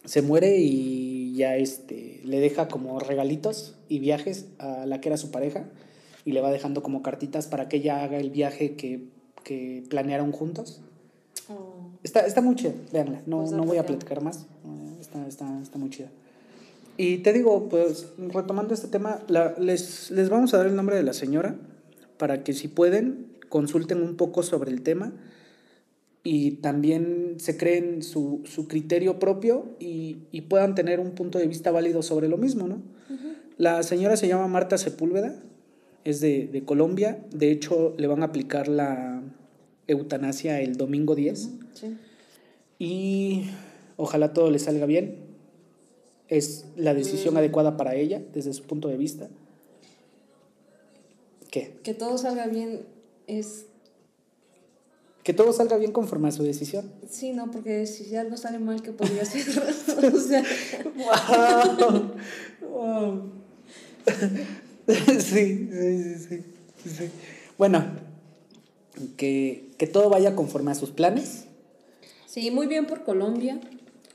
se 0.05 0.21
muere 0.21 0.57
y 0.59 1.33
ya 1.35 1.55
este, 1.57 2.21
le 2.23 2.39
deja 2.39 2.67
como 2.67 2.99
regalitos 2.99 3.75
y 3.89 3.99
viajes 3.99 4.45
a 4.59 4.85
la 4.85 5.01
que 5.01 5.09
era 5.09 5.17
su 5.17 5.31
pareja 5.31 5.65
y 6.25 6.31
le 6.31 6.41
va 6.41 6.51
dejando 6.51 6.81
como 6.83 7.01
cartitas 7.01 7.47
para 7.47 7.67
que 7.67 7.77
ella 7.77 8.03
haga 8.03 8.17
el 8.17 8.29
viaje 8.29 8.75
que, 8.75 9.05
que 9.43 9.83
planearon 9.89 10.31
juntos. 10.31 10.81
Oh. 11.49 11.89
Está, 12.03 12.21
está 12.25 12.41
muy 12.41 12.55
chida, 12.55 12.73
véanla. 12.91 13.21
No, 13.25 13.39
Pues 13.39 13.51
no 13.51 13.63
voy 13.63 13.77
a 13.77 13.85
platicar 13.85 14.21
más. 14.21 14.45
Eh, 14.65 14.97
Está, 14.99 15.25
está, 15.27 15.61
está 15.61 15.77
muy 15.77 15.89
chida. 15.89 16.09
Y 16.97 17.19
te 17.19 17.31
digo, 17.31 17.69
pues, 17.69 18.07
retomando 18.17 18.73
este 18.73 18.87
tema, 18.87 19.21
la- 19.27 19.53
les, 19.59 20.09
les 20.11 20.29
vamos 20.29 20.53
a 20.53 20.57
dar 20.57 20.65
el 20.67 20.75
nombre 20.75 20.95
de 20.97 21.03
la 21.03 21.13
señora 21.13 21.55
para 22.17 22.43
que 22.43 22.53
si 22.53 22.67
pueden, 22.67 23.27
consulten 23.49 24.01
un 24.01 24.15
poco 24.17 24.41
sobre 24.43 24.71
el 24.71 24.81
tema 24.81 25.13
y 26.23 26.51
también 26.57 27.35
se 27.37 27.57
creen 27.57 28.03
su, 28.03 28.41
su 28.45 28.67
criterio 28.67 29.19
propio 29.19 29.65
y, 29.79 30.17
y 30.31 30.41
puedan 30.41 30.75
tener 30.75 30.99
un 30.99 31.11
punto 31.11 31.39
de 31.39 31.47
vista 31.47 31.71
válido 31.71 32.01
sobre 32.01 32.27
lo 32.27 32.37
mismo, 32.37 32.67
¿no? 32.67 32.81
La 33.57 33.81
señora 33.83 34.17
se 34.17 34.27
llama 34.27 34.47
Marta 34.47 34.77
Sepúlveda, 34.77 35.41
es 36.03 36.19
de, 36.21 36.47
de 36.47 36.63
Colombia, 36.63 37.25
de 37.33 37.51
hecho 37.51 37.95
le 37.97 38.07
van 38.07 38.21
a 38.21 38.27
aplicar 38.27 38.67
la 38.67 39.23
eutanasia 39.87 40.61
el 40.61 40.75
domingo 40.75 41.15
10 41.15 41.49
Sí. 41.73 41.97
y 42.77 43.43
ojalá 43.95 44.33
todo 44.33 44.51
le 44.51 44.59
salga 44.59 44.85
bien. 44.85 45.25
Es 46.27 46.65
la 46.75 46.93
decisión 46.93 47.37
adecuada 47.37 47.77
para 47.77 47.95
ella 47.95 48.21
desde 48.33 48.51
su 48.53 48.63
punto 48.63 48.89
de 48.89 48.97
vista. 48.97 49.29
¿Qué? 51.51 51.77
Que 51.83 51.93
todo 51.93 52.17
salga 52.17 52.47
bien 52.47 52.81
es. 53.27 53.67
Que 55.27 55.33
todo 55.33 55.51
salga 55.51 55.75
bien 55.75 55.91
conforme 55.91 56.29
a 56.29 56.31
su 56.31 56.41
decisión. 56.43 56.89
Sí, 57.09 57.33
no, 57.33 57.51
porque 57.51 57.85
si 57.85 58.15
algo 58.15 58.37
sale 58.37 58.59
mal, 58.59 58.81
¿qué 58.81 58.93
podría 58.93 59.25
ser? 59.25 59.45
o 60.15 60.19
sea, 60.21 60.41
¡Wow! 60.95 62.11
¡Wow! 62.71 63.31
sí, 65.19 65.69
sí, 65.69 66.15
sí, 66.17 66.43
sí. 66.85 67.09
Bueno, 67.57 67.83
que, 69.17 69.69
que 69.77 69.85
todo 69.85 70.09
vaya 70.09 70.33
conforme 70.33 70.71
a 70.71 70.75
sus 70.75 70.91
planes. 70.91 71.43
sí, 72.25 72.49
muy 72.49 72.67
bien 72.67 72.87
por 72.87 73.03
Colombia. 73.03 73.59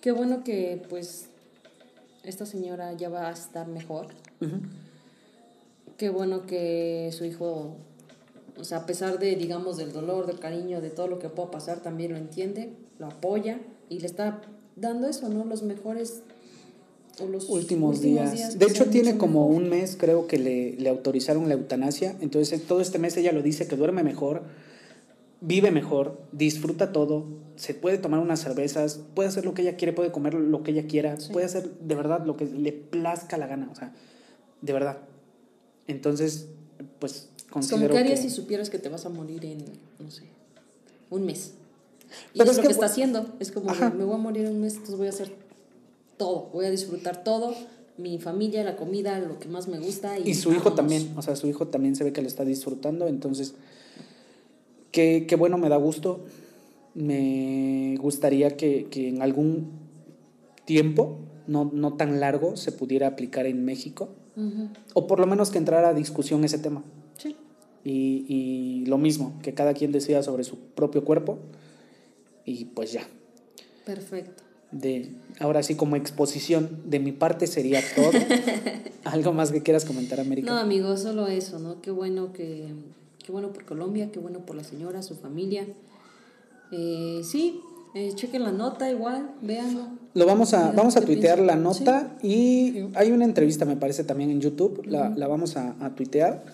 Qué 0.01 0.13
bueno 0.13 0.43
que, 0.45 0.81
pues, 0.89 1.27
esta 2.25 2.47
señora 2.47 2.95
ya 2.95 3.11
va 3.11 3.29
a 3.29 3.33
estar 3.33 3.69
mejor. 3.69 4.07
Qué 5.99 6.09
bueno 6.09 6.47
que 6.47 7.11
su 7.13 7.27
hijo, 7.27 7.77
o 8.59 8.65
sea, 8.65 8.79
a 8.79 8.87
pesar 8.87 9.19
de, 9.19 9.35
digamos, 9.37 9.77
del 9.77 9.93
dolor, 9.93 10.27
del 10.27 10.39
cariño, 10.39 10.81
de 10.81 10.91
todo 10.91 11.09
lo 11.09 11.19
que 11.19 11.29
pueda 11.29 11.51
pasar, 11.51 11.81
también 11.81 12.13
lo 12.13 12.19
entiende, 12.19 12.73
lo 12.99 13.07
apoya 13.07 13.61
y 13.89 14.01
le 14.01 14.07
está 14.07 14.43
dando 14.77 15.09
eso, 15.09 15.29
¿no? 15.29 15.45
Los 15.45 15.63
mejores 15.63 16.23
o 17.21 17.27
los 17.27 17.49
últimos, 17.51 18.01
días. 18.01 18.59
De 18.59 18.67
hecho, 18.67 18.87
tiene 18.87 19.17
como 19.19 19.49
mejor. 19.49 19.63
un 19.63 19.69
mes, 19.69 19.97
creo 19.99 20.27
que 20.27 20.39
le, 20.39 20.73
le 20.73 20.89
autorizaron 20.89 21.49
la 21.49 21.55
eutanasia. 21.55 22.17
Entonces, 22.21 22.63
todo 22.67 22.81
este 22.81 22.99
mes 22.99 23.17
ella 23.17 23.33
lo 23.33 23.43
dice 23.43 23.67
que 23.67 23.77
duerme 23.77 24.03
mejor, 24.03 24.43
vive 25.41 25.71
mejor, 25.71 26.21
disfruta 26.33 26.93
todo, 26.93 27.27
se 27.57 27.75
puede 27.75 27.99
tomar 27.99 28.21
unas 28.21 28.41
cervezas, 28.41 29.01
puede 29.15 29.29
hacer 29.29 29.45
lo 29.45 29.55
que 29.55 29.63
ella 29.63 29.77
quiere, 29.77 29.93
puede 29.93 30.11
comer 30.13 30.35
lo 30.35 30.63
que 30.63 30.71
ella 30.71 30.87
quiera, 30.87 31.19
Sí. 31.21 31.33
puede 31.33 31.47
hacer 31.47 31.71
de 31.81 31.95
verdad 31.95 32.25
lo 32.25 32.37
que 32.37 32.47
le 32.47 32.73
plazca 32.73 33.37
la 33.37 33.47
gana, 33.47 33.69
o 33.71 33.75
sea, 33.75 33.93
de 34.63 34.73
verdad. 34.73 34.99
Entonces, 35.87 36.49
pues 36.99 37.29
Como 37.53 37.89
que 37.89 37.99
harías 37.99 38.21
que- 38.21 38.29
si 38.29 38.35
supieras 38.35 38.71
que 38.71 38.79
te 38.79 38.89
vas 38.89 39.05
a 39.07 39.09
morir 39.09 39.45
en, 39.45 39.59
no 39.99 40.11
sé, 40.11 40.23
un 41.11 41.25
mes. 41.27 41.53
Y 42.35 42.39
Pero 42.39 42.51
es, 42.51 42.57
lo 42.57 42.63
que- 42.63 42.69
que 42.69 42.73
está 42.73 42.87
haciendo. 42.87 43.27
Es 43.41 43.53
como, 43.53 43.71
Ajá. 43.71 43.91
me 43.91 44.05
voy 44.05 44.15
a 44.15 44.19
morir 44.19 44.47
en 44.47 44.53
un 44.53 44.61
mes, 44.61 44.75
entonces 44.75 44.97
voy 44.97 45.07
a 45.07 45.11
hacer 45.11 45.33
todo. 46.17 46.51
Voy 46.53 46.67
a 46.67 46.71
disfrutar 46.71 47.25
todo. 47.25 47.55
Mi 47.99 48.19
familia, 48.19 48.65
la 48.65 48.77
comida, 48.77 49.19
lo 49.19 49.39
que 49.39 49.49
más 49.49 49.69
me 49.69 49.79
gusta. 49.79 50.19
Y, 50.19 50.31
Y 50.31 50.35
su 50.35 50.53
hijo 50.53 50.73
también, 50.73 51.13
o 51.17 51.23
sea, 51.23 51.37
su 51.37 51.47
hijo 51.47 51.69
también 51.69 51.95
se 51.95 52.05
ve 52.05 52.13
que 52.13 52.23
lo 52.23 52.29
está 52.29 52.45
disfrutando, 52.45 53.07
entonces, 53.07 53.55
qué, 54.91 55.27
qué 55.29 55.37
bueno, 55.37 55.59
me 55.59 55.69
da 55.69 55.77
gusto. 55.77 56.21
Me 56.95 57.97
gustaría 58.01 58.57
que, 58.57 58.87
que 58.91 59.09
en 59.09 59.23
algún 59.23 59.71
tiempo, 60.65 61.19
no, 61.47 61.71
no 61.73 61.95
tan 61.95 62.21
largo, 62.21 62.57
se 62.57 62.73
pudiera 62.73 63.07
aplicar 63.09 63.47
en 63.47 63.65
México, 63.65 64.11
o 64.95 65.07
por 65.07 65.19
lo 65.21 65.27
menos 65.27 65.51
que 65.51 65.59
entrara 65.59 65.91
a 65.91 65.95
discusión 65.95 66.45
ese 66.45 66.59
tema. 66.59 66.83
Sí. 67.83 67.91
Y, 67.91 68.25
y 68.29 68.87
lo 68.87 68.99
mismo, 68.99 69.39
que 69.43 69.55
cada 69.55 69.75
quien 69.75 69.93
decida 69.93 70.23
sobre 70.23 70.45
su 70.45 70.59
propio 70.59 71.05
cuerpo, 71.05 71.39
y 72.45 72.67
pues 72.67 72.93
ya. 72.93 73.03
Perfecto. 73.85 74.43
De, 74.71 75.11
ahora 75.39 75.63
sí, 75.63 75.75
como 75.75 75.97
exposición, 75.97 76.81
de 76.87 76.99
mi 76.99 77.13
parte 77.13 77.47
sería 77.47 77.81
todo. 77.95 78.13
¿Algo 79.05 79.33
más 79.33 79.53
que 79.53 79.63
quieras 79.63 79.85
comentar, 79.85 80.19
América? 80.19 80.51
No, 80.51 80.59
amigo, 80.59 80.97
solo 80.97 81.27
eso, 81.27 81.59
¿no? 81.59 81.83
Qué 81.83 81.91
bueno 81.91 82.33
que, 82.33 82.69
qué 83.25 83.33
bueno 83.33 83.53
por 83.53 83.65
Colombia, 83.65 84.11
qué 84.11 84.19
bueno 84.19 84.41
por 84.41 84.57
la 84.57 84.65
señora, 84.65 85.03
su 85.03 85.15
familia. 85.15 85.67
Eh, 86.71 87.21
sí, 87.23 87.61
eh, 87.95 88.13
chequen 88.15 88.45
la 88.45 88.53
nota 88.53 88.91
igual, 88.91 89.33
véanlo. 89.43 89.89
Lo 90.15 90.25
vamos 90.25 90.55
a, 90.55 90.73
vamos 90.73 90.97
a 90.97 91.01
¿qué 91.01 91.07
tuitear 91.07 91.39
la 91.39 91.57
nota 91.57 92.17
y 92.23 92.85
hay 92.95 93.11
una 93.11 93.27
entrevista, 93.27 93.67
me 93.67 93.77
parece, 93.77 94.05
también 94.05 94.31
en 94.31 94.41
YouTube. 94.41 94.83
La, 94.87 95.11
la 95.11 95.29
vamos 95.29 95.57
a, 95.59 95.77
a 95.85 95.95
tuitear 95.95 96.45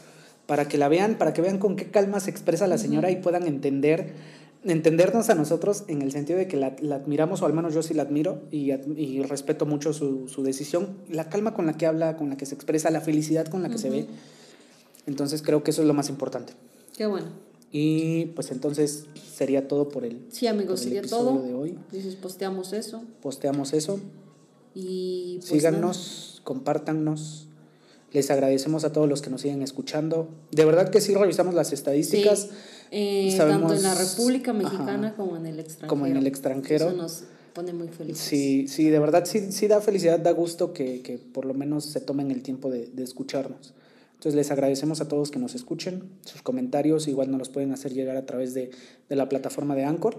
para 0.48 0.66
que 0.66 0.78
la 0.78 0.88
vean, 0.88 1.18
para 1.18 1.34
que 1.34 1.42
vean 1.42 1.58
con 1.58 1.76
qué 1.76 1.90
calma 1.90 2.20
se 2.20 2.30
expresa 2.30 2.66
la 2.66 2.78
señora 2.78 3.10
y 3.10 3.16
puedan 3.16 3.46
entender, 3.46 4.14
entendernos 4.64 5.28
a 5.28 5.34
nosotros 5.34 5.84
en 5.88 6.00
el 6.00 6.10
sentido 6.10 6.38
de 6.38 6.48
que 6.48 6.56
la, 6.56 6.74
la 6.80 6.94
admiramos, 6.96 7.42
o 7.42 7.46
al 7.46 7.52
menos 7.52 7.74
yo 7.74 7.82
sí 7.82 7.92
la 7.92 8.04
admiro 8.04 8.40
y, 8.50 8.72
y 8.72 9.22
respeto 9.24 9.66
mucho 9.66 9.92
su, 9.92 10.26
su 10.26 10.42
decisión. 10.42 10.88
La 11.10 11.28
calma 11.28 11.52
con 11.52 11.66
la 11.66 11.74
que 11.74 11.84
habla, 11.84 12.16
con 12.16 12.30
la 12.30 12.38
que 12.38 12.46
se 12.46 12.54
expresa, 12.54 12.90
la 12.90 13.02
felicidad 13.02 13.46
con 13.46 13.62
la 13.62 13.68
que 13.68 13.76
se 13.76 13.90
ve. 13.90 14.06
Entonces 15.06 15.42
creo 15.42 15.62
que 15.62 15.70
eso 15.70 15.82
es 15.82 15.88
lo 15.88 15.92
más 15.92 16.08
importante. 16.08 16.54
Qué 16.96 17.04
bueno. 17.06 17.26
Y 17.70 18.26
pues 18.34 18.50
entonces 18.50 19.04
sería 19.30 19.68
todo 19.68 19.90
por 19.90 20.06
el, 20.06 20.22
Sí, 20.30 20.46
amigos, 20.46 20.80
sería 20.80 21.02
todo. 21.02 21.42
de 21.42 21.52
hoy. 21.52 21.78
Dices, 21.92 22.16
posteamos 22.16 22.72
eso. 22.72 23.02
Posteamos 23.20 23.74
eso. 23.74 24.00
Y 24.74 25.36
pues 25.40 25.50
Síganos, 25.50 26.40
compártanos. 26.44 27.47
Les 28.12 28.30
agradecemos 28.30 28.84
a 28.84 28.92
todos 28.92 29.08
los 29.08 29.20
que 29.20 29.28
nos 29.30 29.42
siguen 29.42 29.62
escuchando. 29.62 30.28
De 30.50 30.64
verdad 30.64 30.88
que 30.90 31.00
sí 31.00 31.14
revisamos 31.14 31.54
las 31.54 31.72
estadísticas. 31.72 32.40
Sí, 32.40 32.48
eh, 32.90 33.34
Sabemos- 33.36 33.68
tanto 33.72 33.74
en 33.74 33.82
la 33.82 33.94
República 33.94 34.50
Ajá. 34.52 34.60
Mexicana 34.62 35.14
como 35.14 35.36
en 35.36 35.46
el 35.46 35.58
extranjero. 35.60 35.88
Como 35.88 36.06
en 36.06 36.16
el 36.16 36.26
extranjero. 36.26 36.88
Eso 36.88 36.96
nos 36.96 37.24
pone 37.52 37.72
muy 37.74 37.88
felices. 37.88 38.22
Sí, 38.24 38.66
sí, 38.68 38.88
de 38.88 38.98
verdad 38.98 39.24
sí, 39.26 39.52
sí 39.52 39.66
da 39.68 39.80
felicidad, 39.82 40.18
da 40.20 40.30
gusto 40.30 40.72
que, 40.72 41.02
que 41.02 41.18
por 41.18 41.44
lo 41.44 41.52
menos 41.54 41.84
se 41.84 42.00
tomen 42.00 42.30
el 42.30 42.42
tiempo 42.42 42.70
de, 42.70 42.86
de 42.86 43.02
escucharnos. 43.04 43.74
Entonces 44.14 44.34
les 44.36 44.50
agradecemos 44.50 45.00
a 45.02 45.06
todos 45.08 45.30
que 45.30 45.38
nos 45.38 45.54
escuchen. 45.54 46.04
Sus 46.24 46.40
comentarios 46.42 47.08
igual 47.08 47.30
nos 47.30 47.38
los 47.38 47.48
pueden 47.50 47.72
hacer 47.72 47.92
llegar 47.92 48.16
a 48.16 48.24
través 48.26 48.54
de, 48.54 48.70
de 49.08 49.16
la 49.16 49.28
plataforma 49.28 49.76
de 49.76 49.84
Anchor. 49.84 50.16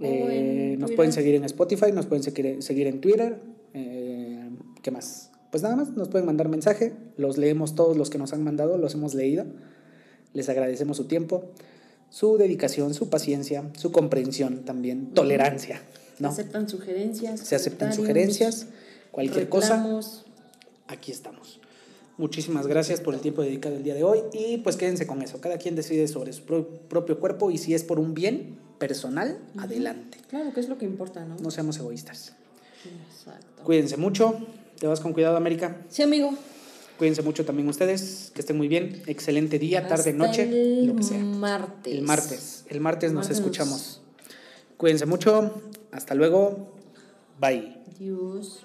Eh, 0.00 0.76
nos 0.78 0.92
pueden 0.92 1.12
seguir 1.12 1.34
en 1.34 1.44
Spotify, 1.44 1.90
nos 1.92 2.06
pueden 2.06 2.22
seguir, 2.22 2.62
seguir 2.62 2.86
en 2.86 3.00
Twitter. 3.00 3.40
eh, 3.74 4.50
¿Qué 4.82 4.90
más? 4.90 5.30
Pues 5.56 5.62
nada 5.62 5.76
más, 5.76 5.88
nos 5.96 6.08
pueden 6.10 6.26
mandar 6.26 6.50
mensaje. 6.50 6.92
Los 7.16 7.38
leemos 7.38 7.74
todos 7.74 7.96
los 7.96 8.10
que 8.10 8.18
nos 8.18 8.34
han 8.34 8.44
mandado, 8.44 8.76
los 8.76 8.92
hemos 8.92 9.14
leído. 9.14 9.46
Les 10.34 10.50
agradecemos 10.50 10.98
su 10.98 11.04
tiempo, 11.04 11.44
su 12.10 12.36
dedicación, 12.36 12.92
su 12.92 13.08
paciencia, 13.08 13.64
su 13.74 13.90
comprensión 13.90 14.66
también, 14.66 15.14
tolerancia. 15.14 15.80
¿no? 16.18 16.28
Se 16.30 16.42
aceptan 16.42 16.68
sugerencias. 16.68 17.40
Se 17.40 17.56
aceptan 17.56 17.94
sugerencias, 17.94 18.66
cualquier 19.10 19.48
cosa, 19.48 19.76
reclamos. 19.78 20.26
aquí 20.88 21.10
estamos. 21.10 21.58
Muchísimas 22.18 22.66
gracias 22.66 23.00
por 23.00 23.14
el 23.14 23.20
tiempo 23.22 23.40
dedicado 23.40 23.76
el 23.76 23.82
día 23.82 23.94
de 23.94 24.04
hoy 24.04 24.24
y 24.34 24.58
pues 24.58 24.76
quédense 24.76 25.06
con 25.06 25.22
eso. 25.22 25.40
Cada 25.40 25.56
quien 25.56 25.74
decide 25.74 26.06
sobre 26.06 26.34
su 26.34 26.42
pro- 26.42 26.68
propio 26.68 27.18
cuerpo 27.18 27.50
y 27.50 27.56
si 27.56 27.72
es 27.72 27.82
por 27.82 27.98
un 27.98 28.12
bien 28.12 28.58
personal, 28.78 29.38
adelante. 29.56 30.18
Claro, 30.28 30.52
que 30.52 30.60
es 30.60 30.68
lo 30.68 30.76
que 30.76 30.84
importa, 30.84 31.24
¿no? 31.24 31.36
No 31.38 31.50
seamos 31.50 31.78
egoístas. 31.78 32.34
Exacto. 33.10 33.62
Cuídense 33.64 33.96
mucho. 33.96 34.38
Te 34.78 34.86
vas 34.86 35.00
con 35.00 35.12
cuidado, 35.12 35.36
América. 35.36 35.78
Sí, 35.88 36.02
amigo. 36.02 36.34
Cuídense 36.98 37.22
mucho 37.22 37.44
también 37.44 37.68
ustedes. 37.68 38.30
Que 38.34 38.40
estén 38.40 38.56
muy 38.56 38.68
bien. 38.68 39.02
Excelente 39.06 39.58
día, 39.58 39.86
tarde, 39.86 40.12
noche, 40.12 40.42
el 40.44 40.86
lo 40.86 40.96
que 40.96 41.02
sea. 41.02 41.18
Martes. 41.18 41.94
El 41.94 42.02
martes. 42.02 42.64
El 42.68 42.80
martes 42.80 43.12
nos 43.12 43.24
Martes. 43.24 43.38
escuchamos. 43.38 44.00
Cuídense 44.76 45.06
mucho. 45.06 45.52
Hasta 45.92 46.14
luego. 46.14 46.74
Bye. 47.40 47.76
Dios. 47.98 48.64